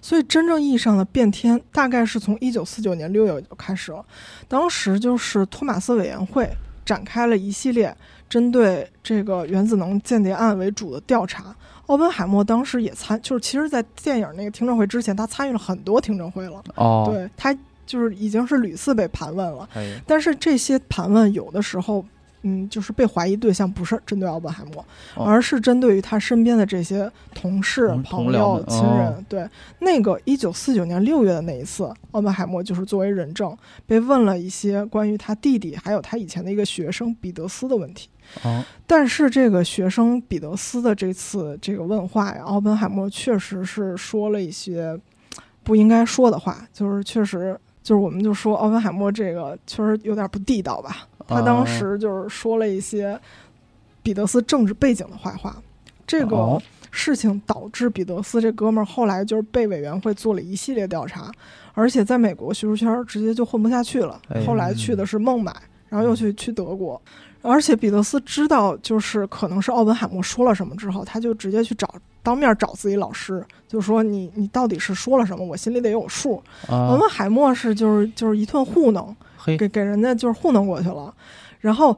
[0.00, 4.04] 所以真正意义上的变天，大概是从一九四九年六月就开始了。
[4.46, 6.48] 当时就是托马斯委员会
[6.84, 7.96] 展开了一系列
[8.28, 11.54] 针对这个原子能间谍案为主的调查。
[11.86, 16.62] 奥本海默当时也参，就是其实，在电影那个听证会之前，他参与了很多听证会了。
[16.76, 17.52] 哦，对他
[17.90, 19.68] 就是已经是屡次被盘问了。
[19.74, 22.04] 哎，但是这些盘问有的时候，
[22.42, 24.86] 嗯，就是被怀疑对象不是针对奥本海默，
[25.16, 29.08] 哦而是针对于他身边的这些同事、朋友、亲人。
[29.08, 29.48] 哦对，
[29.80, 33.56] 那个一九四九年六月的那一次，奥本海默就是作为人证
[33.86, 38.08] 被问了一些关于他弟弟还有他以前的一个学生彼得斯的问题。
[38.44, 44.96] 哦，但是这个学生彼得斯的这次这个问话呀，奥本海默确实是说了一些
[45.62, 51.08] 不应该说的话，就是确实就是我们就说奥本海默这个确实有点不地道吧。
[51.26, 53.18] 他当哦时就是说了一些
[54.02, 55.56] 彼得斯政治背景的坏话，
[56.06, 56.62] 这个哦。
[56.92, 61.30] 事情导致彼得斯这哥们儿后来就是被委员会做了一系列调查，
[61.72, 64.44] 而且在美国学术圈儿直接就混不下去了哎。
[64.44, 65.54] 后来去的是孟买，
[65.88, 67.00] 然后又去去德国，
[67.42, 76.42] 而且彼得斯知道就是可能是奥本海默说了什么之后，他就直接去找当面找自己老师，就说你你到底是说了什么，我心里得有数。
[76.68, 79.14] 奥啊，本海默是就是就是一顿糊弄，
[79.58, 81.14] 给给人家就是糊弄过去了，
[81.60, 81.96] 然后。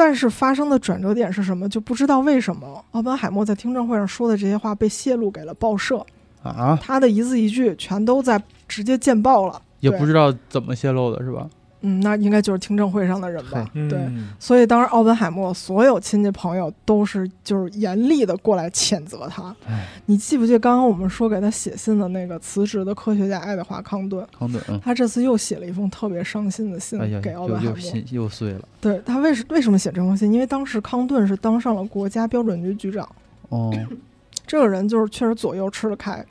[0.00, 1.68] 但是发生的转折点是什么？
[1.68, 6.06] 就不知道为什么奥本海默在听证会上说的这些话被泄露给了报社，
[6.40, 9.60] 啊，他的一字一句全都在直接见报了。
[9.80, 11.48] 也不知道怎么泄露的是吧？
[11.80, 13.64] 嗯，那应该就是听证会上的人吧？
[13.74, 14.00] 嗯对，
[14.38, 19.54] 所以当时奥本海默所有亲戚朋友都是就是严厉的过来谴责他。
[19.66, 24.26] 哎，你记不记得刚刚我们说给他写信的那个辞职的科学家爱德华康顿？
[24.36, 27.72] 康顿，嗯他这次又写了一封特别伤心的信给奥本海默。
[27.72, 30.32] 又心又碎了，对他为什为什么写这封信？
[30.32, 33.08] 因为当时康顿是当上了国家标准局局长，
[33.50, 33.72] 哦，
[34.46, 36.24] 这个人就是确实左右吃得开，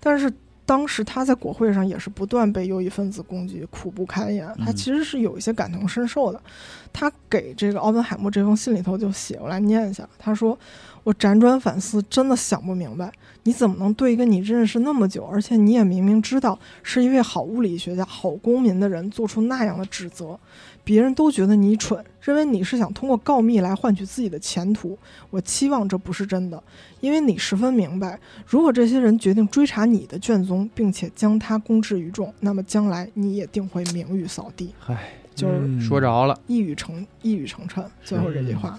[0.00, 0.32] 但是
[0.66, 4.46] 当时他在国会上也是不断被右翼分子攻击，苦不堪言。
[4.64, 6.40] 他嗯其实是有一些感同身受的。
[6.92, 10.08] 他给这个奥本海默这封信里头就写，我来念一下。
[10.18, 10.56] 他说
[11.02, 13.12] ：“我辗转反思，真的想不明白，
[13.42, 20.38] 你怎么能对一个你认识那么久，而且你也明明知道是一位好物理学家、好公民的人，做出那样的指责？
[20.84, 24.96] 别人都觉得你蠢，认为你是想通过告密来换取自己的前途。
[25.30, 26.62] 我期望这不是真的，
[27.00, 34.74] 因为你十分明白，如果这些人决定追查你的卷宗，并且将他公之于众，那么将来你也定会名誉扫地。
[34.78, 38.78] 嗨，就是嗯说着了，一语成一语成谶，最后这句话。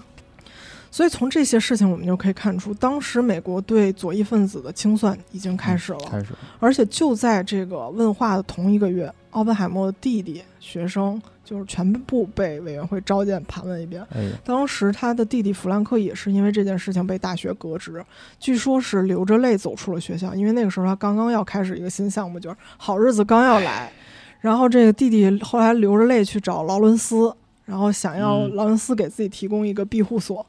[0.96, 5.98] 所以从这些事情，我们就可以看出，当时美国对左翼分子的清算已经开始了。
[6.10, 6.28] 开始，
[6.58, 14.02] 而且就在这个问话的同一个月，奥本海默的弟弟学生就是全部被委员会召见盘问一遍。
[14.14, 18.02] 哎，当时他的弟弟弗兰克也是因为这件事情被大学革职，
[18.40, 23.92] 据说是流着泪走出了学校，因为那个时候他刚刚要开始一个新项目，就是好日子刚要来。
[24.40, 27.30] 然后这个弟弟后来流着泪去找劳伦斯，
[27.66, 30.46] 然后想要嗯劳伦斯给自己提供一个庇护所，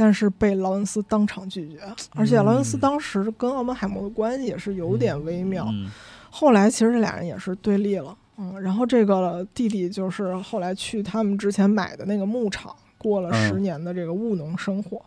[0.00, 1.78] 但是被劳恩斯当场拒绝。
[2.14, 5.66] 而且劳恩斯当时跟奥本海默的关系也是有点微妙。
[5.68, 5.90] 嗯，
[6.30, 15.02] 后来其实这俩人也是对立了，嗯，然后这个弟弟就是后来去他们之前买的那个牧场，过了嗯十年的这个务农生活。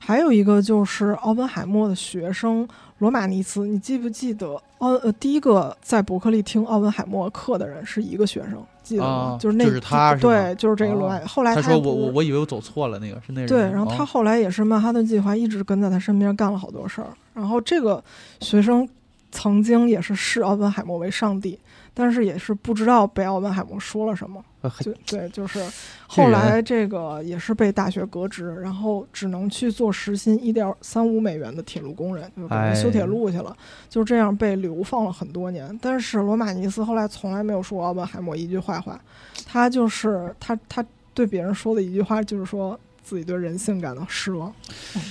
[0.00, 2.66] 还有一个就是奥本海默的学生
[2.98, 4.60] 罗马尼茨，你记不记得？
[4.78, 8.60] 奥呃，第一个在伯克利听奥本海默课的人是一个学生，
[8.92, 9.08] 记得吗？
[9.08, 11.16] 啊就是那就是他是对，就是这个罗马。
[11.16, 17.08] 哦后来他说我我我以为我走错了，那个是那人对，然后他哦后来也是曼哈顿计划一直跟在他身边干了好多事儿。
[17.34, 18.02] 然后这个
[18.40, 18.86] 学生
[19.30, 21.58] 曾经也是视奥本海默为上帝，
[21.94, 24.44] 但是也是不知道被奥本海默说了什么。
[24.62, 25.60] 呃还就对，就是
[26.06, 33.56] 后来这个也是被大学革职，然后只能去做时薪一点三五美元的铁路工人，就给人修铁路去了，
[33.88, 35.78] 就这样被流放了很多年。
[35.82, 39.00] 但是罗马尼斯后来从来没有说过奥本海默一句坏话，
[39.46, 44.52] 他就是他他对别人说的一句话就是说自己对人性感到失望。
[44.94, 45.02] 嗯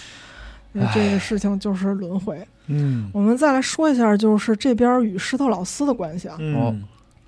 [0.73, 2.48] 因为这个事情就是轮回。
[2.68, 6.38] 嗯我们再来说一下，就是这边与施特劳斯的关系啊。
[6.40, 6.82] 嗯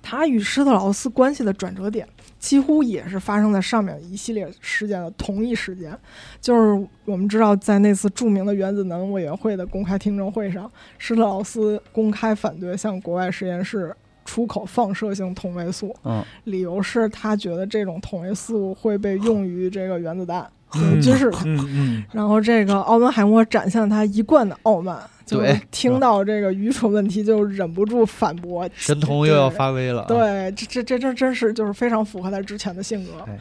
[0.04, 2.06] 他与施特劳斯关系的转折点，
[2.38, 5.98] 几乎也是发生在上面一系列事件的同一时间。
[6.42, 30.06] 就是我们知道，在那次著名的原子能委员会的公开听证会上，施特劳斯公开反对向国外实验室出口放射性同位素，嗯理由是他觉得这种同位素会被用于这个原子弹，就是嗯军事嗯嗯然后这个奥本海默展现他一贯的傲慢，就 听到这个愚蠢问题就忍不住反驳，神童又要发威了啊。
[30.06, 33.38] 对，这这这这真是就是非常符合他之前的性格哎。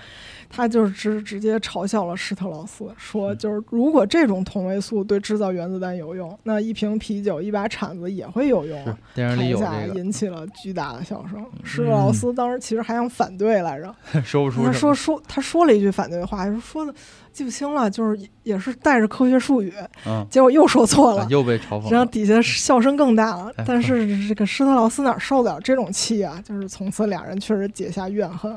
[0.56, 8.98] 他就是直直接嘲笑了施特劳斯，说嗯就是如果这种同位素对制造原子弹有用，那一瓶啤酒、一把铲子也会有用。
[9.16, 11.44] 电影里有这个，引起了巨大的笑声。
[11.64, 13.94] 施特劳斯当时其实还想反对来着，
[14.24, 14.72] 说不出他。
[14.72, 16.94] 说说他说了一句反对话，就是说的
[17.32, 19.74] 记不清了，就是也也是带着科学术语，
[20.06, 21.28] 嗯，结果又说错了啊。
[21.32, 21.90] 又被嘲讽。
[21.90, 26.40] 然后底下笑声更大了哎，但是这个施特劳斯哪受得了这种气啊？
[26.46, 28.56] 就是从此俩人确实结下怨恨。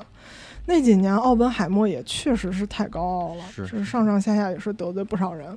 [0.67, 5.57] 那几年，奥本海默也确实是太高傲了，是就是上上下下也是得罪不少人。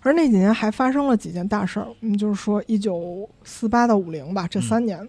[0.00, 5.08] 而那几年还发生了几件大事儿，嗯，就是说一九四八到五零吧，这三年。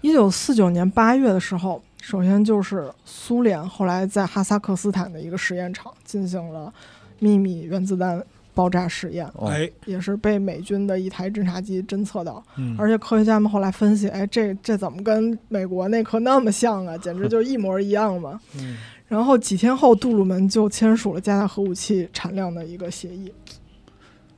[0.00, 6.72] 一九四九年八月的时候，首先就是苏联后来在哈萨克斯坦的一个实验场进行了
[7.18, 8.20] 秘密原子弹
[8.54, 9.26] 爆炸实验。
[9.34, 16.96] 哦哎也是被美军的一台侦察机侦测到，嗯而且科学家们后来分析，哎，这这怎么跟美国那颗那么像啊？
[16.98, 18.40] 简直 就一模一样嘛！
[18.58, 18.76] 嗯
[19.08, 23.30] 然后几天后，杜鲁门就签署了加大核武器产量的一个协议，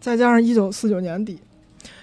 [0.01, 1.39] 再加上一九四九年底，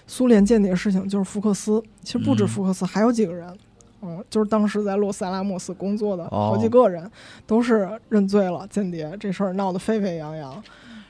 [0.08, 3.54] 苏联间谍事情就是福克斯，其实不止嗯福克斯，还有几个人，
[4.02, 7.12] 嗯，就是当时在洛斯阿拉莫斯工作的哦好几个人，
[7.46, 10.64] 都是认罪了间谍，这事儿闹得沸沸扬扬。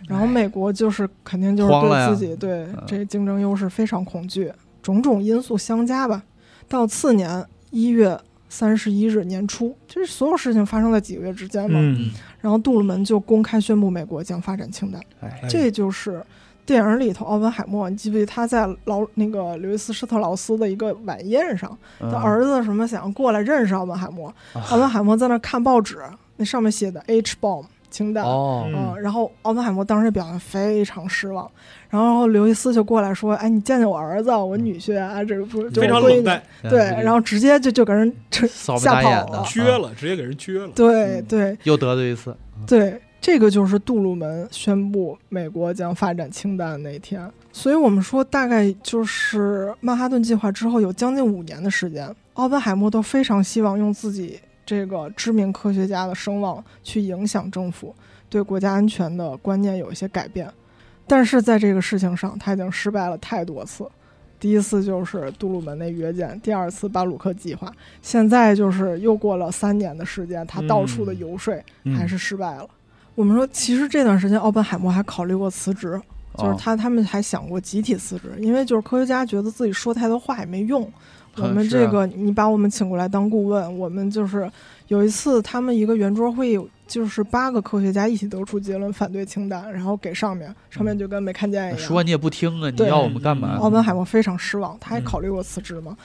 [0.08, 2.84] 然后美国就是肯定就是对自己对嗯。
[2.88, 4.52] 这竞争优势非常恐惧，
[4.82, 6.24] 种种因素相加吧。
[6.68, 8.20] 到次年一月
[8.50, 11.80] 三十一日年初，就是所有事情发生在几个月之间嘛。
[11.82, 12.12] 嗯。
[12.40, 15.02] 然后杜鲁门就公开宣布美国将发展氢弹，
[15.48, 16.24] 这就是
[16.66, 22.16] 电影里头奥本海默，你记不记得他在劳那个刘易斯施特劳斯的一个晚宴上，他嗯。
[22.16, 24.62] 儿子什么想过来认识奥本海默，啊。
[24.72, 26.00] 奥本海默在那看报纸，
[26.38, 28.24] 那上面写的 H bomb 氢弹。
[28.24, 31.48] 哦，嗯，然后奥本海默当时表现非常失望，
[31.90, 36.16] 然后刘易斯就过来说：“哎，你见见我儿子，我女婿啊，这个不就非常我闺女。
[36.16, 40.68] 冷淡，”对，然后直接就就给人吓跑了打眼的，撅了，直接给人撅了。
[40.68, 40.72] 嗯。
[40.74, 41.22] 对。
[41.28, 42.36] 对又得罪一次。
[42.66, 47.30] 对，这个就是杜鲁门宣布美国将发展氢弹那一天。
[47.52, 57.96] 所以我们说，大概就是曼哈顿计划之后有将近五年的时间，奥本海默都非常希望用自己这个知名科学家的声望去影响政府，
[58.30, 60.50] 对国家安全的观念有一些改变。
[61.08, 63.86] 但是在这个事情上，他已经失败了太多次。
[64.40, 67.72] 第一次就是杜鲁门那约见，第二次巴鲁克计划，
[68.02, 72.68] 现在就是又过了三年的时间，他到处的嗯游说，嗯还是失败了。
[73.14, 76.02] 我们说，其实这段时间奥本海默还考虑过辞职，
[76.38, 80.92] 就是哦他他们还想过集体辞职，因为就是科学家觉得自己说太多话也没用。
[81.38, 84.50] 我们这个你把我们请过来当顾问，我们就是
[84.88, 91.78] 有一次他们一个圆桌会议，就是八个科学家一起得出结论反对氢弹，然后给上面，上面就跟没看见一样。
[91.78, 93.58] 说你也不听啊，你要我们干嘛？
[93.58, 95.96] 奥本海默非常失望，他还嗯考虑过辞职嘛。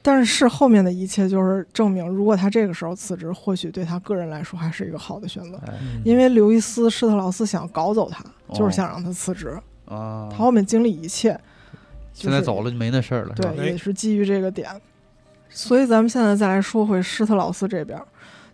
[0.00, 5.58] 但是后面的一切就是证明，如果他这个时候辞职，或许对他个人来说还是一个好的选择。
[5.66, 5.74] 哎
[6.04, 9.58] 因为刘易斯·施特劳斯想搞走他，哦就是想让他辞职。
[9.86, 11.40] 啊他，后面经历一切，就是
[12.22, 14.68] 现在走了就没那事儿了，对，哎也是基于这个点。
[15.48, 17.98] 所以咱们现在再来说回施特劳斯这边，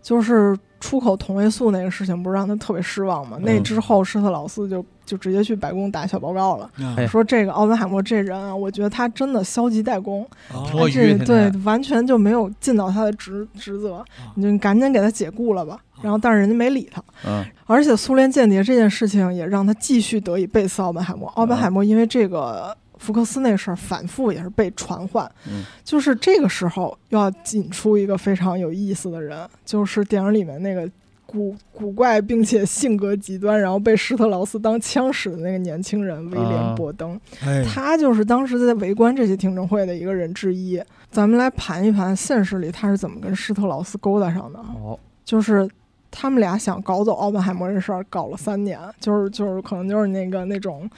[0.01, 3.37] 就是出口同位素那个事情，不是让他特别失望吗？
[3.41, 6.71] 那嗯之后，施特劳斯就就直接去白宫打小报告了，
[7.09, 10.23] 说这个奥本海默这人啊，我觉得他真的消极怠工，
[10.53, 14.05] 啊摸鱼这对完全就没有尽到他的职职责，
[14.37, 15.81] 你就赶紧给他解雇了吧。
[16.01, 21.29] 然后，但是人家没理他，嗯，而且苏联间谍这件事情也让他继续得以背刺奥本海默。
[21.31, 30.91] 奥本海默因为这个福克斯那事儿反复也是被传唤，嗯就是这个时候又要引出一个非常有意思的人，就是电影里面那个
[31.27, 37.21] 古古怪并且性格极端，然后被施特劳斯当枪使的那个年轻人威廉啊·伯登。
[37.45, 40.83] 哎，他就是当时在围观这些听证会的一个人之一。
[41.11, 44.67] 咱们来盘一盘现实里他是怎么跟施特劳斯勾搭上的啊？
[44.83, 45.69] 哦，就是
[46.11, 50.89] 他们俩想搞走奥本海默这事儿，搞了三年，就是就是可能就是那个那种。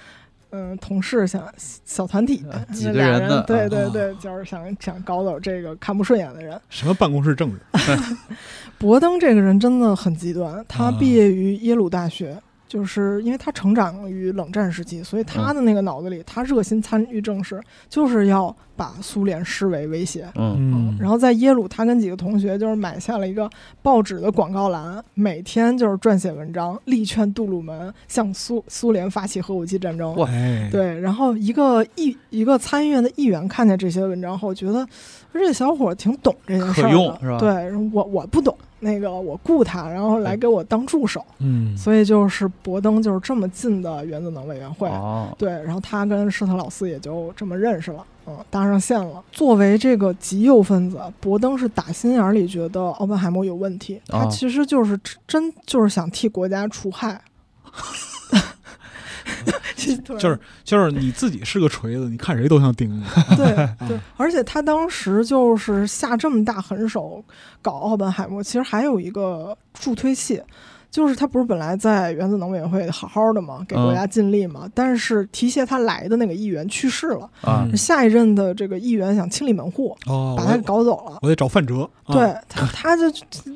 [0.50, 6.58] 嗯，同事想小团体啊，几那俩个人的对对啊对，就是想想搞走这个看不顺眼的人。
[6.68, 7.60] 什么办公室政治？
[8.78, 20.26] 博登这个人真的很极端，他啊毕业于耶鲁大学，就是因为他成长于冷战时期，所以他的那个脑子里，他热心参与政事，就是要把苏联视为威胁。
[20.34, 20.56] 嗯。
[20.56, 23.48] 嗯，然后在耶鲁，他跟几个同学就是买下了一个
[23.82, 30.14] 报纸的广告栏，每天就是撰写文章，力劝杜鲁门向苏苏联发起核武器战争。
[30.70, 34.86] 对，然后一个议一个参议院的议员看见这些文章后，觉得
[35.32, 37.18] 这小伙挺懂这件事儿的。
[37.20, 37.38] 是吧？
[37.38, 38.56] 对，我我不懂，
[38.86, 44.88] 那个我雇他，然后来给我当助手，嗯，所以就是伯登就是这么进的原子能委员会。
[44.88, 49.22] 哦，对，然后他跟施特劳斯也就这么认识了，嗯，搭上线了。
[49.32, 57.20] 作为这个极右分子，伯登是打心眼儿里觉得奥本海默有问题，他啊其实就是真就是想替国家除害。
[57.74, 58.15] 对
[60.18, 63.20] 就是就是你自己是个锤子，你看谁都像钉子。
[63.36, 67.22] 对对，而且他当时就是下这么大狠手
[67.62, 70.40] 搞奥本海默，其实还有一个助推器，
[70.90, 77.28] 就是他不是本来在原子能委员会好好的嘛，给国家尽力嘛，但是提携他来的那个议员去世了，
[77.76, 81.18] 下一任的这个议员想清理门户，哦，把他给搞走了。
[81.22, 81.88] 我得找范哲。
[82.04, 83.04] 啊对他，他就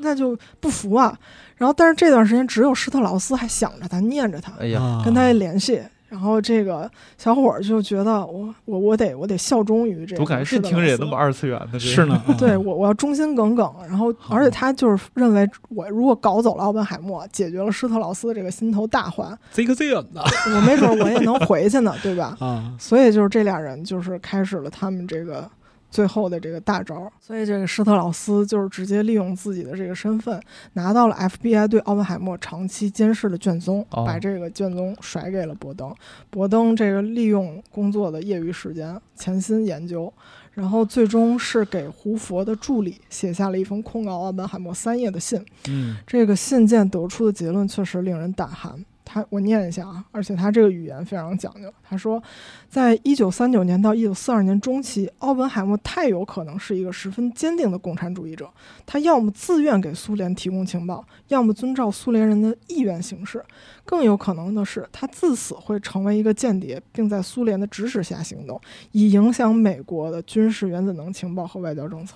[0.00, 1.16] 那就不服啊。
[1.60, 5.82] 然后，但是这段时间只有施特劳斯还想着他，念着他，哎呀，啊跟他联系。
[6.08, 10.22] 然后这个小伙儿就觉得我我我得我得效忠于这个。
[10.22, 11.14] 我感觉这听着也那么。
[11.14, 13.72] 二次元的，这是呢， 啊对我，我要忠心耿耿。
[13.86, 20.20] 然后，而且他就是认为，我如果搞走了奥本海默，解决了施特劳斯这个心头大患，这个这样的
[20.56, 22.36] 我没准我也能回去呢，对吧？
[22.40, 25.48] 啊，所以就是这俩人就是开始了他们这个
[25.90, 27.10] 最后的这个大招。
[27.20, 30.40] 所以这个施特劳斯就是直接利用自己的这个身份，
[30.74, 35.94] 拿到了 FBI 对奥本海默长期监视的卷宗，哦把这个卷宗甩给了伯登。
[36.30, 40.12] 伯登这个利用工作的业余时间潜心研究。
[40.52, 48.84] 然后最终是给胡佛的助理写下了一封控告奥本海默三页的信，嗯这个信件得出的结论确实令人胆寒。
[49.12, 51.72] 他我念一下啊，而且他这个语言非常讲究。
[51.82, 52.22] 他说，
[52.68, 58.48] 在一九三九年到一九四二年中期，奥本海默太有可能是一个十分坚定的共产主义者。
[58.86, 63.44] 他要么自愿给苏联提供情报，要么遵照苏联人的意愿行事。
[63.84, 68.60] 更有可能的是，他自此会成为一个间谍，并在苏联的指使下行动，
[68.92, 72.14] 以影响美国的军事、原子能情报和外交政策。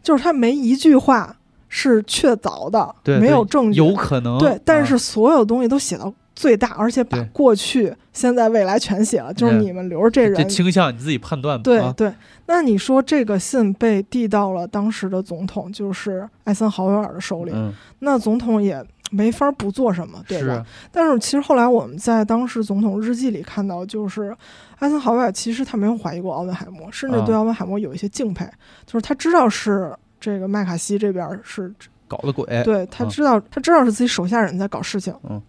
[0.00, 1.36] 就是他没一句话
[1.68, 10.48] 是确凿的，对，没有证据，有可能对，但是啊所有东西都写到最大，而且把过去、现在、未来全写了，就是你们留着这这人。
[10.48, 12.14] 倾向你自己判断对对，
[12.46, 20.64] 那你说这个信被递到了当时的总统，就是艾森豪威尔的手里，嗯，那总统也没法不做什么，对吧？
[20.92, 24.32] 但是其实后来我们在当时总统日记里看到，就是
[24.78, 28.48] 艾森豪威尔其实他没有怀疑过奥本海默，甚至对啊奥本海默有一些敬佩，
[28.86, 31.74] 就是他知道是这个麦卡锡这边是
[32.06, 32.46] 搞的鬼。
[32.62, 35.12] 对他嗯知道，他知道是自己手下人在搞事情。
[35.28, 35.42] 嗯。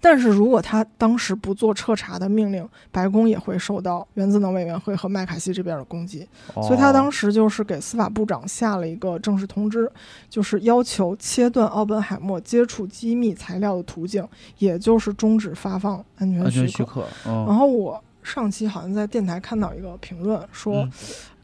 [0.00, 6.28] 但是如果他当时不做彻查的命令，白宫也会受到原子能委员会和麦卡锡这边的攻击。
[6.54, 9.88] 所以他当时时就是给司法部长下了一个正式通知，
[10.28, 14.26] 就是要求切断奥本海默接触机密材料的途径，
[14.58, 16.66] 也就是终止发放安全许可。
[16.66, 20.90] 许可，嗯，然后我上期好像在电台看到一个评论说，嗯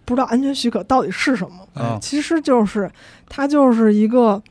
[0.05, 1.59] 不知道安全许可到底是什么。
[1.75, 2.91] 啊其实就是
[3.29, 4.43] 它就是一个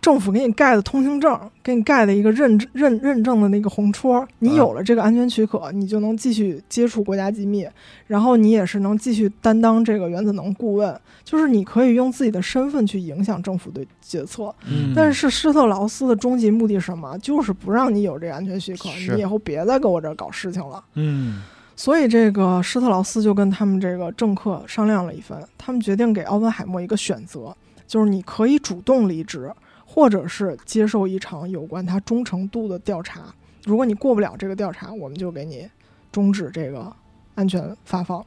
[0.00, 4.26] 政府给你盖的通行证，给你盖的一个认认认证的那个红戳。
[4.38, 7.66] 你啊有了这个安全许可，你就能继续接触国家机密，
[8.06, 14.54] 然后你也是能继续担当这个原子能顾问，就是你可以用自己的身份去影响政府的决策。
[14.66, 17.18] 嗯但是施特劳斯的终极目的是什么？
[17.18, 20.82] 就是不让你有这个安全许可，你以后别再跟我这儿搞事情了。
[20.94, 21.42] 嗯
[21.76, 27.56] 所以，这个施特劳斯就跟他们这个政客商量了一番，他们决定给奥本海默一个选择，
[27.86, 29.50] 就是你可以主动离职，
[29.92, 33.22] 或者是接受一场有关他忠诚度的调查。
[33.64, 35.68] 如果你过不了这个调查，我们就给你
[36.12, 36.94] 终止这个
[37.34, 38.24] 安全发放。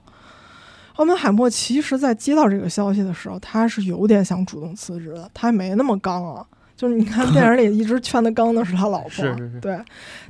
[0.95, 6.45] 奥本海默其实，在接到这个消息的时候，他是有点想主动辞职的，他没那么刚啊。
[6.83, 9.79] 就是你看电影里一直劝他刚的是他老婆，是是是对，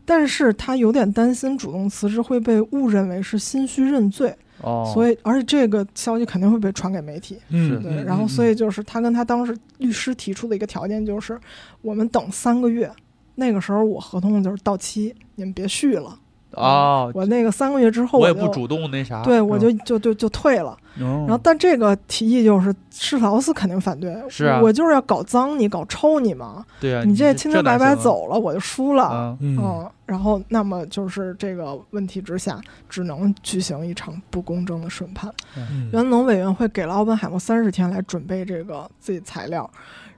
[0.05, 4.31] 但是他有点担心主动辞职会被误认为是心虚认罪，
[4.61, 11.39] 哦，所以而且这个消息肯定会被传给媒体，嗯，对，嗯然后所以以就是他跟他当时律师提出的一个条件就是，
[11.81, 12.87] 我们等三个月，
[13.33, 16.19] 那个时候我合同就是到期，你们别续了，
[16.55, 20.77] 哦，我那个三个月之后就我也不主动那啥，对，我就嗯就就就退了。
[20.95, 29.03] 然然后，但这个提议就是施特劳斯肯定反对，是啊我就是要搞脏你，搞臭你嘛，对啊，你这清清白白走了，我就输了。
[29.05, 35.33] 啊，嗯嗯，然后那么就是这个问题之下，只能举行一场不公正的审判。
[35.57, 39.67] 嗯原能委员会给了奥本海默三十天来准备这个自己材料，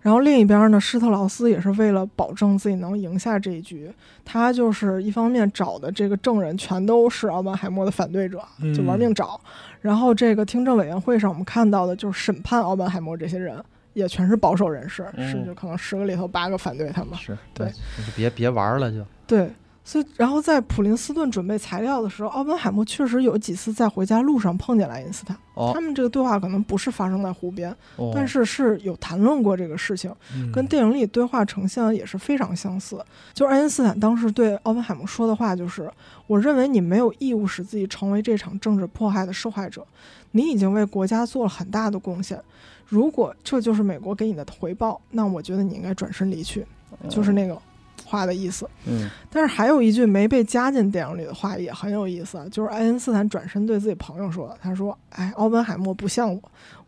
[0.06, 3.92] 然后另一边呢，施特劳斯也是为了保证自己能赢下这一局，
[4.24, 8.40] 他就是一方面找的这个证人全都是奥本海默的反对者，
[8.76, 9.42] 就玩命找。
[9.82, 13.60] 然后这个听证委员会上我们看到的就是审判奥本海默这些人。
[13.96, 17.18] 也全是保守人士，嗯是就可能十个里头八个反对他嘛。
[17.18, 19.50] 是对，就别别玩了就，对，
[19.88, 25.38] 所以然后在普林斯顿准备材料的时候，奥本海默确实有几次在回家路上碰见爱因斯坦。
[25.54, 32.98] 哦他们这个对话可能不是发生在湖边，哦，但是是有谈论过这个事情，嗯跟电影里对话呈现也是非常相似。
[33.34, 35.90] 就是爱因斯坦当时对奥本海默说的话就是
[36.28, 39.86] ：“我认为你没有义务使自己成为这场政治迫害的受害者，
[40.32, 42.42] 你已经为国家做了很大的贡献。
[42.86, 46.66] 如果这就是美国给你的回报，那我觉得你应该转身离去。”
[47.10, 47.58] 就是那个
[48.06, 48.70] 话的意思。
[48.86, 56.42] 嗯但是还有一句没被加进电影里的话也很有意思，啊，就是爱因斯坦转身对自己朋友说：“他说，哎，奥本海默不像我，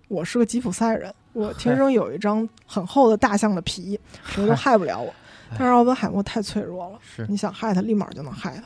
[0.08, 5.14] 我是个吉普赛人，我天生有一张很厚的大象的皮，谁都害不了我。
[5.52, 8.64] 但是奥本海默太脆弱了，是你想害他，立马就能害他。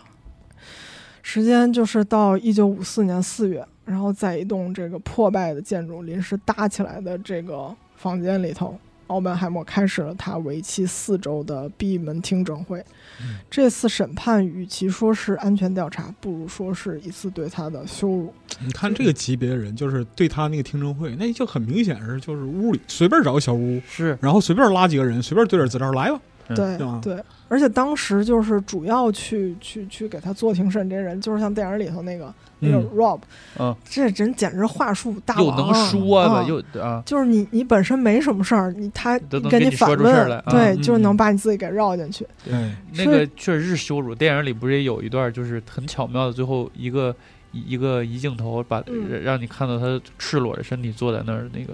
[1.23, 8.75] 时间就是到一九五四年四月，然后在一栋这个破败的建筑临时搭起来的这个房间里头，
[9.11, 12.79] 奥本海默开始了他为期四周的闭门听证会。
[13.21, 18.33] 嗯这次审判与其说是安全调查，不如说是一次对他的羞辱。
[18.65, 26.19] 你看这个级别的人，就是对他那个听证会，那就很明显是就是屋里随便找个小屋，是然后随便拉几个人，随便对点资料来吧。
[26.55, 33.19] 嗯对对，而且当时就是主要去去去给他做庭审这人，就是像电影里头那个那个嗯 Rob，、
[33.59, 42.25] 嗯，这人简直话术大又王，能说啊的又啊，就是你，你本身没什么事儿，你他跟给你反问，出事儿来啊对，嗯就是能把你自己给绕进去。
[42.43, 44.13] 对，那个确实是羞辱。
[44.13, 47.15] 电影里不是也有一段，就是很巧妙的，最后一个
[47.51, 51.73] 一一个一镜头把嗯让你看到他赤裸着身体坐在那儿，那个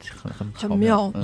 [0.00, 1.22] 就很很巧很妙，对。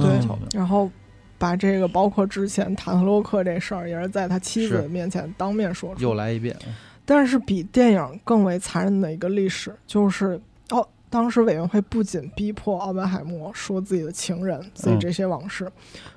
[0.52, 0.90] 然后
[1.39, 6.01] 把这个包括之前塔特洛克这事儿，也是在他妻子是面前当面说出。
[6.01, 6.56] 又来一遍，
[7.05, 10.40] 但是比电影更为残忍的一个历史，就是
[10.70, 15.70] 哦，当时委员会不仅逼迫奥本海默说自己的情人、自己这些往事，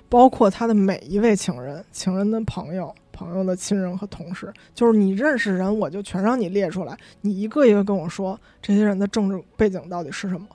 [0.07, 10.47] 包括他的每一位情人、情人的朋友、朋友的亲人和同事，就是你认识人，我就全让你列出来，你一个一个跟我说这些人的政治背景到底是什么。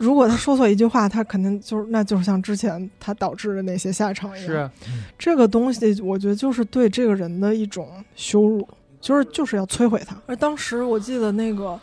[0.00, 4.46] 如果他说错一句话，他肯定就是，那就是像之前他导致的那些下场一样。
[4.46, 4.72] 是啊，
[5.18, 7.86] 这个东西，我觉得就是对这个人的一种
[8.16, 8.66] 羞辱，
[8.98, 10.16] 就是就是要摧毁他。
[10.24, 11.78] 而当时我记得那个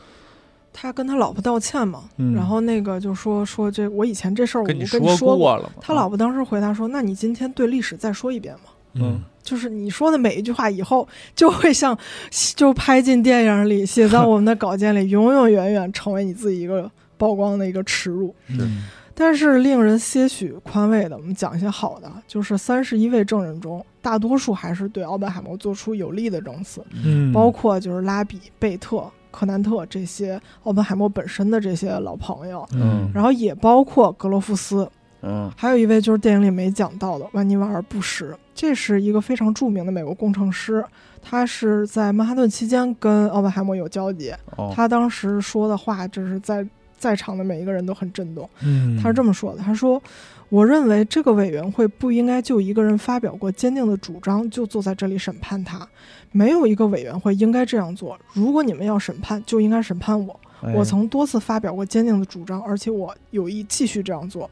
[0.74, 5.76] 他跟他老婆道歉嘛，嗯然后那个就说说这我以前这事儿我跟跟你说你说过了嘛。
[5.80, 11.96] 他老婆当时回答说：“那你今天对历史再说一遍嘛。”嗯，就是你说的每一句话，以后就会像
[12.56, 18.34] 就拍进电影里，写在我们的稿件里，永永远远成为你自己一个曝光的一个耻辱。
[18.50, 18.84] 嗯
[19.20, 34.88] 但是令人些许宽慰的，我们讲一些好的，就是三十一位证人中，大多数还是对奥本海默做出有利的证词，嗯，包括就是拉比、贝特、柯南特这些奥本海默本身的这些老朋友，嗯，然后也包括格罗夫斯，
[35.24, 35.52] 嗯。
[35.58, 40.86] 还有一位就是电影里没讲到的万尼瓦尔·布什，这是一个非常著名的美国工程师，
[41.24, 46.64] 他是在曼哈顿期间跟奥本海默有交集，哦，他当时说的话，就是在
[46.98, 48.50] 在场的每一个人都很震动。
[48.62, 50.02] 嗯，他是这么说的：“他说，
[50.50, 55.88] 我认为这个委员会不应该就一个人发表过坚定的主张就坐在这里审判他，
[56.32, 58.18] 没有一个委员会应该这样做。
[58.34, 60.40] 如果你们要审判，就应该审判我。
[60.62, 64.50] 哎我曾多次发表过坚定的主张，而且我有意继续这样做。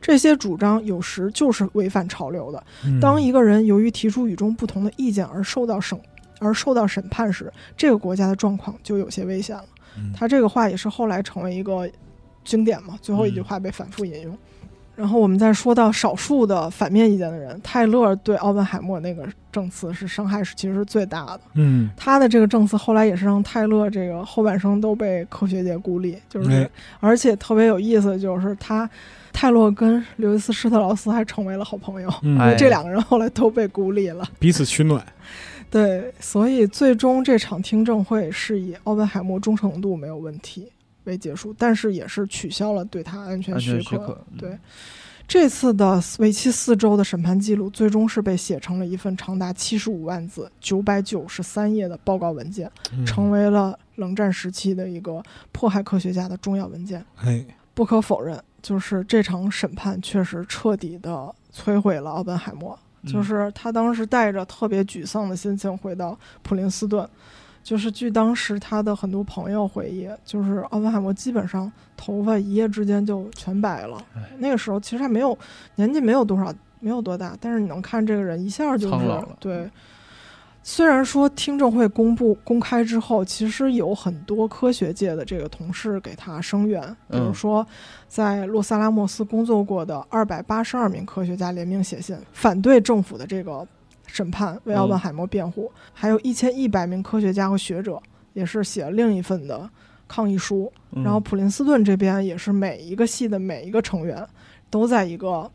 [0.00, 2.64] 这些主张有时就是违反潮流的。
[2.86, 5.96] 嗯当一个人由于提出与众不同的意见而受到审
[6.40, 9.64] 而受到审判时，这个国家的状况就有些危险了。
[9.96, 11.88] 嗯他这个话也是后来成为一个
[12.44, 14.36] 经典嘛，最后一句话被反复引用。
[14.94, 21.40] 然后我们再说到少数的反面意见的人，泰勒对奥本海默那个证词是伤害是其实是最大的。
[21.54, 26.70] 嗯，他的这个证词后来也是让泰勒这个后半生都被科学界孤立，就是、哎
[27.00, 28.88] 而且特别有意思，就是他
[29.32, 34.28] 泰勒跟刘易斯施特劳斯还成为了好朋友，嗯哎这两个人后来都被孤立了。
[34.38, 35.02] 彼此取暖。
[35.72, 40.70] 对，所以最终这场听证会是以奥本海默忠诚度没有问题
[41.04, 44.58] 为结束，但是也是取消了对他安全许许可嗯对，
[45.26, 55.22] 这次的为期四周的审判记录，最终是被写成了一份长达七十五万字、九百九十三页的报告文件，嗯成为了冷战时期的一个
[55.52, 57.02] 迫害科学家的重要文件。
[57.16, 57.42] 哎，
[57.72, 62.78] 不可否认，就是这场审判确实彻底的摧毁了奥本海默。
[63.02, 67.08] 嗯就是他当时带着特别沮丧的心情回到普林斯顿，
[67.62, 74.22] 就是据当时他的很多朋友回忆，就是奥本海默基本上头发一夜之间就全白了哎。
[74.38, 75.36] 那个时候其实还没有
[75.74, 79.04] 年纪没有多少，没有多大，但是你能看这个人一下就是
[79.38, 79.68] 对。
[80.64, 86.80] 虽然说听证会公布公开之后，其实有很多科学界的这个同事给他声援，
[87.10, 87.34] 比如嗯。
[87.34, 87.66] 说
[88.06, 93.66] 在洛萨拉莫斯工作过的二百八十二名科学家联名写信，反对政府的这个
[94.06, 98.00] 审判，为奥本海默辩护；还有一千一百名科学家和学者
[98.32, 99.68] 也是写了另一份的
[100.06, 100.72] 抗议书。
[100.92, 101.02] 嗯。
[101.02, 104.24] 然后普林斯顿这边也是每一个系的每一个成员
[104.70, 105.50] 都在一个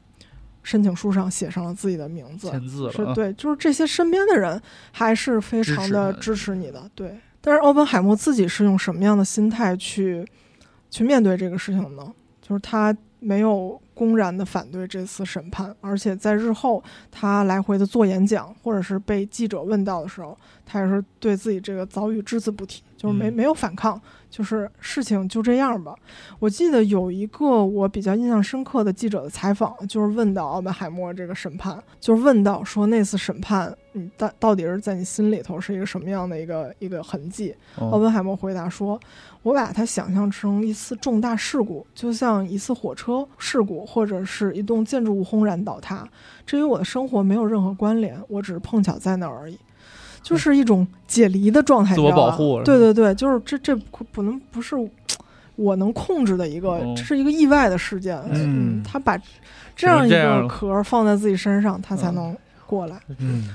[0.67, 4.61] 申请书上写上了自己的名字，签字是对，就是这些身边的人
[4.91, 7.17] 还是非常的支支持你的，对。
[7.39, 10.27] 但是奥本海默自己是用什么样的心态去
[10.89, 12.13] 去面对这个事情呢？
[12.41, 25.95] 就是他没有公然的反对这次审判，而且在日后他来回的做演讲，或者是被记者问到的时候，他也是对自己这个遭遇只字不提，就是没嗯没有反抗，就是事情就这样吧。
[26.39, 37.55] 我记得有一个我比较印象深刻的记者的采访，就是问到奥本海默这个审判，就是问到说那次审判，你到到底是在你心里头是一个什么样的一个一个痕迹？
[37.77, 38.99] 奥哦本海默回答说
[39.43, 46.07] ：“我把它想象成一次重大事故，就像一次火车事故或者是一栋建筑物轰然倒塌，
[46.45, 49.57] 这与我的生活没有任何关联，我只是碰巧在那儿而已。”
[50.21, 52.31] 就是一种解离的状态，自我你知道吧？
[52.31, 54.75] 保护对对对，就是这这不不能不是
[55.55, 58.19] 我能控制的一个，哦这是一个意外的事件。
[58.31, 58.83] 嗯。
[58.83, 59.17] 他把
[59.75, 62.99] 这样一个壳放在自己身上，他才嗯能过来。
[63.19, 63.49] 嗯。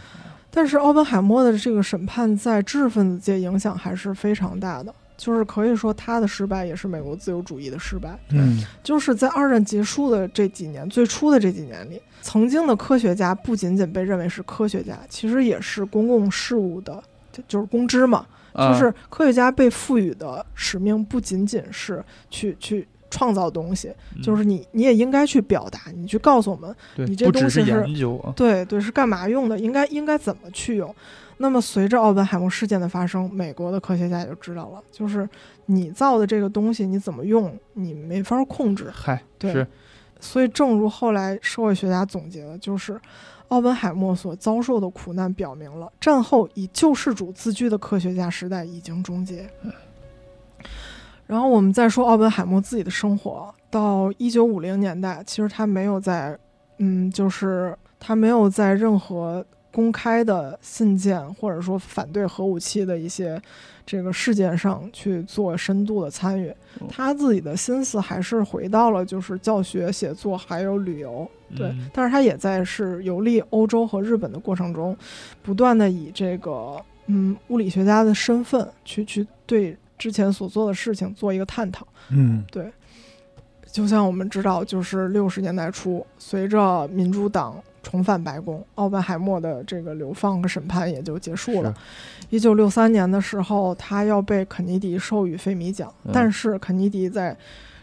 [0.50, 8.18] 但是奥本海默的这个审判在知识分子界影响还是非常大的，就是可以说他的失败也是美国自由主义的失败。
[8.30, 17.02] 嗯就是在二战结束的这几年，最初的这几年里，曾经的科学家不仅仅被认为是科学家，其实也是公共事务的，
[17.32, 18.26] 就就是公知嘛。
[18.52, 29.58] 啊就是科学家被赋予的使命不仅仅是去去创造东西，嗯就是你你也应该去表达，你去告诉我们你这东西是研究啊，对对，是干嘛用的？
[29.58, 30.94] 应该应该怎么去用？
[31.38, 35.28] 那么随着奥本海默事件的发生，美国的科学家也就知道了，就是
[35.66, 38.90] 你造的这个东西你怎么用，你没法控制。
[38.92, 39.66] 嗨，对
[40.20, 43.00] 所以，正如后来社会学家总结的，就是
[43.48, 49.48] 奥本海默所遭受的苦难表明了，战后以救世主自居的科学家时代已经终结。
[51.26, 56.38] 然后我们再说奥本海默自己的生活，到一九五零年代，其实他没有在，
[56.78, 63.40] 嗯，就是他没有在任何公开的信件或者说反对核武器的一些
[63.84, 71.28] 这个事件上去做深度的参与哦，他自己的心思还是回到了就是教学、写作还有旅游。
[71.56, 74.96] 对，嗯但是他也在是游历欧洲和日本的过程中，
[75.42, 81.86] 不断的以这个嗯物理学家的身份去去对之前所做的事情做一个探讨。
[82.10, 82.70] 嗯对
[83.70, 91.74] 就像我们知道，就是六十年代初，随着民主党重返白宫，奥本海默的这个流放和审判也就结束了。
[92.30, 97.36] 一九六三年的时候，他要被肯尼迪授予费米奖，嗯但是肯尼迪在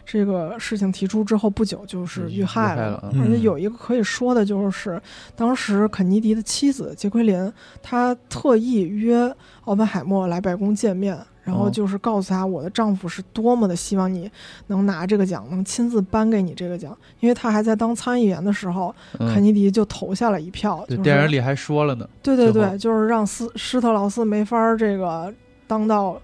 [0.04, 3.12] 这个事情提出之后不久就是遇害了。
[3.20, 5.00] 而且有一个可以说的就是，
[5.36, 9.32] 当时肯尼迪的妻子杰奎琳，她特意约
[9.66, 11.70] 奥本海默来白宫见面，然后哦。
[11.70, 14.30] 就是告诉他，我的丈夫是多么的希望你
[14.66, 25.32] 能拿这个奖，能亲自颁给你这个奖，因为他还在当参议员的时候，肯嗯，尼迪就投下了一票，对，就是电影里还说了呢，对对对，就是让斯施特劳斯没法儿这个
[25.66, 26.20] 当到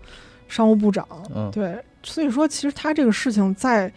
[0.48, 3.93] 商务部长，嗯，对，所以说其实他这个事情在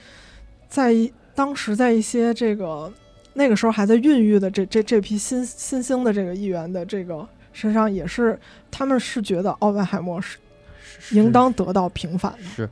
[0.68, 2.91] 在一当时在一些这个
[3.34, 8.40] 那个时候还在孕育的这这这批新新兴的这个议员的这个身上，也是
[8.70, 10.40] 他们是觉得奥本海默是是
[11.11, 12.44] 应当得到平反的。
[12.56, 12.69] 是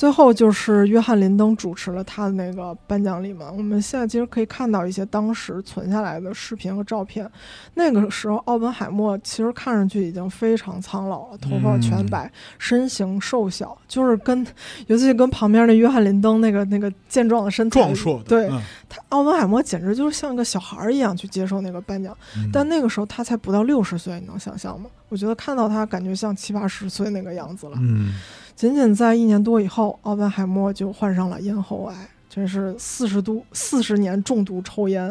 [0.00, 3.52] 最后就是约翰林登主持了他的那个颁奖礼嘛。
[3.52, 7.30] 我们现在其实可以看到一些当时存下来的视频和照片。
[7.74, 14.42] 那个时候，奥本海默其实看上去已经非常苍老了，头发全白，身形瘦小，就是跟
[14.86, 18.58] 尤其跟旁边那约翰林登那个那个健壮的身材，壮硕的，对嗯
[18.88, 22.16] 他奥本海默简直就是像个小孩儿一样去接受那个颁奖。
[22.38, 24.88] 嗯但那个时候他才不到六十岁，你能想象吗？
[25.10, 27.76] 我觉得看到他感觉像七八十岁那个样子了。
[27.82, 28.14] 嗯
[28.60, 35.10] 仅仅在一年多以后，奥本海默就患上了咽喉癌，真是四十度四十年重度抽烟，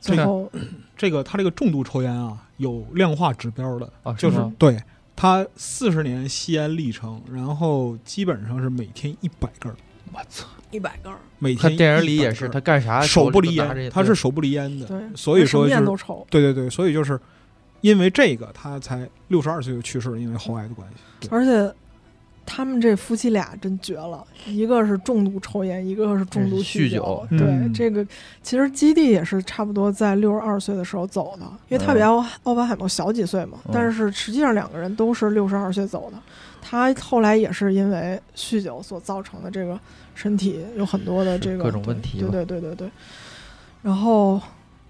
[0.00, 0.50] 最后
[0.96, 4.82] 这个他这个重度抽烟啊，有量化指标的，就是对
[5.14, 9.76] 他四十年吸烟历程，然后基本上是每天一百根儿，
[10.14, 10.46] 我操！
[10.70, 15.68] 一百根儿，每天他电影里也是，他干啥手不离烟，他是手不离烟的，对，所以说。
[16.30, 17.20] 对对对，所以就是
[17.82, 20.88] 因为这个他才六十二岁就去世了，因为喉癌的关
[21.20, 21.28] 系。
[21.30, 21.70] 而且
[22.46, 27.26] 他们这夫妻俩真绝了，一个是重度抽烟，一个是重度酗酒酒。
[27.30, 28.06] 对，嗯这个
[28.42, 36.18] 其实基地也是差不多在六十二岁的时候走的，因为他比奥奥本海默小几岁嘛，嗯但是实际上两个人都是六十二岁走的。
[36.62, 39.78] 他后来也是因为酗酒所造成的这个
[40.14, 42.90] 身体有很多的这个各种问题对吧对对对对。
[43.82, 44.40] 然后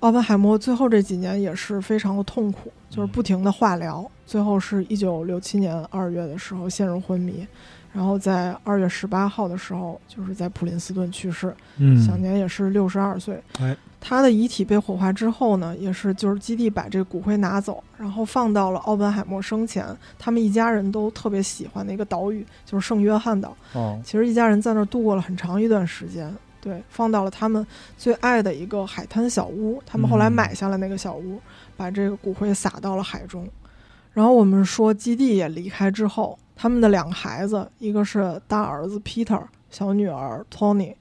[0.00, 7.46] 奥本海默最后这几年也是非常的痛苦，就是不停的化疗，最后是一九六七年二月的时候陷入昏迷，
[7.92, 13.40] 然后在二月十八号的时候就是在普林斯顿去世，嗯享年也是六十二岁。
[13.60, 19.86] 哎，他的遗体被火化之后呢，也是就是基地把这骨灰拿走，然后放到了奥本海默生前
[20.18, 23.56] 他们一家人都特别喜欢的一个岛屿，就是圣约翰岛。
[23.74, 26.34] 哦，其实一家人在那儿度过了很长一段时间。
[26.60, 27.64] 对，放到了他们
[27.96, 29.80] 最爱的一个海滩小屋。
[29.86, 31.40] 他们后来嗯买下了那个小屋，
[31.76, 33.48] 把这个骨灰撒到了海中。
[34.16, 40.94] 然后我们说，基地也离开之后，他们的两个孩子，一个是大儿子 Peter，小女儿 Tony。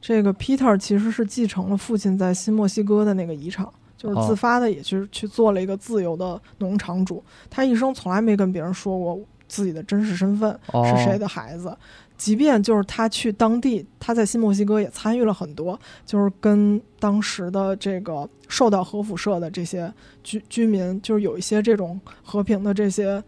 [0.00, 3.66] 这个 Peter 其实是继承了父亲在新墨西哥的那个遗产，
[3.96, 7.20] 就是哦自发的，也去去做了一个自由的农场主。
[7.50, 9.18] 他一生从来没跟别人说过
[9.48, 11.76] 自己的真实身份，哦是谁的孩子。
[12.20, 19.90] 即便就是他去当地，他在新墨西哥也参与了很多，就是跟当时的这个受到核辐射的这些
[20.22, 23.24] 居居民，就是有一些这种和平的这些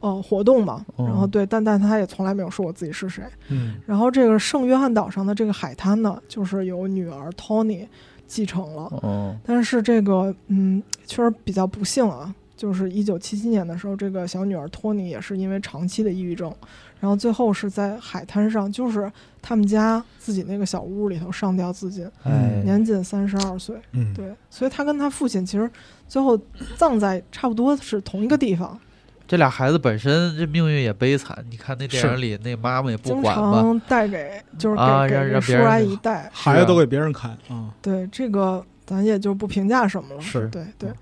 [0.00, 0.84] 呃活动嘛。
[0.96, 3.22] 哦然后对，但但他也从来没有说我自己是谁。
[3.48, 7.86] 嗯然后这个圣约翰岛上的这个海滩呢，就是由女儿 Tony
[8.26, 8.88] 继承了。
[9.02, 12.34] 哦，但是这个嗯，确实比较不幸啊。
[12.54, 16.54] 就是一九七七年的时候，这个小女儿托尼也是因为长期的抑郁症，
[17.02, 19.10] 然后最后是在海滩上，就是
[19.42, 23.74] 他们家自己那个小屋里头上吊自尽，哎，年仅三十二岁。
[23.90, 25.68] 嗯，对，所以他跟他父亲其实
[26.06, 26.38] 最后
[26.76, 28.78] 葬在差不多是同一个地方，
[29.26, 36.30] 这俩孩子本身这命运也悲惨，你看那电影里那妈妈也不经管经，常带给就是给、啊给给叔让让别人阿姨带。
[36.32, 40.20] 孩子都给别人看啊，对这个咱也就不评价什么了。
[40.20, 40.94] 是对对嗯。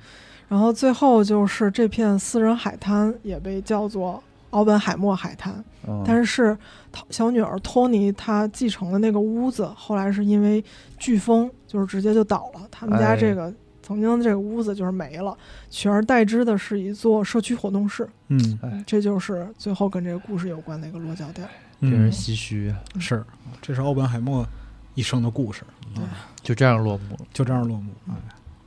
[0.49, 4.21] 然后最后就是这片私人海滩也被叫做
[4.51, 6.03] 奥本海默海滩，嗯。
[6.07, 6.57] 但是
[6.93, 10.63] 他小女儿托尼她继承的那个屋子，后来是因为
[10.99, 13.17] 飓风就是直接就倒了，他们家哎。
[13.17, 13.53] 这个。
[13.83, 15.37] 曾经的这个屋子就是没了，
[15.69, 18.59] 取而代之的是一座社区活动室，嗯。
[18.63, 21.49] 哎，这就是最后跟这个故事有关的一个落脚点。
[21.81, 23.25] 令人嗯，唏嘘啊，是，
[23.61, 24.47] 这是奥本海默
[24.95, 26.05] 一生的故事，对。
[26.05, 26.11] 啊
[26.41, 27.27] 就这样落幕了。
[27.33, 27.93] 就这样落幕。
[28.09, 28.15] 哎。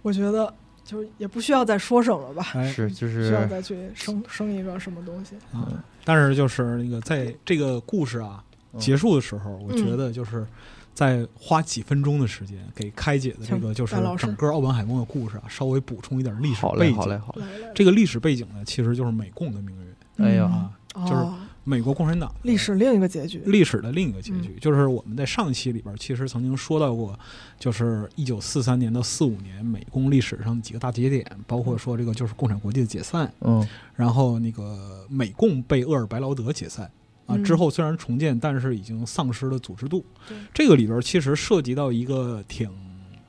[0.02, 0.54] 我觉得
[0.84, 5.36] 就也不需要再说什么了吧，哎，是，就是需要再去生生一个什么东西。
[5.54, 5.66] 嗯，
[6.04, 8.44] 但是就是那个在这个故事啊
[8.74, 10.46] 嗯结束的时候，我觉得就是
[10.94, 16.96] 在花几分钟的时间给开解的这个就是整个奥本海默的故事啊，稍微补充一点历史，背景。
[16.96, 17.44] 好嘞，好嘞。
[17.44, 20.72] 好嘞，这个历史背景呢，其实就是美共的命运哎呀啊，
[21.06, 21.36] 就是哦
[21.66, 23.42] 美国共产党历史另一个结局。
[23.46, 24.60] 历史的另一个结局，嗯。
[24.60, 27.18] 就是我们在上期里边其实曾经说到过，
[27.58, 33.66] 就是一九四三年到四五年美共历史上的几个大节点，包括说这个就是共产国际的解散，嗯，
[33.96, 36.86] 然后那个美共被厄尔白劳德解散
[37.26, 37.44] 啊，嗯。
[37.44, 40.04] 之后虽然重建，但是已经丧失了组织度。
[40.28, 40.38] 对。
[40.54, 42.70] 这个里边其实涉及到一个挺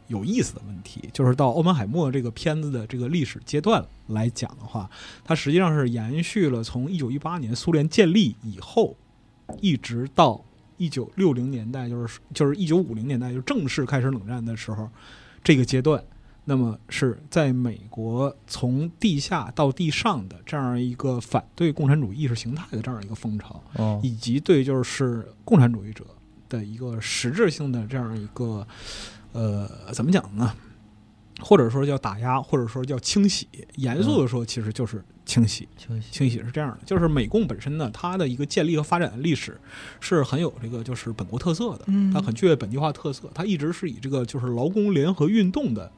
[0.08, 4.88] 有意思的问题，就是到奥本海默这个片子的这个历史阶段来讲的话，
[5.24, 8.96] 它实际上是延续了从一九一八年苏联建立以后，
[9.60, 10.44] 一直到
[10.76, 14.88] 一九六零年代，就是就是一九五零年代，就正式开始冷战的时候，
[15.42, 16.02] 这个阶段。
[16.46, 26.04] 那么是在美国从地下到地上的这样一个反对共产主义意识形态的这样一个风潮，哦，以及对就是共产主义者
[26.50, 28.66] 的一个实质性的这样一个
[29.34, 30.54] 呃怎么讲呢？
[31.40, 33.46] 或者说叫打压，或者说叫清洗。
[33.74, 35.68] 严肃的说，其实就是清洗。
[35.76, 39.60] 清洗，清洗是这样的，就是美共本身呢，它的一个建立和发展的历史
[39.98, 45.90] 是很有这个就是本国特色的，嗯它很具备本地化特色，它一直是以这个就是劳工联合运动的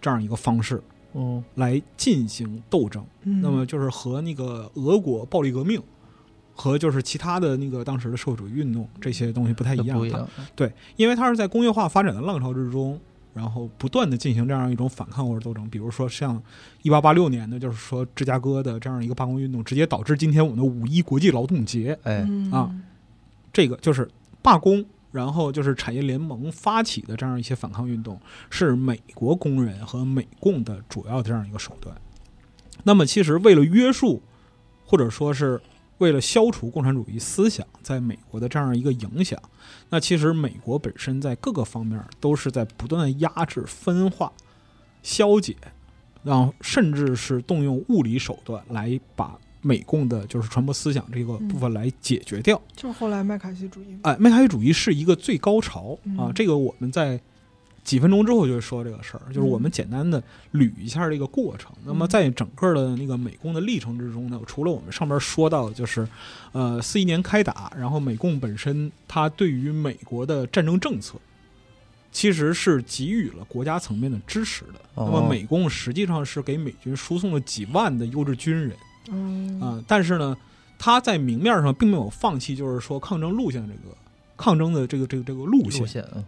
[0.00, 0.80] 这样一个方式
[1.12, 3.04] 哦来进行斗争。
[3.24, 5.82] 嗯那么就是和那个俄国暴力革命
[6.54, 12.98] 和就是其他的那个当时的社会主义运动这些东西不太一样，对，因为它是在工业化发展的浪潮之中，
[13.32, 15.68] 然后不断的进行这样一种反抗或者斗争。
[15.68, 16.40] 比如说像
[16.82, 21.98] 一八八六年的，就是说芝加哥的这样一个罢工运动，直接导致今天我们的五一国际劳动节。
[22.04, 22.74] 哎，嗯啊
[23.52, 24.08] 这个就是
[24.40, 28.20] 罢工，然后就是产业联盟发起的这样一些反抗运动，
[28.50, 31.96] 是美国工人和美共的主要的这样一个手段。
[32.82, 34.22] 那么，其实为了约束，
[34.84, 35.60] 或者说是
[35.98, 39.40] 为了消除共产主义思想在美国的这样一个影响，
[39.90, 44.32] 那其实美国本身在各个方面都是在不断的压制、分化、
[45.02, 45.56] 消解，
[46.22, 52.60] 然后甚至是动用物理手段来把美共的就是传播思想这个部分来解决掉。
[52.74, 56.28] 就是后来麦卡锡主义嘛，哎，麦卡锡主义是一个最高潮啊！
[56.28, 57.20] 嗯这个我们在
[57.84, 60.22] 几分钟之后就会说这个事儿，就是我们嗯简单的
[60.54, 61.70] 捋一下这个过程。
[61.84, 66.08] 那么嗯在整个的那个美共的历程之中呢，除了我们上边说到，就是
[66.52, 71.16] 呃四一年开打，然后美共本身它对于美国的战争政策。
[72.10, 74.78] 其实是给予了国家层面的支持的。
[74.94, 78.76] 哦那么美共实际上是给美军输送了几万的优质军人，
[79.10, 80.36] 嗯啊、但是呢，
[80.78, 83.96] 他在明面上并没有放弃，就是说抗争路线这个
[84.36, 85.80] 抗争的这个这个这个路线。
[85.80, 86.24] 路线，嗯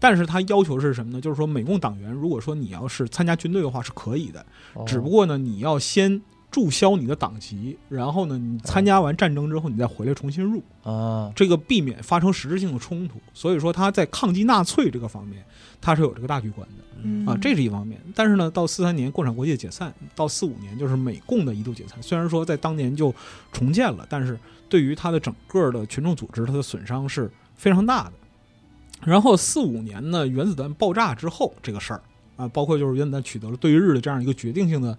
[0.00, 1.20] 但是他要求是什么呢？
[1.20, 4.44] 就是说美共党员，如果说你要是参加军队的话是可以的，
[4.74, 6.20] 哦只不过呢，你要先
[6.50, 13.20] 注销你的党籍，然后呢，你参加完战争之后，你再回来重新入，啊，这个避免发生实质性的冲突。
[13.34, 15.44] 所以说他在抗击纳粹这个方面，
[15.80, 16.84] 他是有这个大局观的。
[17.00, 18.00] 嗯啊，这是一方面。
[18.14, 22.02] 但是呢，到四三年共产国际解散，到四五年就是美共的一度解散。
[22.02, 23.14] 虽然说在当年就
[23.52, 24.36] 重建了，但是
[24.68, 28.12] 对于他的整个的群众组织，它的损伤是非常大的。
[29.04, 32.02] 然后四五年呢，原子弹爆炸之后这个事儿
[32.36, 34.96] 啊，包括就是原子弹取得了对日的这样一个决定性的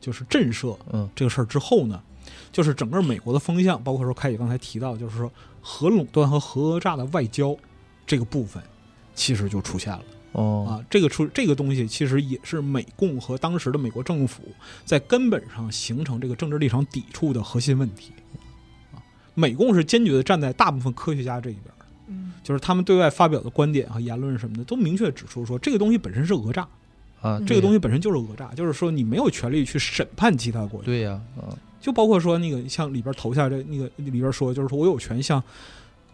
[0.00, 2.02] 就是震慑嗯这个事儿之后呢，
[2.52, 5.30] 就是整个美国的风向，包括说开野刚才提到，就是说
[5.60, 7.56] 核垄断和核讹诈的外交
[8.06, 8.62] 这个部分，
[9.14, 10.02] 其实就出现了。
[10.32, 14.44] 哦啊，这个出这个东西其实也是美共和当时的美国政府
[14.84, 18.12] 在根本上形成这个政治立场抵触的核心问题。
[18.94, 19.02] 啊，
[19.34, 21.79] 美共是坚决的站在大部分科学家这一边的，
[22.10, 26.66] 嗯就是他们对外发表的观点和言论什么的，都明确指出说这个东西本身是讹诈，
[27.22, 30.86] 啊，这个东西西本身就是讹诈，就是说你没有权利去审判其他国家。
[30.86, 35.42] 对呀，啊，就包括说那个像里边投下这那个里边说，就是说我有权向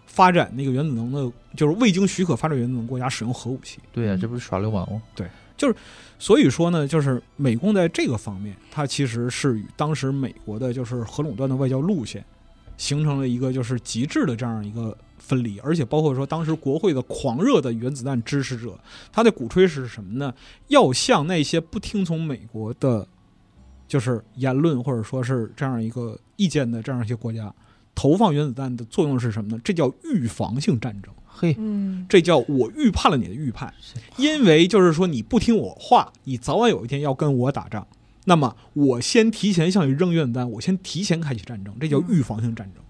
[0.06, 3.78] 发展那个原子能的，就是未经许可发展原子能国家使用核武器。
[3.92, 5.02] 对呀，这不是耍流氓吗？
[5.14, 5.26] 对。
[5.56, 5.74] 就是
[6.18, 12.22] 所以说呢，就是美共在这个方面，它其实是与当时美国的就是核垄断的外交路线
[12.76, 14.94] 形成了一个就是极致的这样一个
[15.26, 18.78] 分离，而且包括说当时国会的狂热的原子弹支持者，
[19.12, 20.32] 他的鼓吹是什么呢？
[20.68, 23.06] 要向那些不听从美国的，
[23.88, 27.52] 就是言论或者说是这样一个意见的这样一些国家。
[27.94, 29.60] 投放原子弹的作用是什么呢？
[29.64, 33.72] 这叫预防性战争，嘿，嗯这叫我预判了你的预判。
[34.18, 37.86] 因为就是说你不听我话，你早晚有一天要跟我打仗，
[38.26, 42.84] 那么我先提前向你扔原子弹，我先提前开启战争，这叫预防性战争。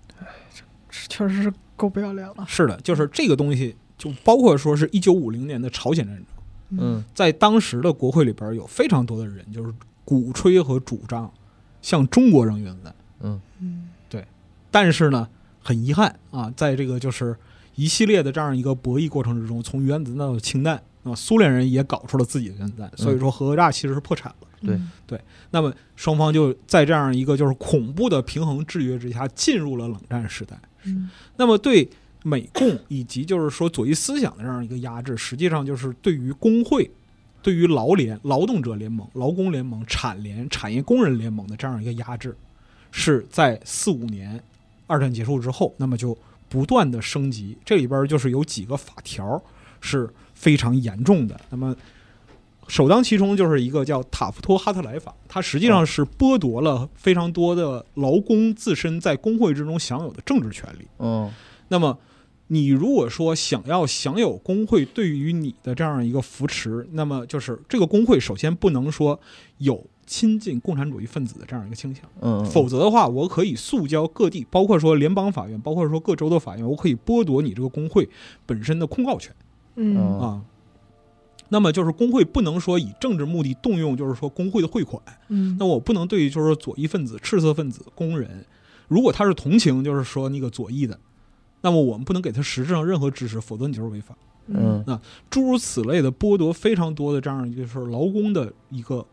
[0.90, 2.44] 这确实是够不要脸了。
[2.48, 6.24] 是的，就是这个东西，就包括说是一九五零年的朝鲜战争，
[6.70, 7.04] 嗯。
[7.14, 9.72] 在当时的国会里边有非常多的人就是
[10.04, 11.30] 鼓吹和主张
[11.82, 13.40] 向中国扔原子弹，嗯。
[13.60, 14.26] 嗯对。
[14.70, 15.28] 但是呢，
[15.62, 17.36] 很遗憾啊，在这个就是
[17.74, 24.48] 一系列的这样一个博弈过程之中，从原子弹到氢弹啊，苏联人也搞出了自己的原子弹，所以说核讹诈其实是破产了。
[24.62, 24.80] 对。
[25.06, 25.20] 对。
[25.50, 30.58] 那么双方就在这样一个就是恐怖的平衡制约之下，进入了冷战时代。
[30.86, 31.88] 嗯那么对
[32.24, 36.90] 美共以及就是说左翼思想的这样一个压制，实际上就是对于工会、
[37.42, 42.36] 对于劳联、劳动者联盟、劳工联盟、产联、产业工人联盟的这样一个压制，
[42.90, 44.42] 是在四五年
[44.86, 46.16] 二战结束之后，那么就
[46.48, 47.56] 不断的升级。
[47.64, 49.40] 这里边就是有几个法条
[49.80, 51.40] 是非常严重的。
[51.50, 51.76] 那么
[52.68, 60.86] 首当其冲就是一个叫塔夫托哈特莱法，它实际上是剥夺了非常多的劳工自身在工会之中享有的政治权利。
[60.98, 61.32] 嗯。
[61.68, 61.98] 那么，
[62.48, 69.18] 你如果说想要享有工会对于你的这样一个扶持，那么就是这个工会首先不能说
[69.58, 78.08] 有亲近共产主义分子的这样一个倾向，嗯，否则的话，我可以诉交各地，包括说联邦法院，包括说各州的法院，我可以剥夺你这个工会
[78.44, 79.34] 本身的控告权。
[79.74, 79.96] 嗯。
[79.96, 80.20] 嗯。
[80.20, 80.42] 啊。
[81.48, 85.02] 那么就是工会不能说以政治目的动用，就是说工会的汇款。
[85.28, 88.44] 嗯，那我不能对于就是说左翼分子、赤色分子、工人，
[88.88, 90.98] 如果他是同情，就是说那个左翼的，
[91.60, 94.16] 那么我们不能给他实质上任何支持，否则你就是违法。
[94.48, 99.04] 嗯那诸如此类的剥夺非常多的这样一个就是劳工的一个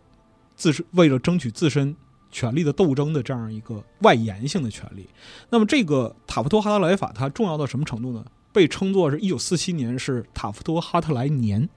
[0.56, 1.96] 自身为了争取自身
[2.30, 5.10] 权利的斗争的这样一个外延性的权利。
[5.50, 8.24] 那么这个塔夫托哈特莱法它重要到什么程度呢？
[8.52, 11.68] 被称作是一九四七年是塔夫托哈特莱年，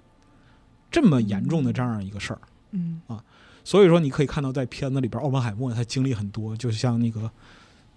[0.91, 2.41] 这么严重的这样一个事儿。
[2.73, 3.23] 嗯啊
[3.65, 7.29] 所以说，你可以看到在片子里边，奥本海默他经历很多，就像那个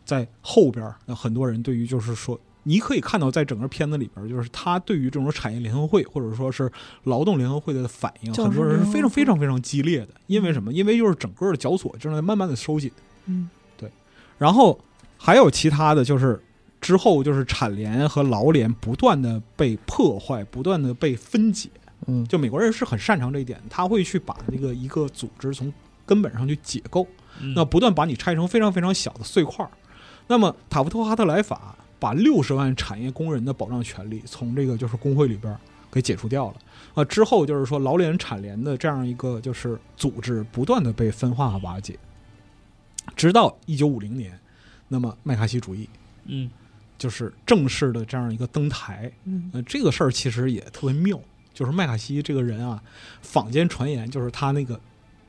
[0.03, 6.72] 在后边儿，那很多人对于就是说，你可以看到在整个片子里边，就是他对于这种产业联合会或者说是
[7.03, 10.10] 劳动联合会的反应，很多人是非常非常非常激烈的。
[10.26, 10.74] 因为什么？
[10.74, 12.91] 因为就是整个的绞索正在慢慢的收紧，
[13.28, 13.48] 嗯
[13.78, 13.91] 对
[14.40, 14.80] 然后
[15.18, 16.41] 还有其他的就是。
[16.82, 21.70] 之后就是产联和劳联不断的被破坏，不断的被分解，
[22.08, 25.72] 嗯就美国人是很擅长这一点，他会去把这个一个组织从
[26.06, 27.06] 根本上去解构，
[27.42, 29.72] 嗯那不断把你拆成非常非常小的碎块儿。
[30.28, 35.56] 那么塔夫托哈特莱法把六十万产业工人的保障权利从这个就是工会里边
[35.92, 36.56] 给解除掉了
[36.94, 37.04] 啊。
[37.04, 41.98] 之后就是说劳联、产联的这样一个就是组织不断的被分化瓦解，
[43.16, 44.40] 直到一九五零年，
[44.88, 45.90] 那么麦卡锡主义
[46.26, 46.50] 嗯
[46.98, 51.20] 就是正式的这样一个登台，嗯呃，这个事儿其实也特别妙，
[51.60, 52.81] 就是麦卡锡这个人啊，
[53.22, 54.80] 坊间传言就是他那个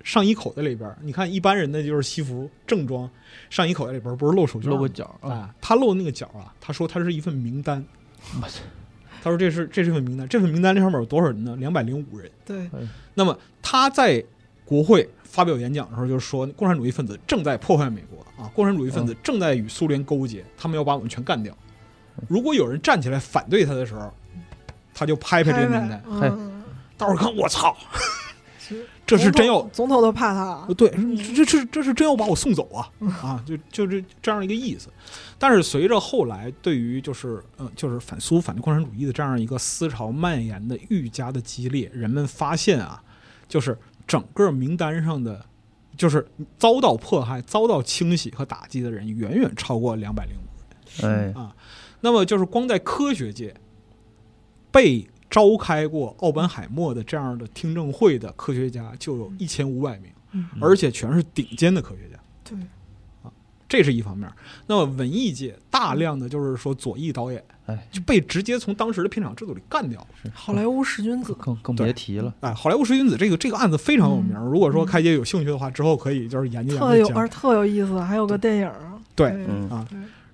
[0.04, 3.10] 上衣口袋里边儿，你看一般人的就是西服正装，
[3.50, 7.84] 上衣口袋里边儿不是露手绢露个角啊，啊，他露那个角啊，他说他是一份名单，
[8.40, 8.60] 我操，
[9.20, 11.56] 他说这是这是份名单，这份名单上面有多少人呢？
[11.56, 12.30] 两百零五人。
[12.46, 12.70] 对，
[13.14, 14.24] 那么他在
[14.64, 21.52] 国会发表演讲的时候，就是说共产主义分子正在破坏美国啊，共产主义分子正在与苏联勾结，他们要把我们全干掉。
[22.28, 24.14] 如果有人站起来反对他的时候，
[25.00, 26.62] 他就拍拍这个名单，嗯，
[26.98, 27.74] 大伙儿看，我操，
[29.06, 32.86] 这是真要总统都怕他，对，这这这这是真要把我送走啊。
[33.22, 33.42] 啊！
[33.46, 34.90] 就就是这样一个意思。
[35.38, 43.02] 但是随着后来对于就是呃就是反苏反对共产主义的这样一个思潮蔓延的愈加的激烈，人们发现啊，
[43.48, 43.74] 就是
[44.06, 45.42] 整个名单上的
[45.96, 46.28] 就是
[46.58, 51.32] 遭到迫害、遭到清洗和打击的人远远超过两百零五人。
[51.34, 51.56] 哎，啊。
[52.02, 53.54] 那么就是光在科学界
[54.70, 60.10] 被召开过奥本海默的这样的听证会的科学家就有一千五百名。
[60.32, 60.46] 嗯。
[60.60, 62.58] 而且全是顶尖的科学家，对，
[63.22, 63.32] 啊
[63.68, 64.30] 这是一方面。
[64.66, 70.06] 那么文艺界大量的就是说左翼导演哎，就被直接从当时的片场制度里干掉了。
[70.22, 70.30] 是。
[70.34, 74.32] 好莱坞十君子，更更别提了，哎，好莱坞十君子这个这个案子非常有名。
[74.36, 74.44] 嗯。
[74.50, 77.28] 如果说开姐有兴趣的话，之后可以就是研究特有而。
[77.28, 79.30] 特有意思，还有个电影儿，对。
[79.48, 79.68] 嗯。
[79.68, 79.86] 啊，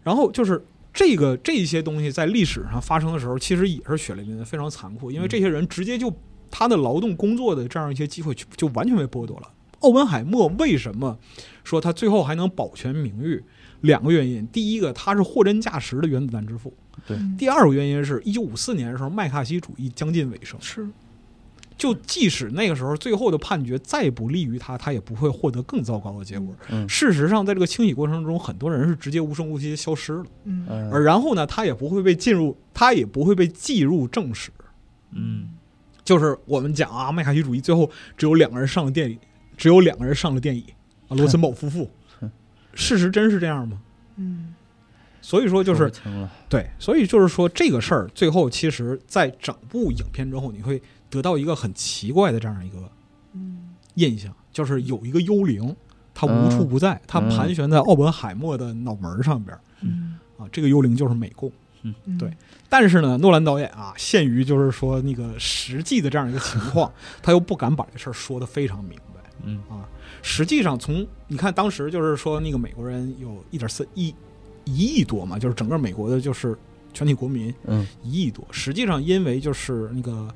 [0.03, 0.63] 然后就是
[0.97, 5.11] 这个这些东西在历史上发生的时候，其实也是血淋淋的，非常残酷。
[5.11, 6.11] 因为这些人直接就
[6.51, 9.53] 他的劳动工作的这样一些机会就就完全被剥夺了。
[9.81, 11.19] 奥本海默为什么
[11.63, 13.45] 说他最后还能保全名誉？
[13.83, 16.73] 两个原因，第一个他是货真价实的原子弹之父，
[17.07, 20.89] 对嗯第二个原因是一九五四年的时候麦卡锡主义将近尾声，是，
[21.77, 26.55] 就即使那个时候最后的判决再不利于他，他也不会获得更糟糕的结果。
[26.71, 30.25] 嗯事实上，在这个清洗过程中，很多人是直接无声无息地消失了。
[30.45, 34.51] 嗯嗯而然后呢，他也不会被进入，他也不会被记入正史。
[35.13, 35.51] 嗯
[36.05, 39.19] 就是我们讲啊，麦卡锡主义最后只有两个人上了电椅，
[39.57, 40.65] 只有两个人上了电椅
[41.09, 41.91] 啊，罗森堡夫妇。
[42.73, 43.81] 事实真是这样吗？
[44.17, 44.55] 嗯
[45.23, 45.91] 所以说就是
[46.49, 50.81] 对，所以就是说这个事儿最后其实，在整部影片之后，你会
[51.11, 52.91] 得到一个很奇怪的这样一个
[53.33, 53.75] 嗯。
[53.95, 55.75] 印象，就是有一个幽灵，
[56.13, 59.61] 它无处不在，它盘旋在奥本海默的脑门上边儿。
[59.81, 60.19] 嗯。
[60.39, 61.51] 啊，这个幽灵就是美共。
[61.83, 62.31] 嗯，对。
[62.69, 66.93] 但是呢，诺兰导演啊，限于就是说那个实际的这样一个情况，
[67.23, 69.31] 他又不敢把这事儿说得非常明白。
[69.45, 69.63] 嗯。
[69.71, 69.89] 啊。
[70.21, 74.15] 实际上从，你看当时就是说那个美国人有一点四一
[74.65, 76.55] 一亿多嘛，就是整个美国的就是
[76.93, 77.87] 全体国民嗯。
[78.03, 78.45] 一亿多。
[78.51, 80.29] 实际上因为就是那个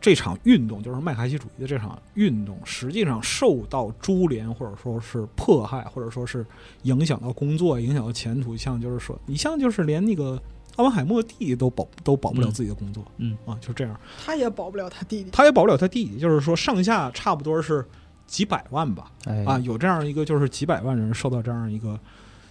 [0.00, 6.46] 这场运动，就是麦卡锡主义的这场运动，实际上受到株连或者说是迫害，或者说是
[6.82, 8.56] 影响到工作、影响到前途。
[8.56, 10.40] 像就是说，你像就是连那个
[10.76, 17.84] 奥本海默弟弟都保都保不了自己的工作，嗯啊，就这样，他也保不了他弟弟，他也保不了他弟弟，就是说上下差不多是
[18.26, 21.98] 几百万吧，哎啊，有这样一个就是几百万人受到这样一个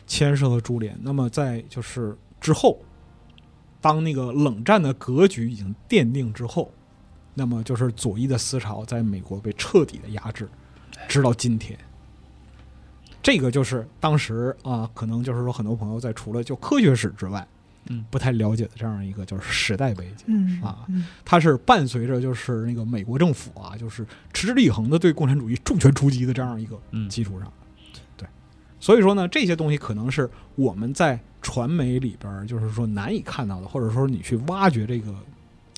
[0.06, 0.98] 牵涉和株连。
[1.02, 2.78] 那么在就是之后，
[3.80, 6.70] 当那个冷战的格局已经奠定之后，
[7.40, 10.50] 那么就是左翼的思潮在美国被彻底的压制，
[11.08, 11.78] 直到今天。
[13.22, 17.48] 这个就是当时啊，可能就是说很多朋友在除了就科学史之外，
[17.90, 20.26] 嗯不太了解的这样一个就是时代背景。
[20.28, 24.04] 嗯啊嗯它是伴随着就是那个美国政府啊，就是
[24.34, 27.54] 持之以恒的对共产主义重拳出击的这样一个嗯基础上，
[28.16, 28.28] 对，
[28.80, 35.14] 所以说呢，这些东西可能是我们在传媒里边就是说难以看到的，或者说你去挖掘这个，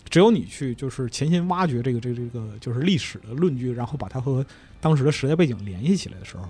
[0.09, 4.45] 只有你去就是潜心挖掘这个这个这个就是历史的论据，然后把它和
[4.81, 6.45] 当时的时代背景联系起来的时候，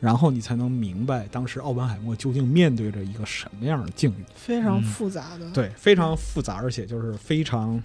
[0.00, 4.24] 然后你才能明白当时奥本海默究竟面对着一个什么样的境遇。
[4.34, 7.82] 非常嗯复杂的，对，非常复杂，而且就是非常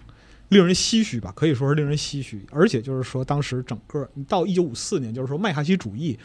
[0.49, 2.45] 令人唏嘘吧，可以说是令人唏嘘。
[2.51, 6.17] 而且就是说，当时整个到一九五四年，就是说麦卡锡主义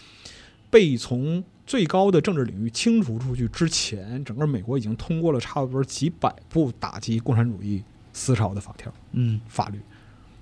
[0.68, 7.82] 被从最高的政治领域清除出去之前，整个美国已经通过了差不多几百部打击共产主义
[8.20, 9.80] 思潮的法条嗯法律。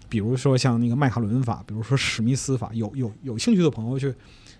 [0.09, 4.13] 比如说像那个麦卡伦法，比如说史密斯法，有有有兴趣的朋友去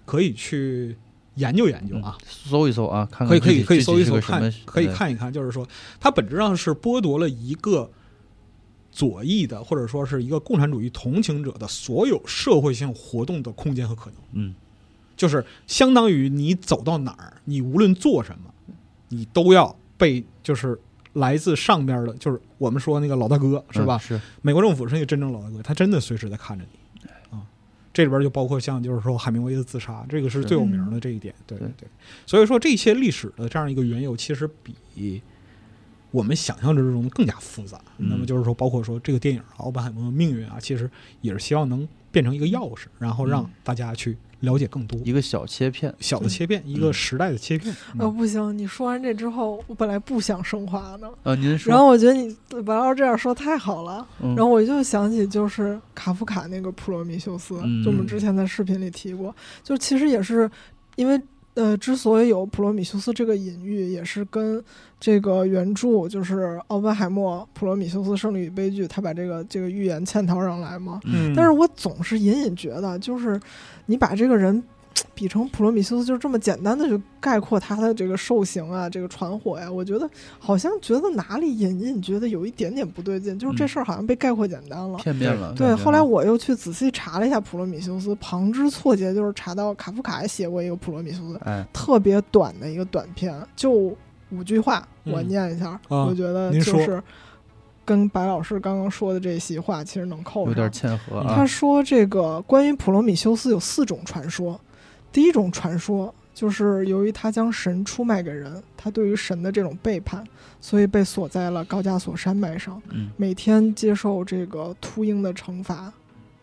[0.05, 0.95] 可以去
[1.35, 2.17] 研究研究啊。
[2.27, 5.67] 搜一搜啊，看看可以可以可以搜一搜看可以呃看一看，就是说
[5.99, 7.91] 它本质上是剥夺了一个
[8.93, 14.55] 左翼的或者说是一个共产主义同情者的所有社会性活动的空间和可能，嗯
[15.17, 18.53] 就是相当于你走到哪儿，你无论做什么，
[19.09, 20.79] 你都要被就是。
[21.19, 23.97] 来自上边的，就是我们说那个老大哥，是吧？
[23.97, 27.47] 嗯是美国政府是一个真正老大哥，他真的随时在看着你啊。
[27.93, 31.35] 这里边就包括像就是说海明威的自杀，这个是是最有名的这一点。
[31.47, 31.89] 对对对，
[32.27, 34.49] 所以说这些历史的这样一个缘由，其实
[34.95, 35.23] 比
[36.11, 37.81] 我们想象之中更加复杂。
[37.99, 40.91] 嗯那么就是说，包括说这个电影《奥本海默的命运》啊，其实
[41.21, 45.01] 也是希望能变成一个钥匙，然后让嗯大家去了解更多。
[45.05, 47.75] 一个小切片，小的切片，一个时代的切片。
[47.99, 54.35] 呃，嗯不行，你说完这之后，我本来不想升华的，呃，您说，然后我觉得你白老师这样说太好了，嗯。
[54.37, 57.83] 然后我就想起就是卡夫卡那个《普罗米修斯》嗯。
[57.85, 60.51] 就我们之前在视频里提过，就其实也是
[60.97, 61.21] 因为
[61.59, 64.63] 呃，之所以有普罗米修斯这个隐喻，也是跟
[65.01, 71.01] 这个原著就是奥本海默《普罗米修斯：胜利与悲剧》，他把这个这个预言嵌套上来嘛。
[71.05, 73.41] 嗯但是我总是隐隐觉得，就是
[73.87, 74.63] 你把这个人
[75.15, 80.09] 比成普罗米修斯，就是这么简单的就概括他的这个兽形啊，这个传火呀，我觉得
[80.39, 84.97] 好像觉得哪里隐隐觉得有一点点不对劲，就是这嗯事儿好像被概括简单了。
[84.99, 85.53] 片面了。
[85.57, 93.73] 对，后来我又去仔细查了一下普罗米修斯，旁枝错节，就是查到卡夫卡也写过一个普罗米修斯，哎，特别短的一个短片，就
[94.31, 97.03] 五句话，嗯我念一下，啊我觉得就是
[97.85, 100.49] 跟白老师刚刚说的这席话其实能扣上。
[100.51, 101.47] 有点嵌合他啊。
[101.47, 104.61] 说这个关于普罗米修斯有四种传说，
[105.13, 110.23] 第一种传说就是由于他将神出卖给人，他对于神的这种背叛，
[110.61, 112.81] 所以被锁在了高加索山脉上。
[112.91, 115.93] 嗯每天接受这个秃鹰的惩罚，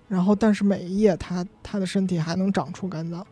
[0.07, 3.25] 然后但是每一夜他他的身体还能长出肝脏。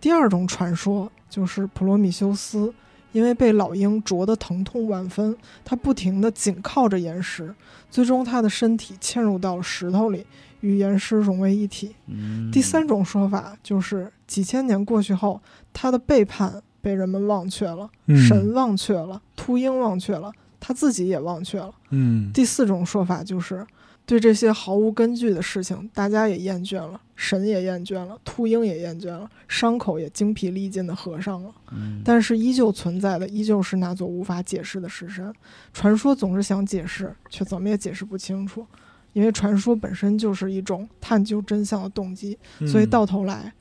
[0.00, 2.72] 第二种传说就是普罗米修斯
[3.12, 7.54] 因为被老鹰啄得疼痛万分，他不停地紧靠着岩石，
[7.90, 10.26] 最终他的身体嵌入到了石头里，
[10.60, 11.94] 与岩石融为一体。
[12.06, 15.40] 嗯，第三种说法就是几千年过去后，
[15.72, 20.30] 他的背叛被人们忘却了，嗯神忘却了，秃鹰忘却了，
[20.60, 21.74] 他自己也忘却了。
[21.90, 23.66] 嗯第四种说法就是，
[24.06, 31.50] 对这些毫无根据的事情，大家也厌倦了，神也厌倦了，秃鹰也厌倦了，伤口也精疲力尽的合上了。
[31.72, 35.32] 嗯，但是依旧存在的，依旧是那座无法解释的石山。
[35.72, 38.66] 传说总是想解释，却怎么也解释不清楚，
[39.14, 42.38] 因为传说本身就是一种探究真相的动机，
[42.70, 43.52] 所以嗯到头来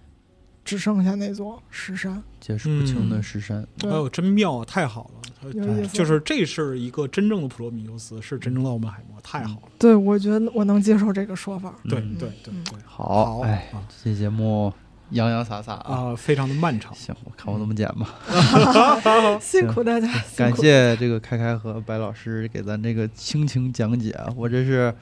[0.68, 2.22] 只剩下那座石山。
[2.42, 3.66] 解释不清的嗯石山。
[3.78, 4.66] 对哎，呦，真妙啊！
[4.66, 9.70] 太好了，就是这是一个真正的普罗米修斯，是真正的奥本海默，太好了。
[9.80, 11.74] 对，我觉得我能接受这个说法。
[11.88, 14.74] 对嗯对对嗯对，好，好哎啊，这期节目
[15.12, 16.12] 洋洋洒洒啊。
[16.12, 16.94] 啊，非常的漫长。
[16.94, 18.16] 行，我看我怎么剪吧。
[19.42, 24.94] 辛苦大家，感谢这个开开和白老师给咱这个倾情讲解啊，我这是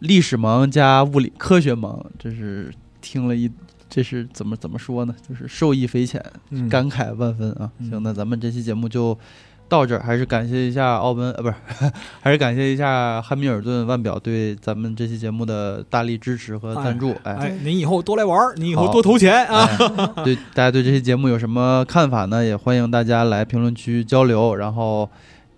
[0.00, 2.70] 历史盲加物理科学盲，这是
[3.00, 3.50] 听了一，
[3.88, 5.14] 这是怎么怎么说呢？
[5.28, 7.70] 就是受益匪浅，嗯感慨万分啊！
[7.78, 9.16] 嗯行，那咱们这期节目就
[9.68, 11.54] 到这儿，还是感谢一下奥本呃，不是，
[12.20, 17.14] 还是感谢一下汉密尔顿腕表对咱们这期节目的大力支持和赞助。
[17.22, 19.68] 哎，哎，您以后多来玩儿，您以后多投钱啊！
[20.16, 22.44] 哎 对大家对这期节目有什么看法呢？
[22.44, 24.54] 也欢迎大家来评论区交流。
[24.54, 25.08] 然后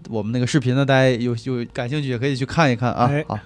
[0.08, 3.06] 我们那个视频呢，大家有有感兴趣也可以去看一看啊。
[3.10, 3.38] 哎好，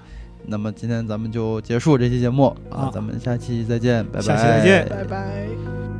[0.46, 4.22] 那么今天咱们就结束这期节目啊啊，咱们下期再见，拜拜。
[4.22, 5.93] 下期再见拜拜。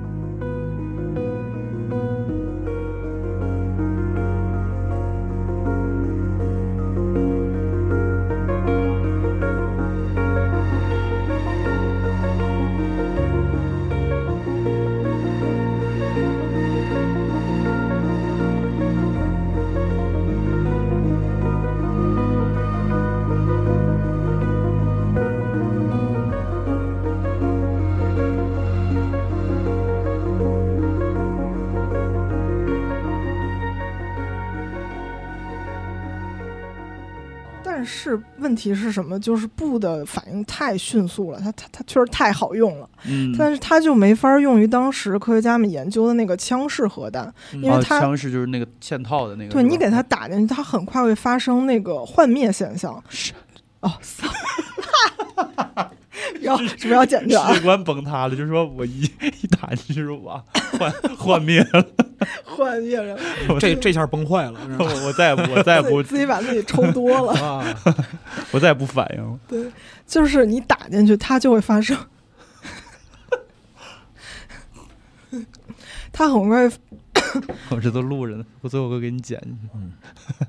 [38.55, 39.19] 问题是什么？
[39.19, 52.95] 就是布的反应太迅速了，它它它确实太好用了，嗯，但是它就没法用于当时科学家们研究的那个枪式核弹，因为啊它枪式就是那个嵌套的那个，对你给它它打进去，它很快会发生那个幻灭现象。
[53.81, 53.91] 哦，
[56.39, 57.53] 操要是不是要剪掉啊？
[57.53, 59.03] 世界观崩塌了，就是说我一
[59.41, 60.43] 一打进去哇，
[60.79, 61.87] 幻幻灭了，
[62.45, 63.19] 幻灭了，
[63.59, 67.33] 这这下崩坏了， 我我再也不我再也不自己把自己抽多了。
[67.41, 67.65] 啊，
[68.53, 69.39] 我再也不反应了。
[69.49, 69.71] 对，
[70.07, 71.97] 就是你打进去，它就会发生。
[76.13, 76.71] 它很快
[77.71, 80.47] 我这都录着呢，我最后会给你剪进去。